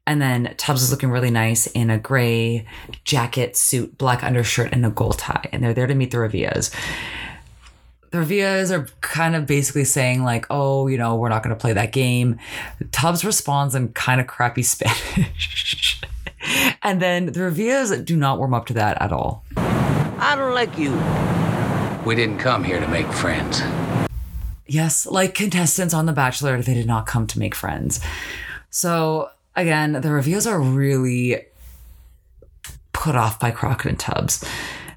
And 0.06 0.20
then 0.20 0.54
Tubbs 0.56 0.82
is 0.82 0.90
looking 0.90 1.10
really 1.10 1.30
nice 1.30 1.66
in 1.68 1.90
a 1.90 1.98
gray 1.98 2.66
jacket, 3.04 3.56
suit, 3.56 3.98
black 3.98 4.22
undershirt, 4.24 4.72
and 4.72 4.84
a 4.84 4.90
gold 4.90 5.18
tie. 5.18 5.48
And 5.52 5.62
they're 5.62 5.74
there 5.74 5.86
to 5.86 5.94
meet 5.94 6.10
the 6.10 6.18
Revillas. 6.18 6.74
The 8.10 8.18
Revillas 8.18 8.70
are 8.70 8.88
kind 9.02 9.36
of 9.36 9.46
basically 9.46 9.84
saying, 9.84 10.24
like, 10.24 10.46
oh, 10.48 10.86
you 10.86 10.96
know, 10.96 11.16
we're 11.16 11.28
not 11.28 11.42
going 11.42 11.54
to 11.54 11.60
play 11.60 11.74
that 11.74 11.92
game. 11.92 12.38
Tubbs 12.90 13.24
responds 13.24 13.74
in 13.74 13.92
kind 13.92 14.20
of 14.20 14.26
crappy 14.26 14.62
Spanish. 14.64 16.00
and 16.82 17.02
then 17.02 17.26
the 17.26 17.40
Revillas 17.40 18.04
do 18.04 18.16
not 18.16 18.38
warm 18.38 18.54
up 18.54 18.66
to 18.66 18.72
that 18.74 19.00
at 19.02 19.12
all. 19.12 19.44
I 20.20 20.34
don't 20.34 20.54
like 20.54 20.76
you. 20.76 20.92
We 22.04 22.14
didn't 22.14 22.38
come 22.38 22.64
here 22.64 22.80
to 22.80 22.88
make 22.88 23.06
friends. 23.12 23.62
Yes, 24.66 25.06
like 25.06 25.34
contestants 25.34 25.94
on 25.94 26.06
The 26.06 26.12
Bachelor, 26.12 26.60
they 26.60 26.74
did 26.74 26.86
not 26.86 27.06
come 27.06 27.26
to 27.28 27.38
make 27.38 27.54
friends. 27.54 28.00
So 28.70 29.30
again, 29.54 29.92
the 29.92 30.08
Revillas 30.08 30.50
are 30.50 30.60
really 30.60 31.46
put 32.92 33.14
off 33.14 33.38
by 33.38 33.50
Crockett 33.50 33.90
and 33.90 34.00
Tubbs. 34.00 34.44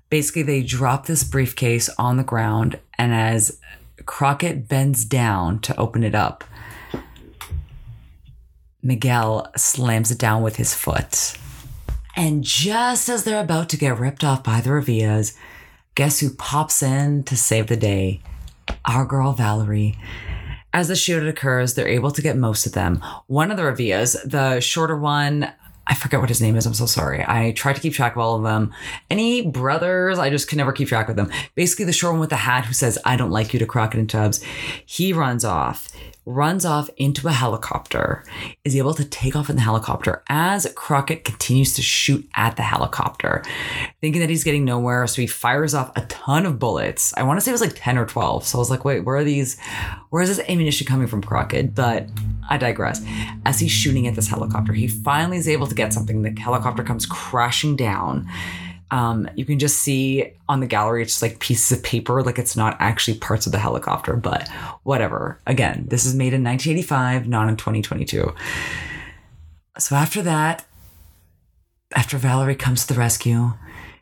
Basically, 0.10 0.44
they 0.44 0.64
drop 0.64 1.06
this 1.06 1.24
briefcase 1.24 1.88
on 1.98 2.18
the 2.18 2.24
ground, 2.24 2.80
and 2.98 3.14
as 3.14 3.60
Crockett 4.06 4.68
bends 4.68 5.06
down 5.06 5.60
to 5.60 5.80
open 5.80 6.04
it 6.04 6.16
up, 6.16 6.44
Miguel 8.82 9.52
slams 9.56 10.10
it 10.12 10.18
down 10.18 10.42
with 10.42 10.56
his 10.56 10.74
foot. 10.74 11.38
And 12.16 12.44
just 12.44 13.10
as 13.10 13.24
they're 13.24 13.42
about 13.42 13.70
to 13.70 13.78
get 13.78 14.00
ripped 14.00 14.24
off 14.24 14.44
by 14.44 14.62
the 14.62 14.70
Revillas, 14.70 15.36
guess 15.96 16.20
who 16.20 16.30
pops 16.30 16.84
in 16.84 17.24
to 17.24 17.38
save 17.38 17.68
the 17.68 17.78
day? 17.78 18.22
Our 18.86 19.06
girl 19.06 19.34
Valerie. 19.34 19.98
As 20.74 20.88
the 20.88 20.94
shootout 20.94 21.28
occurs, 21.28 21.74
they're 21.74 21.88
able 21.88 22.12
to 22.12 22.22
get 22.22 22.38
most 22.38 22.66
of 22.66 22.74
them. 22.74 23.04
One 23.28 23.52
of 23.52 23.58
the 23.58 23.64
Revillas, 23.64 24.18
the 24.30 24.60
shorter 24.62 24.96
one, 24.96 25.52
I 25.88 25.96
forget 25.96 26.20
what 26.20 26.30
his 26.30 26.42
name 26.42 26.56
is. 26.56 26.66
I'm 26.66 26.74
so 26.74 26.86
sorry. 26.86 27.26
I 27.28 27.52
try 27.52 27.74
to 27.74 27.80
keep 27.82 27.94
track 27.94 28.14
of 28.14 28.20
all 28.20 28.36
of 28.36 28.44
them. 28.44 28.74
Any 29.10 29.42
brothers, 29.42 30.20
I 30.20 30.30
just 30.30 30.48
can 30.48 30.58
never 30.58 30.72
keep 30.72 30.88
track 30.88 31.10
of 31.10 31.16
them. 31.16 31.30
Basically, 31.56 31.86
the 31.86 31.92
short 31.92 32.14
one 32.14 32.22
with 32.22 32.30
the 32.30 32.38
hat 32.38 32.66
who 32.66 32.74
says, 32.74 32.98
I 33.04 33.18
don't 33.18 33.32
like 33.32 33.52
you 33.52 33.60
to 33.60 33.66
Crockett 33.66 34.00
and 34.00 34.10
Tubbs. 34.10 34.42
He 34.86 35.12
runs 35.12 35.44
off 35.44 35.90
runs 36.26 36.66
off 36.66 36.90
into 36.98 37.28
a 37.28 37.32
helicopter, 37.32 38.24
is 38.64 38.76
able 38.76 38.94
to 38.94 39.04
take 39.04 39.36
off 39.36 39.50
in 39.50 39.56
the 39.56 39.62
helicopter 39.62 40.24
as 40.28 40.72
Crockett 40.76 41.24
continues 41.24 41.74
to 41.74 41.82
shoot 41.82 42.28
at 42.36 42.56
the 42.56 42.62
helicopter, 42.62 43.44
thinking 44.02 44.22
that 44.22 44.30
he's 44.30 44.44
getting 44.44 44.64
nowhere. 44.64 45.08
So 45.08 45.22
he 45.22 45.28
fires 45.28 45.74
off 45.74 45.92
a 45.96 46.06
ton 46.06 46.46
of 46.46 46.60
bullets. 46.60 47.14
I 47.18 47.24
want 47.24 47.40
to 47.40 47.42
say 47.42 47.52
it 47.52 47.54
was 47.54 47.62
like 47.62 47.74
10 47.76 47.98
or 47.98 48.06
12. 48.06 48.46
So 48.46 48.58
I 48.58 48.60
was 48.60 48.70
like, 48.70 48.86
wait, 48.86 49.02
where 49.02 49.18
are 49.18 49.24
these? 49.24 49.60
Where 50.10 50.22
is 50.22 50.36
this 50.36 50.48
ammunition 50.48 50.86
coming 50.86 51.08
from, 51.08 51.24
Crockett? 51.24 51.74
But 51.74 52.08
I 52.50 52.58
digress. 52.58 53.04
As 53.46 53.60
he's 53.60 53.72
shooting 53.72 54.08
at 54.08 54.16
this 54.16 54.28
helicopter, 54.28 54.74
he 54.74 54.88
finally 54.88 55.38
is 55.38 55.48
able 55.48 55.68
to 55.68 55.76
get 55.76 55.94
something. 55.94 56.22
The 56.22 56.40
helicopter 56.40 56.84
comes 56.84 57.06
crashing 57.06 57.76
down 57.76 58.30
um, 58.92 59.28
you 59.36 59.46
can 59.46 59.58
just 59.58 59.78
see 59.78 60.34
on 60.50 60.60
the 60.60 60.68
gallery, 60.68 61.02
it's 61.02 61.14
just 61.14 61.22
like 61.22 61.40
pieces 61.40 61.78
of 61.78 61.84
paper, 61.84 62.22
like 62.22 62.38
it's 62.38 62.58
not 62.58 62.76
actually 62.80 63.18
parts 63.18 63.46
of 63.46 63.54
the 63.54 63.58
helicopter, 63.58 64.16
but 64.18 64.50
whatever. 64.84 65.40
Again, 65.48 65.86
this 65.88 66.06
is 66.06 66.14
made 66.14 66.34
in 66.34 66.44
1985, 66.44 67.28
not 67.28 67.48
in 67.48 67.56
2022. 67.56 68.34
So 69.80 69.96
after 69.96 70.22
that, 70.24 70.66
after 71.96 72.18
Valerie 72.18 72.56
comes 72.56 72.86
to 72.86 72.94
the 72.94 73.00
rescue, 73.00 73.54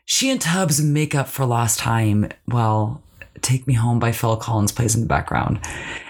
she 0.04 0.28
and 0.28 0.40
Tubbs 0.40 0.82
make 0.82 1.14
up 1.14 1.28
for 1.28 1.46
lost 1.46 1.78
time. 1.78 2.28
Well, 2.48 3.00
Take 3.42 3.68
Me 3.68 3.74
Home 3.74 4.00
by 4.00 4.10
Phil 4.10 4.36
Collins 4.36 4.72
plays 4.72 4.96
in 4.96 5.02
the 5.02 5.06
background. 5.06 5.60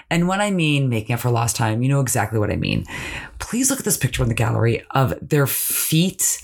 And 0.09 0.27
when 0.27 0.41
I 0.41 0.49
mean 0.49 0.89
making 0.89 1.13
up 1.13 1.21
for 1.21 1.29
lost 1.29 1.55
time, 1.55 1.83
you 1.83 1.87
know 1.87 2.01
exactly 2.01 2.39
what 2.39 2.51
I 2.51 2.55
mean. 2.55 2.85
Please 3.37 3.69
look 3.69 3.79
at 3.79 3.85
this 3.85 3.95
picture 3.95 4.23
in 4.23 4.29
the 4.29 4.35
gallery 4.35 4.83
of 4.91 5.13
their 5.21 5.47
feet 5.47 6.41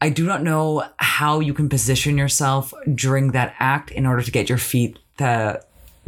I 0.00 0.10
do 0.10 0.26
not 0.26 0.42
know 0.42 0.84
how 0.98 1.40
you 1.40 1.54
can 1.54 1.68
position 1.68 2.18
yourself 2.18 2.72
during 2.94 3.32
that 3.32 3.54
act 3.58 3.90
in 3.90 4.06
order 4.06 4.22
to 4.22 4.30
get 4.30 4.48
your 4.48 4.58
feet 4.58 4.98
to 5.18 5.62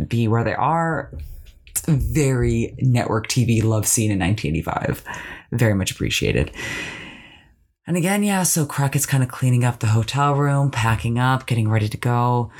be 0.06 0.28
where 0.28 0.44
they 0.44 0.54
are. 0.54 1.10
Very 1.86 2.74
network 2.78 3.28
TV 3.28 3.62
love 3.62 3.86
scene 3.86 4.10
in 4.10 4.18
1985. 4.18 5.02
Very 5.52 5.74
much 5.74 5.90
appreciated. 5.90 6.50
And 7.86 7.96
again, 7.96 8.22
yeah, 8.22 8.42
so 8.42 8.66
Crockett's 8.66 9.06
kind 9.06 9.22
of 9.22 9.30
cleaning 9.30 9.64
up 9.64 9.78
the 9.78 9.86
hotel 9.86 10.34
room, 10.34 10.70
packing 10.70 11.18
up, 11.18 11.46
getting 11.46 11.70
ready 11.70 11.88
to 11.88 11.96
go. 11.96 12.50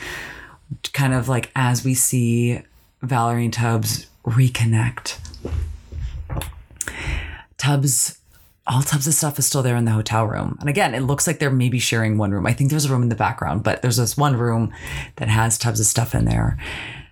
Kind 0.95 1.13
of 1.13 1.29
like 1.29 1.51
as 1.55 1.85
we 1.85 1.93
see 1.93 2.63
Valerie 3.03 3.45
and 3.45 3.53
Tubbs 3.53 4.07
reconnect. 4.25 5.19
Tubbs 7.59 8.19
all 8.69 8.83
types 8.83 9.07
of 9.07 9.15
stuff 9.15 9.39
is 9.39 9.47
still 9.47 9.63
there 9.63 9.77
in 9.77 9.87
the 9.87 9.91
hotel 9.91 10.27
room. 10.27 10.57
And 10.61 10.69
again, 10.69 10.95
it 10.95 11.01
looks 11.01 11.27
like 11.27 11.39
they're 11.39 11.51
maybe 11.51 11.79
sharing 11.79 12.19
one 12.19 12.33
room. 12.33 12.47
I 12.47 12.53
think 12.53 12.71
there's 12.71 12.85
a 12.85 12.91
room 12.91 13.03
in 13.03 13.09
the 13.09 13.15
background, 13.15 13.63
but 13.63 13.81
there's 13.81 13.97
this 13.97 14.17
one 14.17 14.37
room 14.37 14.73
that 15.17 15.29
has 15.29 15.57
Tubbs 15.57 15.81
of 15.81 15.87
stuff 15.87 16.15
in 16.15 16.27
there. 16.27 16.59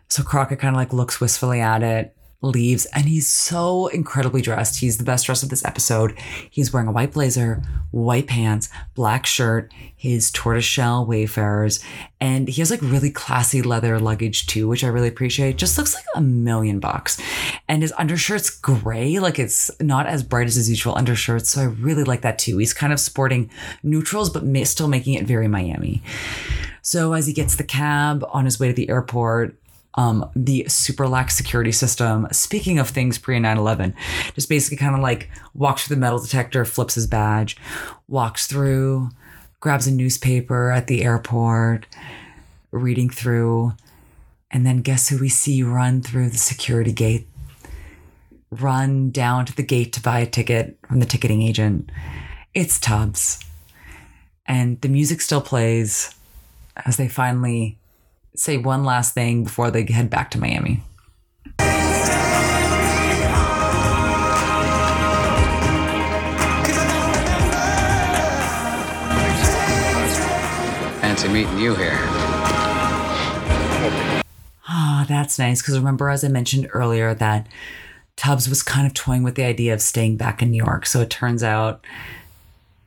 So 0.08 0.22
Crockett 0.22 0.58
kind 0.58 0.76
of 0.76 0.78
like 0.78 0.92
looks 0.92 1.20
wistfully 1.20 1.60
at 1.60 1.82
it, 1.82 2.14
leaves 2.46 2.86
and 2.86 3.04
he's 3.06 3.28
so 3.28 3.88
incredibly 3.88 4.42
dressed. 4.42 4.80
He's 4.80 4.98
the 4.98 5.04
best 5.04 5.26
dressed 5.26 5.42
of 5.42 5.48
this 5.50 5.64
episode. 5.64 6.18
He's 6.50 6.72
wearing 6.72 6.88
a 6.88 6.92
white 6.92 7.12
blazer, 7.12 7.62
white 7.90 8.26
pants, 8.26 8.68
black 8.94 9.26
shirt, 9.26 9.72
his 9.96 10.30
tortoiseshell 10.30 11.06
wayfarers, 11.06 11.80
and 12.20 12.48
he 12.48 12.60
has 12.60 12.70
like 12.70 12.82
really 12.82 13.10
classy 13.10 13.62
leather 13.62 13.98
luggage 13.98 14.46
too, 14.46 14.68
which 14.68 14.84
I 14.84 14.88
really 14.88 15.08
appreciate. 15.08 15.56
Just 15.56 15.78
looks 15.78 15.94
like 15.94 16.04
a 16.14 16.20
million 16.20 16.80
bucks. 16.80 17.20
And 17.68 17.82
his 17.82 17.92
undershirt's 17.92 18.50
gray, 18.50 19.18
like 19.18 19.38
it's 19.38 19.70
not 19.80 20.06
as 20.06 20.22
bright 20.22 20.46
as 20.46 20.54
his 20.54 20.70
usual 20.70 20.96
undershirts. 20.96 21.50
So 21.50 21.62
I 21.62 21.64
really 21.64 22.04
like 22.04 22.22
that 22.22 22.38
too. 22.38 22.58
He's 22.58 22.74
kind 22.74 22.92
of 22.92 23.00
sporting 23.00 23.50
neutrals, 23.82 24.30
but 24.30 24.44
still 24.66 24.88
making 24.88 25.14
it 25.14 25.26
very 25.26 25.48
Miami. 25.48 26.02
So 26.82 27.14
as 27.14 27.26
he 27.26 27.32
gets 27.32 27.56
the 27.56 27.64
cab 27.64 28.24
on 28.30 28.44
his 28.44 28.60
way 28.60 28.68
to 28.68 28.74
the 28.74 28.88
airport, 28.88 29.56
um, 29.96 30.30
the 30.36 30.66
super 30.68 31.08
lax 31.08 31.36
security 31.36 31.72
system, 31.72 32.28
speaking 32.30 32.78
of 32.78 32.88
things 32.88 33.18
pre 33.18 33.38
9 33.38 33.56
11, 33.56 33.94
just 34.34 34.48
basically 34.48 34.76
kind 34.76 34.94
of 34.94 35.00
like 35.00 35.30
walks 35.54 35.86
through 35.86 35.96
the 35.96 36.00
metal 36.00 36.18
detector, 36.18 36.64
flips 36.64 36.94
his 36.94 37.06
badge, 37.06 37.56
walks 38.06 38.46
through, 38.46 39.10
grabs 39.60 39.86
a 39.86 39.92
newspaper 39.92 40.70
at 40.70 40.86
the 40.86 41.02
airport, 41.02 41.86
reading 42.70 43.08
through, 43.08 43.72
and 44.50 44.66
then 44.66 44.82
guess 44.82 45.08
who 45.08 45.18
we 45.18 45.28
see 45.28 45.62
run 45.62 46.02
through 46.02 46.28
the 46.28 46.38
security 46.38 46.92
gate? 46.92 47.26
Run 48.50 49.10
down 49.10 49.46
to 49.46 49.56
the 49.56 49.62
gate 49.62 49.92
to 49.94 50.02
buy 50.02 50.20
a 50.20 50.26
ticket 50.26 50.78
from 50.86 51.00
the 51.00 51.06
ticketing 51.06 51.42
agent. 51.42 51.90
It's 52.54 52.78
Tubbs. 52.78 53.42
And 54.46 54.80
the 54.82 54.88
music 54.88 55.20
still 55.20 55.40
plays 55.40 56.14
as 56.84 56.96
they 56.96 57.08
finally 57.08 57.76
say 58.38 58.56
one 58.56 58.84
last 58.84 59.14
thing 59.14 59.44
before 59.44 59.70
they 59.70 59.84
head 59.84 60.10
back 60.10 60.30
to 60.32 60.38
Miami. 60.38 60.82
Fancy 71.00 71.28
meeting 71.28 71.58
you 71.58 71.74
here. 71.74 71.98
Ah, 74.68 75.02
oh, 75.02 75.06
that's 75.08 75.38
nice. 75.38 75.62
Because 75.62 75.78
remember, 75.78 76.08
as 76.10 76.24
I 76.24 76.28
mentioned 76.28 76.68
earlier, 76.72 77.14
that 77.14 77.46
Tubbs 78.16 78.48
was 78.48 78.62
kind 78.62 78.86
of 78.86 78.94
toying 78.94 79.22
with 79.22 79.34
the 79.34 79.44
idea 79.44 79.72
of 79.72 79.80
staying 79.80 80.16
back 80.16 80.42
in 80.42 80.50
New 80.50 80.62
York. 80.62 80.86
So 80.86 81.00
it 81.00 81.10
turns 81.10 81.42
out 81.42 81.84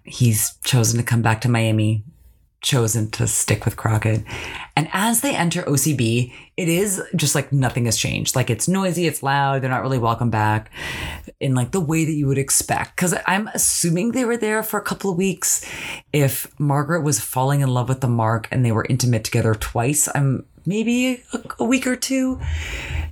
he's 0.04 0.56
chosen 0.64 0.98
to 0.98 1.06
come 1.06 1.22
back 1.22 1.42
to 1.42 1.50
Miami 1.50 2.04
chosen 2.62 3.10
to 3.12 3.28
stick 3.28 3.66
with 3.66 3.78
Crockett. 3.78 4.24
And 4.76 4.90
as 4.92 5.22
they 5.22 5.36
enter 5.36 5.64
OCB, 5.64 6.34
it 6.58 6.68
is 6.68 7.02
just 7.16 7.36
like 7.36 7.54
nothing 7.54 7.86
has 7.86 7.98
changed. 7.98 8.36
Like 8.36 8.50
it's 8.50 8.68
noisy, 8.68 9.08
it's 9.08 9.24
loud, 9.24 9.62
they're 9.62 9.70
not 9.70 9.82
really 9.82 9.98
welcome 9.98 10.30
back 10.30 10.72
in 11.40 11.56
like 11.56 11.72
the 11.72 11.80
way 11.80 12.06
that 12.06 12.12
you 12.12 12.28
would 12.28 12.38
expect. 12.38 12.98
Cause 12.98 13.16
I'm 13.26 13.48
assuming 13.54 14.12
they 14.12 14.26
were 14.26 14.38
there 14.38 14.62
for 14.64 14.80
a 14.80 14.84
couple 14.84 15.10
of 15.10 15.18
weeks. 15.18 15.66
If 16.12 16.48
Margaret 16.60 17.02
was 17.02 17.20
falling 17.20 17.62
in 17.62 17.70
love 17.70 17.90
with 17.90 18.02
the 18.02 18.08
Mark 18.08 18.48
and 18.52 18.66
they 18.66 18.72
were 18.72 18.86
intimate 18.90 19.24
together 19.24 19.56
twice, 19.56 20.10
I'm 20.14 20.46
maybe 20.66 21.24
a, 21.34 21.42
a 21.60 21.64
week 21.64 21.88
or 21.88 21.96
two. 21.96 22.40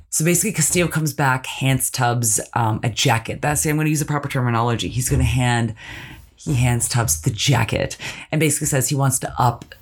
So 0.10 0.26
basically, 0.26 0.54
Castillo 0.54 0.88
comes 0.88 1.14
back, 1.14 1.46
hands 1.46 1.92
Tubbs 1.92 2.40
um, 2.54 2.80
a 2.82 2.90
jacket. 2.90 3.42
That's 3.42 3.66
I'm 3.66 3.76
going 3.76 3.86
to 3.86 3.90
use 3.92 4.00
the 4.00 4.06
proper 4.06 4.30
terminology. 4.30 4.88
He's 4.88 5.10
going 5.10 5.20
to 5.20 5.26
hand 5.26 5.76
he 6.48 6.56
hands 6.56 6.88
Tubbs 6.88 7.22
the 7.22 7.30
jacket 7.30 7.98
and 8.32 8.40
basically 8.40 8.68
says 8.68 8.90
he 8.90 8.96
wants 8.96 9.20
to 9.20 9.34
up 9.38 9.76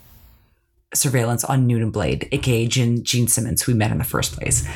surveillance 0.93 1.43
on 1.43 1.67
Newton 1.67 1.91
Blade, 1.91 2.27
aka 2.31 2.67
Gene, 2.67 3.03
Gene 3.03 3.27
Simmons, 3.27 3.61
who 3.61 3.73
we 3.73 3.77
met 3.77 3.91
in 3.91 3.97
the 3.97 4.03
first 4.03 4.33
place. 4.33 4.67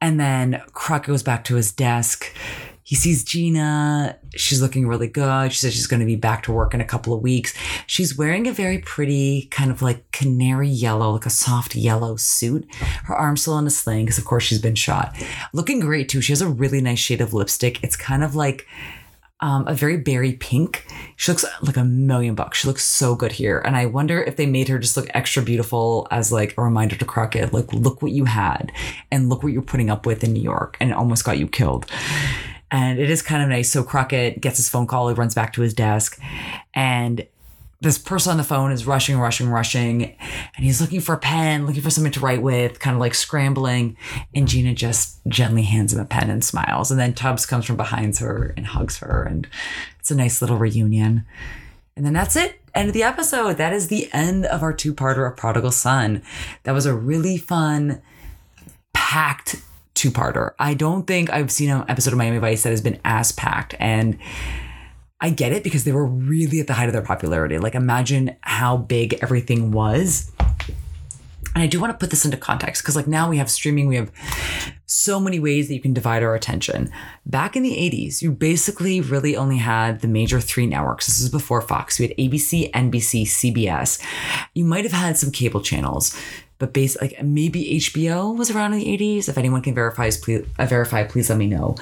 And 0.00 0.18
then 0.18 0.60
Crockett 0.72 1.08
goes 1.08 1.22
back 1.22 1.44
to 1.44 1.54
his 1.54 1.72
desk. 1.72 2.34
He 2.84 2.96
sees 2.96 3.22
Gina. 3.22 4.18
She's 4.34 4.60
looking 4.60 4.88
really 4.88 5.06
good. 5.06 5.52
She 5.52 5.60
says 5.60 5.72
she's 5.72 5.86
going 5.86 6.00
to 6.00 6.06
be 6.06 6.16
back 6.16 6.42
to 6.42 6.52
work 6.52 6.74
in 6.74 6.80
a 6.80 6.84
couple 6.84 7.14
of 7.14 7.22
weeks. 7.22 7.54
She's 7.86 8.18
wearing 8.18 8.48
a 8.48 8.52
very 8.52 8.78
pretty, 8.80 9.46
kind 9.52 9.70
of 9.70 9.80
like 9.80 10.10
canary 10.10 10.68
yellow, 10.68 11.12
like 11.12 11.24
a 11.24 11.30
soft 11.30 11.76
yellow 11.76 12.16
suit. 12.16 12.66
Her 13.04 13.14
arm's 13.14 13.42
still 13.42 13.56
in 13.58 13.66
a 13.66 13.70
sling 13.70 14.04
because, 14.04 14.18
of 14.18 14.24
course, 14.24 14.42
she's 14.42 14.60
been 14.60 14.74
shot. 14.74 15.16
Looking 15.52 15.78
great, 15.78 16.08
too. 16.08 16.20
She 16.20 16.32
has 16.32 16.42
a 16.42 16.48
really 16.48 16.80
nice 16.80 16.98
shade 16.98 17.20
of 17.20 17.32
lipstick. 17.32 17.82
It's 17.84 17.96
kind 17.96 18.24
of 18.24 18.34
like 18.34 18.66
um, 19.42 19.66
a 19.66 19.74
very 19.74 19.96
berry 19.98 20.32
pink. 20.34 20.86
She 21.16 21.30
looks 21.30 21.44
like 21.60 21.76
a 21.76 21.84
million 21.84 22.34
bucks. 22.34 22.58
She 22.58 22.68
looks 22.68 22.84
so 22.84 23.14
good 23.14 23.32
here. 23.32 23.58
And 23.58 23.76
I 23.76 23.86
wonder 23.86 24.22
if 24.22 24.36
they 24.36 24.46
made 24.46 24.68
her 24.68 24.78
just 24.78 24.96
look 24.96 25.08
extra 25.12 25.42
beautiful 25.42 26.06
as 26.10 26.32
like 26.32 26.56
a 26.56 26.62
reminder 26.62 26.96
to 26.96 27.04
Crockett, 27.04 27.52
like, 27.52 27.72
look 27.72 28.00
what 28.00 28.12
you 28.12 28.24
had 28.24 28.72
and 29.10 29.28
look 29.28 29.42
what 29.42 29.52
you're 29.52 29.60
putting 29.60 29.90
up 29.90 30.06
with 30.06 30.24
in 30.24 30.32
New 30.32 30.42
York. 30.42 30.76
And 30.80 30.90
it 30.90 30.96
almost 30.96 31.24
got 31.24 31.38
you 31.38 31.48
killed. 31.48 31.90
And 32.70 32.98
it 32.98 33.10
is 33.10 33.20
kind 33.20 33.42
of 33.42 33.50
nice. 33.50 33.70
So 33.70 33.82
Crockett 33.82 34.40
gets 34.40 34.56
his 34.56 34.68
phone 34.68 34.86
call, 34.86 35.08
he 35.08 35.14
runs 35.14 35.34
back 35.34 35.52
to 35.54 35.60
his 35.60 35.74
desk, 35.74 36.18
and 36.72 37.26
this 37.82 37.98
person 37.98 38.30
on 38.30 38.36
the 38.36 38.44
phone 38.44 38.70
is 38.70 38.86
rushing, 38.86 39.18
rushing, 39.18 39.48
rushing, 39.48 40.04
and 40.04 40.64
he's 40.64 40.80
looking 40.80 41.00
for 41.00 41.16
a 41.16 41.18
pen, 41.18 41.66
looking 41.66 41.82
for 41.82 41.90
something 41.90 42.12
to 42.12 42.20
write 42.20 42.40
with, 42.40 42.78
kind 42.78 42.94
of 42.94 43.00
like 43.00 43.14
scrambling. 43.14 43.96
And 44.32 44.46
Gina 44.46 44.72
just 44.72 45.18
gently 45.26 45.62
hands 45.62 45.92
him 45.92 45.98
a 45.98 46.04
pen 46.04 46.30
and 46.30 46.44
smiles. 46.44 46.92
And 46.92 47.00
then 47.00 47.12
Tubbs 47.12 47.44
comes 47.44 47.64
from 47.64 47.76
behind 47.76 48.16
her 48.18 48.54
and 48.56 48.66
hugs 48.66 48.98
her, 48.98 49.24
and 49.24 49.48
it's 49.98 50.12
a 50.12 50.14
nice 50.14 50.40
little 50.40 50.58
reunion. 50.58 51.24
And 51.96 52.06
then 52.06 52.12
that's 52.12 52.36
it. 52.36 52.60
End 52.72 52.88
of 52.88 52.94
the 52.94 53.02
episode. 53.02 53.54
That 53.54 53.72
is 53.72 53.88
the 53.88 54.08
end 54.12 54.46
of 54.46 54.62
our 54.62 54.72
two-parter 54.72 55.28
of 55.28 55.36
Prodigal 55.36 55.72
Son. 55.72 56.22
That 56.62 56.72
was 56.72 56.86
a 56.86 56.94
really 56.94 57.36
fun, 57.36 58.00
packed 58.94 59.60
two-parter. 59.94 60.52
I 60.58 60.74
don't 60.74 61.06
think 61.06 61.30
I've 61.30 61.50
seen 61.50 61.68
an 61.68 61.84
episode 61.88 62.12
of 62.12 62.18
Miami 62.18 62.38
Vice 62.38 62.62
that 62.62 62.70
has 62.70 62.80
been 62.80 63.00
as 63.04 63.32
packed 63.32 63.74
and 63.80 64.18
I 65.22 65.30
get 65.30 65.52
it 65.52 65.62
because 65.62 65.84
they 65.84 65.92
were 65.92 66.04
really 66.04 66.58
at 66.58 66.66
the 66.66 66.74
height 66.74 66.88
of 66.88 66.92
their 66.92 67.00
popularity. 67.00 67.56
Like, 67.56 67.76
imagine 67.76 68.34
how 68.40 68.76
big 68.76 69.14
everything 69.22 69.70
was. 69.70 70.32
And 71.54 71.62
I 71.62 71.68
do 71.68 71.80
want 71.80 71.92
to 71.92 71.98
put 71.98 72.10
this 72.10 72.24
into 72.24 72.36
context 72.36 72.82
because, 72.82 72.96
like, 72.96 73.06
now 73.06 73.30
we 73.30 73.36
have 73.36 73.48
streaming, 73.48 73.86
we 73.86 73.94
have 73.94 74.10
so 74.86 75.20
many 75.20 75.38
ways 75.38 75.68
that 75.68 75.74
you 75.74 75.80
can 75.80 75.94
divide 75.94 76.24
our 76.24 76.34
attention. 76.34 76.90
Back 77.24 77.54
in 77.54 77.62
the 77.62 77.70
80s, 77.70 78.20
you 78.20 78.32
basically 78.32 79.00
really 79.00 79.36
only 79.36 79.58
had 79.58 80.00
the 80.00 80.08
major 80.08 80.40
three 80.40 80.66
networks. 80.66 81.06
This 81.06 81.20
is 81.20 81.28
before 81.28 81.60
Fox. 81.60 82.00
We 82.00 82.08
had 82.08 82.16
ABC, 82.16 82.72
NBC, 82.72 83.22
CBS. 83.22 84.04
You 84.54 84.64
might 84.64 84.82
have 84.84 84.92
had 84.92 85.16
some 85.16 85.30
cable 85.30 85.60
channels, 85.60 86.18
but 86.58 86.72
basically, 86.72 87.08
like, 87.08 87.22
maybe 87.22 87.76
HBO 87.76 88.36
was 88.36 88.50
around 88.50 88.72
in 88.72 88.80
the 88.80 88.98
80s. 88.98 89.28
If 89.28 89.38
anyone 89.38 89.62
can 89.62 89.74
verify, 89.74 90.10
please, 90.20 90.44
uh, 90.58 90.66
verify, 90.66 91.04
please 91.04 91.28
let 91.28 91.38
me 91.38 91.46
know. 91.46 91.76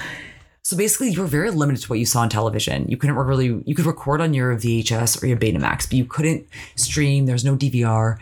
So 0.71 0.77
basically, 0.77 1.11
you 1.11 1.21
were 1.21 1.27
very 1.27 1.51
limited 1.51 1.83
to 1.83 1.89
what 1.89 1.99
you 1.99 2.07
saw 2.07 2.21
on 2.21 2.29
television. 2.29 2.87
You 2.89 2.97
couldn't 2.97 3.16
really, 3.16 3.61
you 3.66 3.75
could 3.75 3.87
record 3.87 4.21
on 4.21 4.35
your 4.35 4.55
VHS 4.55 5.21
or 5.21 5.27
your 5.27 5.37
Betamax, 5.37 5.89
but 5.89 5.95
you 5.95 6.05
couldn't 6.05 6.47
stream. 6.77 7.27
There's 7.27 7.45
no 7.45 7.57
DVR. 7.57 8.18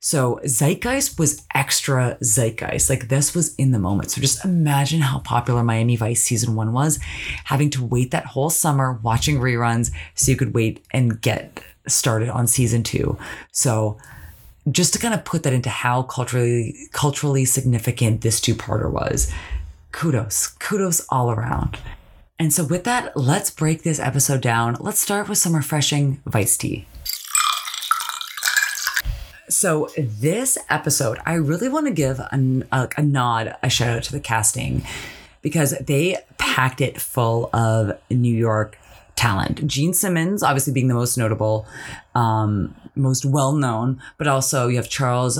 So 0.00 0.40
Zeitgeist 0.44 1.16
was 1.16 1.46
extra 1.54 2.18
Zeitgeist. 2.20 2.90
Like 2.90 3.06
this 3.06 3.36
was 3.36 3.54
in 3.54 3.70
the 3.70 3.78
moment. 3.78 4.10
So 4.10 4.20
just 4.20 4.44
imagine 4.44 5.00
how 5.00 5.20
popular 5.20 5.62
Miami 5.62 5.94
Vice 5.94 6.20
season 6.20 6.56
one 6.56 6.72
was, 6.72 6.98
having 7.44 7.70
to 7.70 7.84
wait 7.84 8.10
that 8.10 8.26
whole 8.26 8.50
summer 8.50 8.94
watching 9.04 9.38
reruns 9.38 9.92
so 10.16 10.32
you 10.32 10.36
could 10.36 10.54
wait 10.54 10.84
and 10.90 11.20
get 11.20 11.62
started 11.86 12.30
on 12.30 12.48
season 12.48 12.82
two. 12.82 13.16
So 13.52 13.96
just 14.72 14.92
to 14.94 14.98
kind 14.98 15.14
of 15.14 15.24
put 15.24 15.44
that 15.44 15.52
into 15.52 15.70
how 15.70 16.02
culturally 16.02 16.74
culturally 16.92 17.44
significant 17.44 18.22
this 18.22 18.40
two-parter 18.40 18.90
was 18.90 19.32
kudos, 19.92 20.48
kudos 20.58 21.06
all 21.10 21.30
around. 21.30 21.78
And 22.38 22.52
so, 22.52 22.64
with 22.64 22.84
that, 22.84 23.16
let's 23.16 23.50
break 23.50 23.82
this 23.82 24.00
episode 24.00 24.40
down. 24.40 24.76
Let's 24.80 24.98
start 24.98 25.28
with 25.28 25.38
some 25.38 25.54
refreshing 25.54 26.20
Vice 26.26 26.56
tea. 26.56 26.86
So, 29.48 29.88
this 29.96 30.58
episode, 30.68 31.18
I 31.24 31.34
really 31.34 31.68
want 31.68 31.86
to 31.86 31.92
give 31.92 32.18
a, 32.18 32.64
a, 32.72 32.88
a, 32.96 33.02
nod, 33.02 33.54
a 33.62 33.70
shout 33.70 33.96
out 33.96 34.02
to 34.04 34.12
the 34.12 34.18
casting 34.18 34.84
because 35.42 35.78
they 35.78 36.16
packed 36.38 36.80
it 36.80 37.00
full 37.00 37.48
of 37.52 37.98
New 38.10 38.34
York 38.34 38.76
talent. 39.14 39.64
Gene 39.66 39.92
Simmons, 39.92 40.42
obviously 40.42 40.72
being 40.72 40.88
the 40.88 40.94
most 40.94 41.16
notable, 41.16 41.66
um, 42.14 42.74
most 42.96 43.24
well 43.24 43.52
known, 43.52 44.02
but 44.18 44.26
also 44.26 44.68
you 44.68 44.76
have 44.76 44.88
Charles 44.88 45.38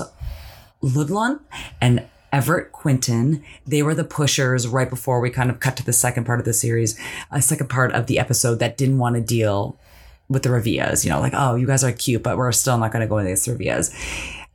Ludlam 0.81 1.41
and 1.81 2.05
Everett 2.33 2.71
Quinton. 2.71 3.43
They 3.65 3.83
were 3.83 3.93
the 3.93 4.03
pushers 4.03 4.67
right 4.67 4.89
before 4.89 5.21
we 5.21 5.29
kind 5.29 5.49
of 5.51 5.59
cut 5.59 5.77
to 5.77 5.85
the 5.85 5.93
second 5.93 6.25
part 6.25 6.39
of 6.39 6.45
the 6.45 6.53
series, 6.53 6.99
a 7.31 7.41
second 7.41 7.69
part 7.69 7.93
of 7.93 8.07
the 8.07 8.19
episode 8.19 8.55
that 8.55 8.75
didn't 8.75 8.97
want 8.97 9.15
to 9.15 9.21
deal 9.21 9.77
with 10.27 10.41
the 10.41 10.49
Revillas. 10.49 11.05
You 11.05 11.11
know, 11.11 11.19
like, 11.19 11.33
oh, 11.35 11.55
you 11.55 11.67
guys 11.67 11.83
are 11.83 11.91
cute, 11.91 12.23
but 12.23 12.35
we're 12.35 12.51
still 12.51 12.77
not 12.77 12.91
going 12.91 13.01
to 13.01 13.07
go 13.07 13.19
against 13.19 13.45
the 13.45 13.53
Revillas. 13.53 13.93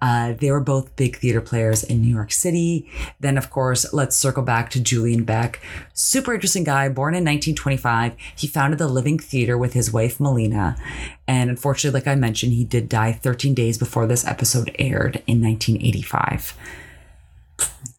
Uh, 0.00 0.32
they 0.34 0.50
were 0.50 0.60
both 0.60 0.94
big 0.96 1.16
theater 1.16 1.40
players 1.40 1.82
in 1.82 2.00
New 2.00 2.14
York 2.14 2.30
City. 2.30 2.88
Then, 3.18 3.36
of 3.36 3.50
course, 3.50 3.92
let's 3.92 4.16
circle 4.16 4.42
back 4.42 4.70
to 4.70 4.80
Julian 4.80 5.24
Beck. 5.24 5.60
Super 5.92 6.34
interesting 6.34 6.64
guy, 6.64 6.88
born 6.88 7.14
in 7.14 7.24
1925. 7.24 8.14
He 8.36 8.46
founded 8.46 8.78
the 8.78 8.86
Living 8.86 9.18
Theater 9.18 9.58
with 9.58 9.72
his 9.72 9.92
wife, 9.92 10.18
Malina. 10.18 10.78
And 11.26 11.50
unfortunately, 11.50 11.98
like 12.00 12.06
I 12.06 12.14
mentioned, 12.14 12.52
he 12.52 12.64
did 12.64 12.88
die 12.88 13.12
13 13.12 13.54
days 13.54 13.76
before 13.76 14.06
this 14.06 14.24
episode 14.24 14.74
aired 14.78 15.22
in 15.26 15.42
1985. 15.42 16.56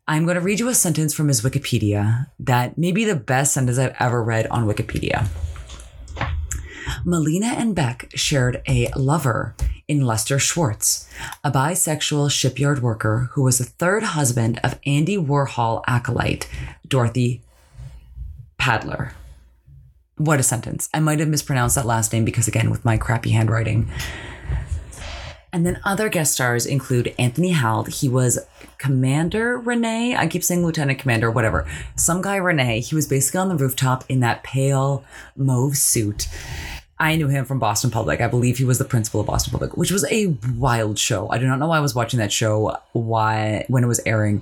I'm 0.10 0.26
going 0.26 0.34
to 0.34 0.41
read 0.41 0.60
you 0.60 0.70
a 0.70 0.74
sentence 0.74 1.14
from 1.14 1.28
his 1.28 1.41
Wikipedia 1.41 2.32
that 2.39 2.80
may 2.80 2.91
be 2.91 3.05
the 3.05 3.16
best 3.16 3.53
sentence 3.53 3.78
I've 3.78 3.95
ever 3.99 4.24
read 4.24 4.47
on 4.47 4.66
Wikipedia. 4.66 5.28
Malina 7.05 7.53
and 7.55 7.76
Beck 7.76 8.10
shared 8.16 8.64
a 8.68 8.89
lover 8.95 9.53
in 9.88 10.01
Lester 10.01 10.39
Schwartz, 10.39 11.07
a 11.43 11.51
bisexual 11.51 12.32
shipyard 12.32 12.82
worker 12.82 13.30
who 13.34 13.43
was 13.43 13.60
the 13.60 13.66
third 13.66 14.01
husband 14.01 14.60
of 14.64 14.80
Andy 14.84 15.16
Warhol 15.16 15.84
acolyte 15.86 16.49
Dorothy 16.88 17.43
Padler. 18.60 19.12
What 20.18 20.39
a 20.39 20.43
sentence. 20.43 20.89
I 20.91 21.01
might 21.01 21.20
have 21.20 21.30
mispronounced 21.30 21.76
that 21.76 21.86
last 21.86 22.14
name 22.14 22.26
because, 22.26 22.47
again, 22.47 22.72
with 22.72 22.84
my 22.84 22.97
crappy 22.97 23.30
handwriting. 23.30 23.88
And 25.51 25.65
then 25.65 25.79
other 25.83 26.09
guest 26.09 26.33
stars 26.33 26.65
include 26.65 27.15
Anthony 27.17 27.53
Heald. 27.53 27.87
He 27.87 28.07
was 28.07 28.39
Commander 28.77 29.57
Renee. 29.57 30.15
I 30.15 30.27
keep 30.27 30.43
saying 30.43 30.63
Lieutenant 30.63 30.99
Commander, 30.99 31.31
whatever. 31.31 31.67
Some 31.95 32.21
guy 32.21 32.35
Renee. 32.35 32.81
He 32.81 32.93
was 32.93 33.07
basically 33.07 33.39
on 33.39 33.49
the 33.49 33.55
rooftop 33.55 34.03
in 34.09 34.19
that 34.19 34.43
pale 34.43 35.03
mauve 35.35 35.75
suit. 35.75 36.27
I 36.99 37.15
knew 37.15 37.27
him 37.27 37.45
from 37.45 37.59
Boston 37.59 37.91
Public. 37.91 38.19
I 38.19 38.27
believe 38.27 38.57
he 38.57 38.65
was 38.65 38.77
the 38.77 38.85
principal 38.85 39.21
of 39.21 39.27
Boston 39.27 39.51
Public, 39.51 39.77
which 39.77 39.91
was 39.91 40.05
a 40.11 40.35
wild 40.57 40.99
show. 40.99 41.29
I 41.29 41.37
do 41.37 41.47
not 41.47 41.57
know 41.57 41.67
why 41.67 41.77
I 41.77 41.79
was 41.79 41.95
watching 41.95 42.19
that 42.19 42.31
show 42.31 42.77
why 42.91 43.65
when 43.69 43.83
it 43.83 43.87
was 43.87 44.01
airing. 44.05 44.41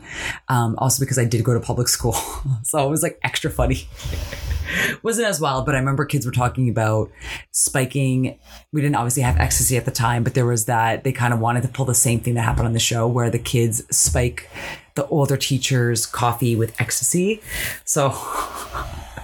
Um, 0.50 0.76
also 0.80 1.04
because 1.04 1.20
I 1.20 1.26
did 1.26 1.44
go 1.44 1.54
to 1.54 1.60
public 1.60 1.88
school, 1.88 2.14
so 2.64 2.86
it 2.86 2.90
was 2.90 3.04
like 3.04 3.20
extra 3.24 3.52
funny. 3.52 3.88
wasn't 5.04 5.28
as 5.28 5.40
wild, 5.40 5.66
but 5.66 5.76
I 5.76 5.80
remember 5.80 6.06
kids 6.06 6.26
were 6.26 6.32
talking 6.32 6.70
about 6.70 7.12
spiking. 7.52 8.40
We 8.72 8.82
didn't 8.82 8.96
obviously 8.96 9.24
have 9.24 9.38
ecstasy 9.38 9.78
at 9.78 9.86
the 9.86 9.92
time, 9.92 10.24
but 10.24 10.34
there 10.34 10.46
was 10.46 10.66
that 10.66 11.04
they 11.04 11.12
kind 11.12 11.34
of 11.34 11.40
wanted 11.40 11.62
to 11.64 11.70
pull 11.70 11.86
the 11.86 11.96
same 11.96 12.20
thing 12.20 12.34
that 12.36 12.42
happened 12.42 12.68
on 12.68 12.74
the 12.74 12.80
show 12.80 13.08
where 13.08 13.30
the 13.30 13.40
kids 13.40 13.84
spike 13.96 14.50
the 14.96 15.06
older 15.08 15.38
teachers' 15.38 16.06
coffee 16.06 16.56
with 16.56 16.80
ecstasy. 16.82 17.42
So 17.86 18.10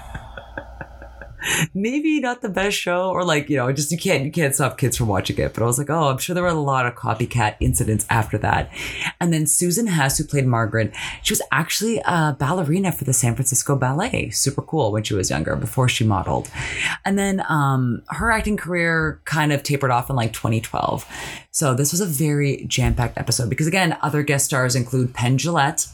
maybe 1.74 2.20
not 2.20 2.42
the 2.42 2.50
best 2.50 2.78
show 2.78 3.10
or 3.10 3.24
like 3.24 3.50
you 3.50 3.58
know 3.58 3.72
just 3.72 3.92
you 3.92 3.98
can't 3.98 4.24
you 4.26 4.32
can't 4.32 4.56
stop 4.56 4.78
kids 4.78 4.98
from 4.98 5.08
watching 5.08 5.38
it. 5.38 5.54
But 5.54 5.64
i 5.64 5.66
was 5.66 5.78
like 5.78 5.90
oh 5.90 6.10
i'm 6.10 6.18
sure 6.18 6.34
there 6.34 6.44
were 6.44 6.50
a 6.50 6.54
lot 6.54 6.86
of 6.86 6.96
copycat 6.96 7.56
incidents 7.60 8.06
after 8.10 8.38
that. 8.40 8.72
And 9.20 9.34
then 9.34 9.48
susan 9.48 9.88
hess 9.88 10.18
who 10.18 10.24
played 10.24 10.46
margaret 10.46 10.94
she 11.22 11.34
was 11.34 11.42
actually 11.52 12.00
a 12.06 12.36
ballerina 12.38 12.92
for 12.92 13.04
the 13.04 13.14
san 13.14 13.36
francisco 13.36 13.76
ballet. 13.76 14.30
Super 14.30 14.62
cool 14.62 14.92
when 14.92 15.04
she 15.04 15.14
was 15.14 15.30
younger 15.30 15.56
before 15.56 15.90
she 15.90 16.04
modeled. 16.04 16.50
And 17.06 17.18
then 17.18 17.44
um, 17.50 18.04
her 18.08 18.32
acting 18.32 18.58
career 18.58 19.22
kind 19.26 19.52
of 19.52 19.64
tapered 19.64 19.92
off 19.92 20.10
in 20.10 20.16
like 20.16 20.34
2012 20.34 21.06
so 21.52 21.74
this 21.74 21.92
was 21.92 22.02
a 22.02 22.06
very 22.06 22.66
jam-packed 22.68 23.18
episode 23.18 23.50
because 23.50 23.68
again 23.68 23.98
other 24.02 24.24
guest 24.24 24.46
stars 24.46 24.76
include 24.76 25.14
penn 25.14 25.38
jillette 25.38 25.88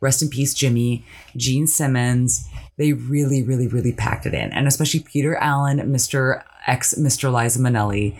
rest 0.00 0.22
in 0.22 0.28
peace 0.28 0.54
jimmy 0.54 1.04
gene 1.36 1.66
simmons 1.66 2.48
they 2.78 2.92
really, 2.92 3.42
really, 3.42 3.66
really 3.66 3.92
packed 3.92 4.26
it 4.26 4.34
in. 4.34 4.52
And 4.52 4.66
especially 4.66 5.00
Peter 5.00 5.36
Allen, 5.36 5.78
Mr. 5.78 6.42
X, 6.66 6.94
Mr. 6.94 7.32
Liza 7.32 7.58
Minnelli. 7.58 8.16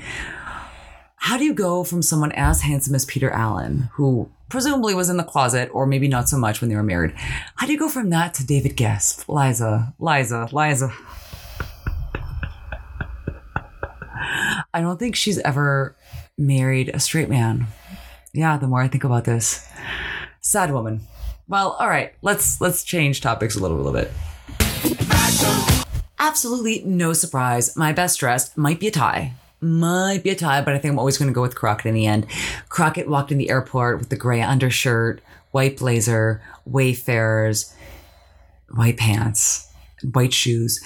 How 1.16 1.36
do 1.36 1.44
you 1.44 1.54
go 1.54 1.84
from 1.84 2.02
someone 2.02 2.32
as 2.32 2.62
handsome 2.62 2.94
as 2.94 3.04
Peter 3.04 3.30
Allen, 3.30 3.90
who 3.94 4.30
presumably 4.48 4.94
was 4.94 5.09
in 5.11 5.16
the 5.16 5.24
closet, 5.24 5.68
or 5.72 5.86
maybe 5.86 6.09
not 6.09 6.28
so 6.28 6.38
much 6.38 6.61
when 6.61 6.70
they 6.70 6.76
were 6.76 6.82
married? 6.82 7.12
How 7.57 7.66
do 7.66 7.72
you 7.72 7.78
go 7.78 7.88
from 7.88 8.11
that 8.11 8.32
to 8.34 8.46
David 8.46 8.76
Gest? 8.76 9.28
Liza, 9.28 9.94
Liza, 9.98 10.48
Liza. 10.52 10.92
I 14.72 14.80
don't 14.80 14.98
think 14.98 15.16
she's 15.16 15.38
ever 15.38 15.96
married 16.38 16.90
a 16.90 17.00
straight 17.00 17.28
man. 17.28 17.66
Yeah, 18.32 18.57
the 18.59 18.66
more 18.66 18.82
I 18.82 18.88
think 18.88 19.04
about 19.04 19.24
this. 19.24 19.66
Sad 20.40 20.72
woman. 20.72 21.00
Well, 21.48 21.72
all 21.72 21.88
right, 21.88 22.12
let's 22.22 22.61
let's 22.61 22.84
change 22.84 23.20
topics 23.20 23.57
a 23.57 23.61
little, 23.61 23.76
little 23.76 23.92
bit. 23.92 24.11
Absolutely 26.18 26.82
no 26.84 27.12
surprise. 27.12 27.76
My 27.76 27.93
best 27.93 28.20
dressed 28.20 28.57
might 28.57 28.80
be 28.80 28.89
a 28.89 28.91
tie. 28.91 29.34
Might 29.61 30.22
be 30.22 30.30
a 30.30 30.34
tie, 30.34 30.61
but 30.61 30.74
I 30.74 30.78
think 30.78 30.93
I'm 30.93 30.99
always 30.99 31.18
going 31.18 31.30
to 31.30 31.34
go 31.34 31.43
with 31.43 31.55
Crockett 31.55 31.87
in 31.87 31.95
the 31.95 32.07
end. 32.07 32.26
Crockett 32.68 33.09
walked 33.09 33.32
in 33.32 33.39
the 33.39 33.49
airport 33.49 33.99
with 33.99 34.11
the 34.11 34.16
gray 34.16 34.43
undershirt, 34.43 35.22
white 35.53 35.78
blazer, 35.78 36.43
wayfarers, 36.66 37.74
white 38.74 38.97
pants, 38.97 39.72
white 40.12 40.34
shoes. 40.34 40.80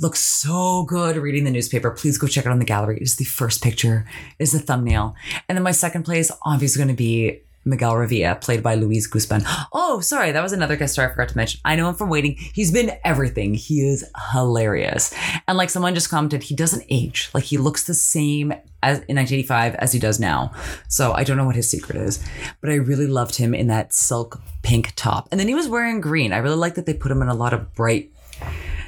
Looks 0.00 0.20
so 0.20 0.84
good 0.84 1.16
reading 1.16 1.44
the 1.44 1.50
newspaper. 1.50 1.90
Please 1.90 2.18
go 2.18 2.26
check 2.26 2.46
it 2.46 2.50
on 2.50 2.58
the 2.58 2.64
gallery. 2.64 2.96
It 2.96 3.02
is 3.02 3.16
the 3.16 3.24
first 3.24 3.62
picture, 3.62 4.06
it 4.38 4.42
is 4.42 4.52
the 4.52 4.58
thumbnail. 4.58 5.14
And 5.48 5.56
then 5.56 5.62
my 5.62 5.72
second 5.72 6.02
place, 6.02 6.30
obviously 6.42 6.80
going 6.80 6.88
to 6.88 6.94
be 6.94 7.42
Miguel 7.66 7.94
Revilla, 7.94 8.40
played 8.40 8.62
by 8.62 8.76
Luis 8.76 9.06
Guzman. 9.06 9.42
Oh, 9.72 10.00
sorry, 10.00 10.32
that 10.32 10.42
was 10.42 10.52
another 10.52 10.76
guest 10.76 10.94
star 10.94 11.06
I 11.06 11.10
forgot 11.10 11.28
to 11.30 11.36
mention. 11.36 11.60
I 11.64 11.74
know 11.76 11.88
him 11.88 11.96
from 11.96 12.08
Waiting. 12.08 12.36
He's 12.36 12.72
been 12.72 12.92
everything. 13.04 13.54
He 13.54 13.86
is 13.86 14.04
hilarious. 14.32 15.12
And 15.48 15.58
like 15.58 15.68
someone 15.68 15.94
just 15.94 16.08
commented, 16.08 16.44
he 16.44 16.54
doesn't 16.54 16.84
age. 16.88 17.28
Like 17.34 17.44
he 17.44 17.58
looks 17.58 17.84
the 17.84 17.94
same 17.94 18.52
as 18.82 18.98
in 19.08 19.16
1985 19.16 19.74
as 19.74 19.92
he 19.92 19.98
does 19.98 20.20
now. 20.20 20.52
So 20.88 21.12
I 21.12 21.24
don't 21.24 21.36
know 21.36 21.44
what 21.44 21.56
his 21.56 21.68
secret 21.68 21.96
is, 21.96 22.24
but 22.60 22.70
I 22.70 22.76
really 22.76 23.08
loved 23.08 23.34
him 23.34 23.52
in 23.52 23.66
that 23.66 23.92
silk 23.92 24.40
pink 24.62 24.92
top. 24.94 25.28
And 25.30 25.40
then 25.40 25.48
he 25.48 25.54
was 25.54 25.68
wearing 25.68 26.00
green. 26.00 26.32
I 26.32 26.38
really 26.38 26.56
like 26.56 26.76
that 26.76 26.86
they 26.86 26.94
put 26.94 27.10
him 27.10 27.20
in 27.20 27.28
a 27.28 27.34
lot 27.34 27.52
of 27.52 27.74
bright, 27.74 28.12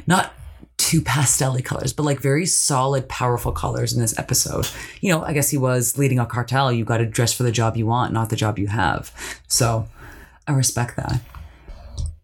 not 0.06 0.32
too 0.78 1.02
pastel 1.02 1.58
colors, 1.60 1.92
but 1.92 2.04
like 2.04 2.20
very 2.20 2.46
solid, 2.46 3.08
powerful 3.08 3.52
colors 3.52 3.92
in 3.92 4.00
this 4.00 4.18
episode. 4.18 4.66
You 5.00 5.12
know, 5.12 5.22
I 5.22 5.34
guess 5.34 5.50
he 5.50 5.58
was 5.58 5.98
leading 5.98 6.18
a 6.18 6.24
cartel. 6.24 6.72
You 6.72 6.84
got 6.84 6.98
to 6.98 7.06
dress 7.06 7.34
for 7.34 7.42
the 7.42 7.52
job 7.52 7.76
you 7.76 7.86
want, 7.86 8.12
not 8.12 8.30
the 8.30 8.36
job 8.36 8.58
you 8.58 8.68
have. 8.68 9.12
So 9.48 9.86
I 10.46 10.52
respect 10.52 10.96
that. 10.96 11.20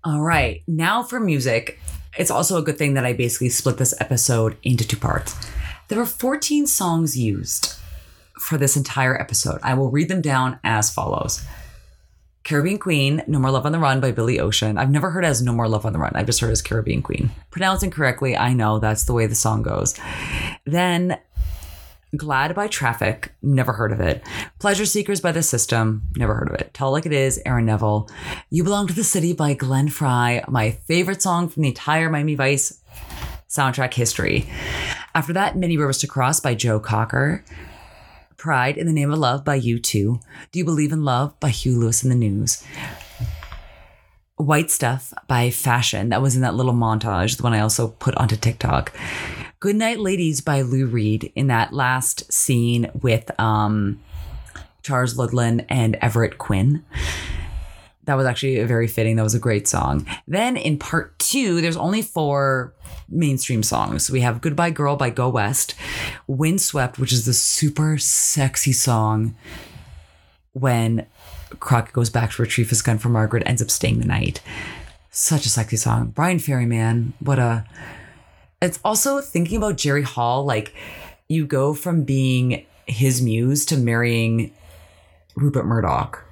All 0.03 0.23
right, 0.23 0.63
now 0.67 1.03
for 1.03 1.21
music. 1.21 1.79
It's 2.17 2.31
also 2.31 2.57
a 2.57 2.63
good 2.63 2.79
thing 2.79 2.95
that 2.95 3.05
I 3.05 3.13
basically 3.13 3.49
split 3.49 3.77
this 3.77 3.95
episode 4.01 4.57
into 4.63 4.87
two 4.87 4.97
parts. 4.97 5.35
There 5.89 5.99
were 5.99 6.07
14 6.07 6.67
songs 6.67 7.19
used 7.19 7.75
for 8.39 8.57
this 8.57 8.77
entire 8.77 9.21
episode. 9.21 9.59
I 9.63 9.75
will 9.75 9.91
read 9.91 10.09
them 10.09 10.21
down 10.21 10.61
as 10.63 10.93
follows. 10.93 11.45
Caribbean 12.45 12.79
Queen, 12.79 13.23
No 13.27 13.39
More 13.39 13.51
Love 13.51 13.65
on 13.65 13.73
the 13.73 13.79
Run 13.79 14.01
by 14.01 14.13
Billy 14.13 14.39
Ocean. 14.39 14.77
I've 14.77 14.91
never 14.91 15.11
heard 15.11 15.25
as 15.25 15.41
No 15.41 15.53
More 15.53 15.67
Love 15.67 15.87
on 15.87 15.95
the 15.95 15.99
Run. 15.99 16.13
I've 16.15 16.27
just 16.27 16.41
heard 16.41 16.51
as 16.51 16.61
Caribbean 16.61 17.01
Queen. 17.03 17.31
Pronouncing 17.51 17.91
correctly, 17.91 18.37
I 18.37 18.53
know 18.53 18.79
that's 18.79 19.05
the 19.05 19.15
way 19.15 19.27
the 19.27 19.35
song 19.35 19.63
goes. 19.63 19.95
Then 20.65 21.19
Glad 22.17 22.55
by 22.55 22.69
Traffic, 22.69 23.33
never 23.43 23.73
heard 23.73 23.91
of 23.91 24.01
it. 24.01 24.23
Pleasure 24.61 24.87
Seekers 24.87 25.21
by 25.21 25.33
The 25.33 25.43
System, 25.43 26.03
never 26.15 26.35
heard 26.35 26.49
of 26.49 26.55
it. 26.55 26.73
Tell 26.73 26.93
Like 26.93 27.07
It 27.07 27.13
Is, 27.13 27.41
Aaron 27.45 27.67
Neville. 27.67 28.09
You 28.51 28.63
Belong 28.63 28.87
to 28.87 28.95
the 28.95 29.03
City 29.03 29.33
by 29.33 29.55
Glenn 29.55 29.89
Frey, 29.89 30.45
my 30.47 30.71
favorite 30.71 31.23
song 31.23 31.49
from 31.49 31.63
the 31.63 31.71
entire 31.71 32.09
Miami 32.09 32.37
Vice 32.37 32.81
soundtrack 33.49 33.95
history. 33.95 34.49
After 35.15 35.33
that, 35.33 35.57
Many 35.57 35.77
Rivers 35.77 35.99
to 35.99 36.07
Cross 36.07 36.41
by 36.41 36.55
Joe 36.55 36.79
Cocker. 36.79 37.45
Pride 38.45 38.77
in 38.77 38.87
the 38.87 38.93
Name 38.93 39.11
of 39.11 39.19
Love 39.19 39.43
by 39.43 39.59
U2. 39.59 39.81
Do 39.81 40.21
You 40.53 40.67
Believe 40.67 40.93
in 40.93 41.03
Love 41.03 41.41
by 41.41 41.49
Huey 41.49 41.77
Lewis 41.77 42.03
and 42.03 42.13
the 42.13 42.15
News. 42.15 42.63
White 44.37 44.71
Stuff 44.71 45.15
by 45.27 45.49
Fashion. 45.49 46.11
That 46.11 46.21
was 46.21 46.37
in 46.37 46.43
that 46.43 46.55
little 46.55 46.75
montage, 46.75 47.39
the 47.39 47.43
one 47.43 47.55
I 47.55 47.61
also 47.61 47.89
put 47.89 48.15
onto 48.17 48.37
TikTok. 48.37 48.93
Good 49.61 49.77
Night 49.77 49.99
Ladies 49.99 50.43
by 50.43 50.61
Lou 50.61 50.85
Reed 50.85 51.33
in 51.35 51.47
that 51.47 51.73
last 51.73 52.31
scene 52.31 52.91
with 53.01 53.31
um, 53.41 53.99
Charles 54.83 55.17
Ludlam 55.17 55.63
and 55.71 55.97
Everett 56.03 56.37
Quinn. 56.37 56.85
That 58.05 58.15
was 58.15 58.27
actually 58.27 58.63
very 58.65 58.87
fitting. 58.87 59.17
That 59.17 59.23
was 59.23 59.35
a 59.35 59.41
great 59.41 59.67
song. 59.67 60.07
Then 60.27 60.57
in 60.57 60.79
part 60.79 61.19
two, 61.19 61.61
there's 61.61 61.77
only 61.77 62.03
four 62.03 62.75
mainstream 63.09 63.63
songs. 63.63 64.11
We 64.11 64.21
have 64.21 64.41
Goodbye 64.41 64.71
Girl 64.71 64.97
by 64.97 65.11
Go 65.11 65.29
West, 65.29 65.75
Windswept, 66.27 66.99
which 66.99 67.13
is 67.13 67.27
the 67.27 67.35
super 67.35 67.99
sexy 67.99 68.73
song 68.73 69.35
when 70.53 71.07
Crockett 71.61 71.93
goes 71.93 72.11
back 72.11 72.33
to 72.33 72.43
retrieve 72.43 72.71
his 72.71 72.83
gun 72.83 72.99
from 72.99 73.13
Margaret, 73.13 73.43
ends 73.47 73.63
up 73.63 73.71
staying 73.71 73.99
the 73.99 74.07
night. 74.07 74.41
Such 75.11 75.47
a 75.47 75.49
sexy 75.49 75.77
song. 75.77 76.09
Bryan 76.09 76.39
Ferry, 76.39 76.67
man. 76.67 77.13
What 77.21 77.39
a. 77.39 77.65
It's 78.61 78.81
also 78.85 79.21
thinking 79.21 79.59
about 79.59 79.77
Jerry 79.77 80.03
Hall. 80.03 80.45
Like, 80.45 80.75
you 81.29 81.47
go 81.47 81.75
from 81.75 82.05
being 82.05 82.67
his 82.87 83.23
muse 83.23 83.65
to 83.67 83.77
marrying 83.77 84.53
Rupert 85.37 85.67
Murdoch 85.67 86.24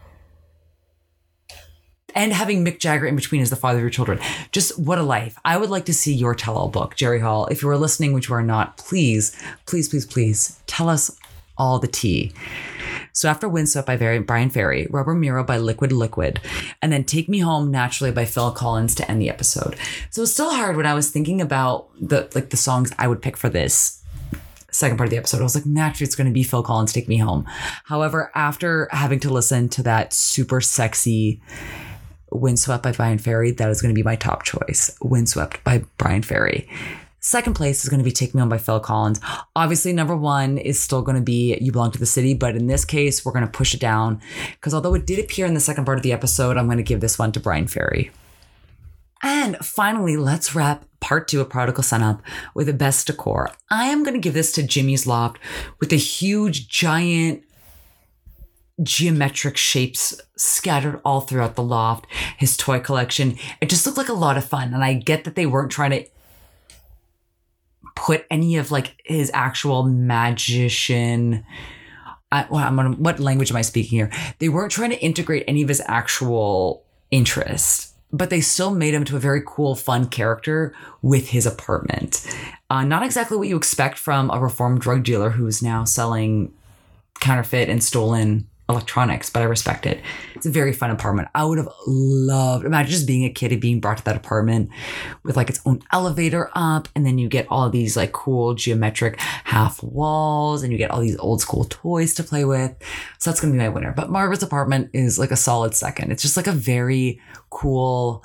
and 2.14 2.32
having 2.32 2.64
Mick 2.64 2.78
Jagger 2.78 3.06
in 3.06 3.16
between 3.16 3.42
as 3.42 3.50
the 3.50 3.56
father 3.56 3.78
of 3.78 3.82
your 3.82 3.90
children. 3.90 4.18
Just 4.50 4.78
what 4.78 4.98
a 4.98 5.02
life. 5.02 5.38
I 5.44 5.56
would 5.56 5.70
like 5.70 5.86
to 5.86 5.94
see 5.94 6.14
your 6.14 6.34
tell 6.34 6.56
all 6.56 6.68
book, 6.68 6.96
Jerry 6.96 7.20
Hall. 7.20 7.46
If 7.46 7.62
you 7.62 7.68
are 7.68 7.76
listening, 7.76 8.12
which 8.12 8.28
you 8.28 8.34
are 8.34 8.42
not, 8.42 8.76
please, 8.76 9.36
please, 9.66 9.88
please, 9.88 10.06
please 10.06 10.62
tell 10.66 10.88
us 10.88 11.18
all 11.58 11.78
the 11.78 11.88
tea. 11.88 12.32
So 13.12 13.28
after 13.28 13.48
Windswept 13.48 13.86
by 13.86 13.96
Bryan 13.96 14.50
Ferry, 14.50 14.86
Rubber 14.90 15.14
Mirror 15.14 15.44
by 15.44 15.58
Liquid 15.58 15.92
Liquid, 15.92 16.40
and 16.80 16.90
then 16.92 17.04
Take 17.04 17.28
Me 17.28 17.40
Home 17.40 17.70
Naturally 17.70 18.10
by 18.10 18.24
Phil 18.24 18.52
Collins 18.52 18.94
to 18.96 19.10
end 19.10 19.20
the 19.20 19.28
episode. 19.28 19.76
So 20.10 20.22
it's 20.22 20.32
still 20.32 20.50
hard 20.50 20.76
when 20.76 20.86
I 20.86 20.94
was 20.94 21.10
thinking 21.10 21.40
about 21.40 21.88
the 22.00 22.30
like 22.34 22.50
the 22.50 22.56
songs 22.56 22.90
I 22.98 23.08
would 23.08 23.20
pick 23.20 23.36
for 23.36 23.50
this 23.50 24.02
second 24.70 24.96
part 24.96 25.08
of 25.08 25.10
the 25.10 25.18
episode. 25.18 25.40
I 25.40 25.42
was 25.42 25.54
like, 25.54 25.66
naturally, 25.66 26.06
it's 26.06 26.16
going 26.16 26.26
to 26.26 26.32
be 26.32 26.42
Phil 26.42 26.62
Collins, 26.62 26.92
Take 26.92 27.06
Me 27.06 27.18
Home. 27.18 27.44
However, 27.84 28.32
after 28.34 28.88
having 28.90 29.20
to 29.20 29.30
listen 29.30 29.68
to 29.70 29.82
that 29.82 30.14
super 30.14 30.62
sexy 30.62 31.42
Windswept 32.32 32.82
by 32.82 32.92
Bryan 32.92 33.18
Ferry, 33.18 33.50
that 33.52 33.70
is 33.70 33.82
going 33.82 33.94
to 33.94 33.98
be 33.98 34.02
my 34.02 34.16
top 34.16 34.42
choice. 34.42 34.96
Windswept 35.00 35.62
by 35.64 35.84
Bryan 35.98 36.22
Ferry. 36.22 36.68
Second 37.20 37.54
place 37.54 37.84
is 37.84 37.88
going 37.88 38.00
to 38.00 38.04
be 38.04 38.10
Take 38.10 38.34
Me 38.34 38.40
Home 38.40 38.48
by 38.48 38.58
Phil 38.58 38.80
Collins. 38.80 39.20
Obviously, 39.54 39.92
number 39.92 40.16
one 40.16 40.58
is 40.58 40.80
still 40.80 41.02
going 41.02 41.14
to 41.14 41.22
be 41.22 41.56
You 41.60 41.70
Belong 41.70 41.92
to 41.92 41.98
the 41.98 42.04
City, 42.06 42.34
but 42.34 42.56
in 42.56 42.66
this 42.66 42.84
case, 42.84 43.24
we're 43.24 43.32
going 43.32 43.44
to 43.44 43.50
push 43.50 43.74
it 43.74 43.80
down 43.80 44.20
because 44.52 44.74
although 44.74 44.94
it 44.94 45.06
did 45.06 45.20
appear 45.20 45.46
in 45.46 45.54
the 45.54 45.60
second 45.60 45.84
part 45.84 45.98
of 45.98 46.02
the 46.02 46.12
episode, 46.12 46.56
I'm 46.56 46.66
going 46.66 46.78
to 46.78 46.82
give 46.82 47.00
this 47.00 47.20
one 47.20 47.30
to 47.32 47.40
Bryan 47.40 47.68
Ferry. 47.68 48.10
And 49.22 49.56
finally, 49.58 50.16
let's 50.16 50.52
wrap 50.52 50.84
part 50.98 51.28
two 51.28 51.40
of 51.40 51.48
Prodigal 51.48 51.84
Son 51.84 52.02
up 52.02 52.22
with 52.54 52.66
the 52.66 52.72
best 52.72 53.06
decor. 53.06 53.52
I 53.70 53.84
am 53.84 54.02
going 54.02 54.14
to 54.14 54.20
give 54.20 54.34
this 54.34 54.50
to 54.52 54.62
Jimmy's 54.64 55.06
Loft 55.06 55.38
with 55.78 55.92
a 55.92 55.96
huge, 55.96 56.66
giant 56.66 57.44
geometric 58.82 59.56
shapes 59.56 60.20
scattered 60.36 61.00
all 61.04 61.20
throughout 61.20 61.54
the 61.54 61.62
loft, 61.62 62.06
his 62.36 62.56
toy 62.56 62.80
collection. 62.80 63.36
It 63.60 63.70
just 63.70 63.86
looked 63.86 63.98
like 63.98 64.08
a 64.08 64.14
lot 64.14 64.36
of 64.36 64.44
fun. 64.44 64.74
And 64.74 64.84
I 64.84 64.94
get 64.94 65.24
that 65.24 65.34
they 65.34 65.46
weren't 65.46 65.70
trying 65.70 65.90
to 65.90 66.06
put 67.94 68.26
any 68.30 68.56
of 68.56 68.70
like 68.70 68.96
his 69.04 69.30
actual 69.34 69.84
magician. 69.84 71.44
I, 72.30 72.46
well, 72.50 72.64
I'm 72.64 73.02
what 73.02 73.20
language 73.20 73.50
am 73.50 73.56
I 73.56 73.62
speaking 73.62 73.98
here? 73.98 74.10
They 74.38 74.48
weren't 74.48 74.72
trying 74.72 74.90
to 74.90 75.00
integrate 75.00 75.44
any 75.46 75.62
of 75.62 75.68
his 75.68 75.82
actual 75.86 76.84
interests, 77.10 77.92
but 78.10 78.30
they 78.30 78.40
still 78.40 78.74
made 78.74 78.94
him 78.94 79.04
to 79.04 79.16
a 79.16 79.20
very 79.20 79.42
cool, 79.46 79.74
fun 79.74 80.08
character 80.08 80.74
with 81.02 81.28
his 81.28 81.46
apartment. 81.46 82.26
Uh, 82.70 82.84
not 82.84 83.02
exactly 83.02 83.36
what 83.36 83.48
you 83.48 83.56
expect 83.56 83.98
from 83.98 84.30
a 84.30 84.40
reformed 84.40 84.80
drug 84.80 85.04
dealer 85.04 85.30
who's 85.30 85.62
now 85.62 85.84
selling 85.84 86.52
counterfeit 87.20 87.68
and 87.68 87.84
stolen 87.84 88.48
electronics, 88.68 89.28
but 89.28 89.42
I 89.42 89.46
respect 89.46 89.86
it. 89.86 90.00
It's 90.34 90.46
a 90.46 90.50
very 90.50 90.72
fun 90.72 90.90
apartment. 90.90 91.28
I 91.34 91.44
would 91.44 91.58
have 91.58 91.68
loved, 91.86 92.64
imagine 92.64 92.90
just 92.90 93.06
being 93.06 93.24
a 93.24 93.30
kid 93.30 93.52
and 93.52 93.60
being 93.60 93.80
brought 93.80 93.98
to 93.98 94.04
that 94.04 94.16
apartment 94.16 94.70
with 95.22 95.36
like 95.36 95.50
its 95.50 95.60
own 95.66 95.82
elevator 95.92 96.50
up, 96.54 96.88
and 96.94 97.04
then 97.04 97.18
you 97.18 97.28
get 97.28 97.46
all 97.50 97.68
these 97.70 97.96
like 97.96 98.12
cool 98.12 98.54
geometric 98.54 99.20
half 99.20 99.82
walls, 99.82 100.62
and 100.62 100.72
you 100.72 100.78
get 100.78 100.90
all 100.90 101.00
these 101.00 101.18
old 101.18 101.40
school 101.40 101.64
toys 101.64 102.14
to 102.14 102.24
play 102.24 102.44
with. 102.44 102.74
So 103.18 103.30
that's 103.30 103.40
gonna 103.40 103.52
be 103.52 103.58
my 103.58 103.68
winner. 103.68 103.92
But 103.92 104.10
Margaret's 104.10 104.42
apartment 104.42 104.90
is 104.92 105.18
like 105.18 105.30
a 105.30 105.36
solid 105.36 105.74
second. 105.74 106.12
It's 106.12 106.22
just 106.22 106.36
like 106.36 106.46
a 106.46 106.52
very 106.52 107.20
cool 107.50 108.24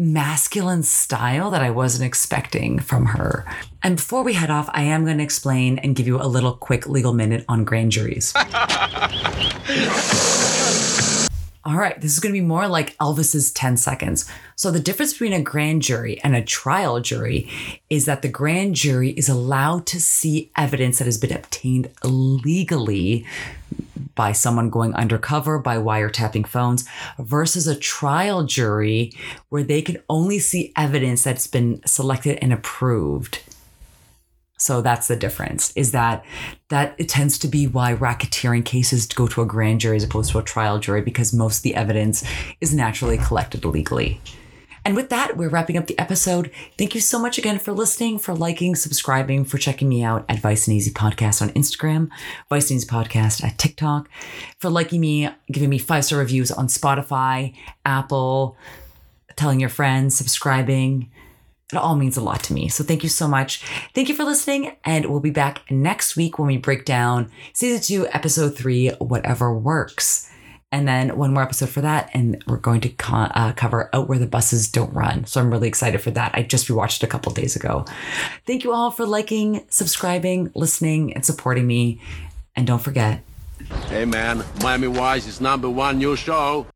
masculine 0.00 0.82
style 0.82 1.50
that 1.50 1.60
I 1.60 1.68
wasn't 1.68 2.06
expecting 2.06 2.78
from 2.78 3.04
her. 3.04 3.44
And 3.82 3.96
before 3.96 4.22
we 4.22 4.32
head 4.32 4.50
off, 4.50 4.70
I 4.72 4.84
am 4.84 5.04
going 5.04 5.18
to 5.18 5.22
explain 5.24 5.78
and 5.78 5.94
give 5.94 6.06
you 6.06 6.16
a 6.16 6.24
little 6.24 6.54
quick 6.54 6.86
legal 6.86 7.12
minute 7.12 7.44
on 7.50 7.64
grand 7.64 7.92
juries. 7.92 8.32
All 11.62 11.76
right, 11.76 12.00
this 12.00 12.14
is 12.14 12.20
going 12.20 12.34
to 12.34 12.40
be 12.40 12.44
more 12.44 12.66
like 12.66 12.96
Elvis's 12.96 13.52
10 13.52 13.76
seconds. 13.76 14.24
So, 14.56 14.70
the 14.70 14.80
difference 14.80 15.12
between 15.12 15.34
a 15.34 15.42
grand 15.42 15.82
jury 15.82 16.18
and 16.24 16.34
a 16.34 16.42
trial 16.42 17.00
jury 17.00 17.50
is 17.90 18.06
that 18.06 18.22
the 18.22 18.28
grand 18.28 18.76
jury 18.76 19.10
is 19.10 19.28
allowed 19.28 19.84
to 19.88 20.00
see 20.00 20.50
evidence 20.56 20.98
that 20.98 21.04
has 21.04 21.18
been 21.18 21.32
obtained 21.32 21.90
legally 22.02 23.26
by 24.20 24.32
someone 24.32 24.68
going 24.68 24.92
undercover, 24.92 25.58
by 25.58 25.78
wiretapping 25.78 26.46
phones, 26.46 26.86
versus 27.18 27.66
a 27.66 27.74
trial 27.74 28.44
jury 28.44 29.10
where 29.48 29.62
they 29.62 29.80
can 29.80 29.96
only 30.10 30.38
see 30.38 30.74
evidence 30.76 31.24
that's 31.24 31.46
been 31.46 31.80
selected 31.86 32.38
and 32.42 32.52
approved. 32.52 33.40
So 34.58 34.82
that's 34.82 35.08
the 35.08 35.16
difference. 35.16 35.72
Is 35.74 35.92
that 35.92 36.22
that 36.68 36.94
it 36.98 37.08
tends 37.08 37.38
to 37.38 37.48
be 37.48 37.66
why 37.66 37.94
racketeering 37.94 38.62
cases 38.62 39.06
go 39.06 39.26
to 39.26 39.40
a 39.40 39.46
grand 39.46 39.80
jury 39.80 39.96
as 39.96 40.04
opposed 40.04 40.32
to 40.32 40.38
a 40.38 40.42
trial 40.42 40.78
jury 40.78 41.00
because 41.00 41.32
most 41.32 41.60
of 41.60 41.62
the 41.62 41.74
evidence 41.74 42.22
is 42.60 42.74
naturally 42.74 43.16
collected 43.16 43.64
legally. 43.64 44.20
And 44.84 44.96
with 44.96 45.10
that, 45.10 45.36
we're 45.36 45.48
wrapping 45.48 45.76
up 45.76 45.86
the 45.86 45.98
episode. 45.98 46.50
Thank 46.78 46.94
you 46.94 47.00
so 47.00 47.18
much 47.18 47.38
again 47.38 47.58
for 47.58 47.72
listening, 47.72 48.18
for 48.18 48.34
liking, 48.34 48.74
subscribing, 48.74 49.44
for 49.44 49.58
checking 49.58 49.88
me 49.88 50.02
out 50.02 50.24
at 50.28 50.40
Vice 50.40 50.66
and 50.66 50.76
Easy 50.76 50.90
Podcast 50.90 51.42
on 51.42 51.50
Instagram, 51.50 52.08
Vice 52.48 52.70
and 52.70 52.78
Easy 52.78 52.86
Podcast 52.86 53.44
at 53.44 53.58
TikTok, 53.58 54.08
for 54.58 54.70
liking 54.70 55.00
me, 55.00 55.28
giving 55.50 55.68
me 55.68 55.78
five 55.78 56.04
star 56.04 56.18
reviews 56.18 56.50
on 56.50 56.68
Spotify, 56.68 57.54
Apple, 57.84 58.56
telling 59.36 59.60
your 59.60 59.68
friends, 59.68 60.16
subscribing. 60.16 61.10
It 61.72 61.76
all 61.76 61.94
means 61.94 62.16
a 62.16 62.20
lot 62.20 62.42
to 62.44 62.52
me. 62.52 62.68
So 62.68 62.82
thank 62.82 63.02
you 63.04 63.08
so 63.08 63.28
much. 63.28 63.64
Thank 63.94 64.08
you 64.08 64.14
for 64.16 64.24
listening. 64.24 64.76
And 64.84 65.06
we'll 65.06 65.20
be 65.20 65.30
back 65.30 65.70
next 65.70 66.16
week 66.16 66.38
when 66.38 66.48
we 66.48 66.56
break 66.56 66.84
down 66.84 67.30
season 67.52 67.80
two, 67.80 68.08
episode 68.08 68.56
three, 68.56 68.88
whatever 68.98 69.56
works. 69.56 70.28
And 70.72 70.86
then 70.86 71.16
one 71.16 71.34
more 71.34 71.42
episode 71.42 71.68
for 71.70 71.80
that. 71.80 72.10
And 72.14 72.42
we're 72.46 72.56
going 72.56 72.80
to 72.82 72.88
co- 72.90 73.16
uh, 73.16 73.52
cover 73.52 73.90
Out 73.92 74.08
Where 74.08 74.18
the 74.18 74.26
Buses 74.26 74.68
Don't 74.68 74.94
Run. 74.94 75.24
So 75.26 75.40
I'm 75.40 75.50
really 75.50 75.66
excited 75.66 76.00
for 76.00 76.12
that. 76.12 76.30
I 76.34 76.42
just 76.44 76.68
rewatched 76.68 76.98
it 76.98 77.02
a 77.02 77.08
couple 77.08 77.32
days 77.32 77.56
ago. 77.56 77.84
Thank 78.46 78.62
you 78.62 78.72
all 78.72 78.90
for 78.90 79.04
liking, 79.04 79.64
subscribing, 79.68 80.52
listening, 80.54 81.12
and 81.14 81.24
supporting 81.24 81.66
me. 81.66 82.00
And 82.54 82.66
don't 82.66 82.82
forget, 82.82 83.22
Hey 83.88 84.04
man, 84.04 84.44
Miami 84.62 84.88
Wise 84.88 85.26
is 85.26 85.40
number 85.40 85.68
one 85.68 85.98
new 85.98 86.16
show. 86.16 86.66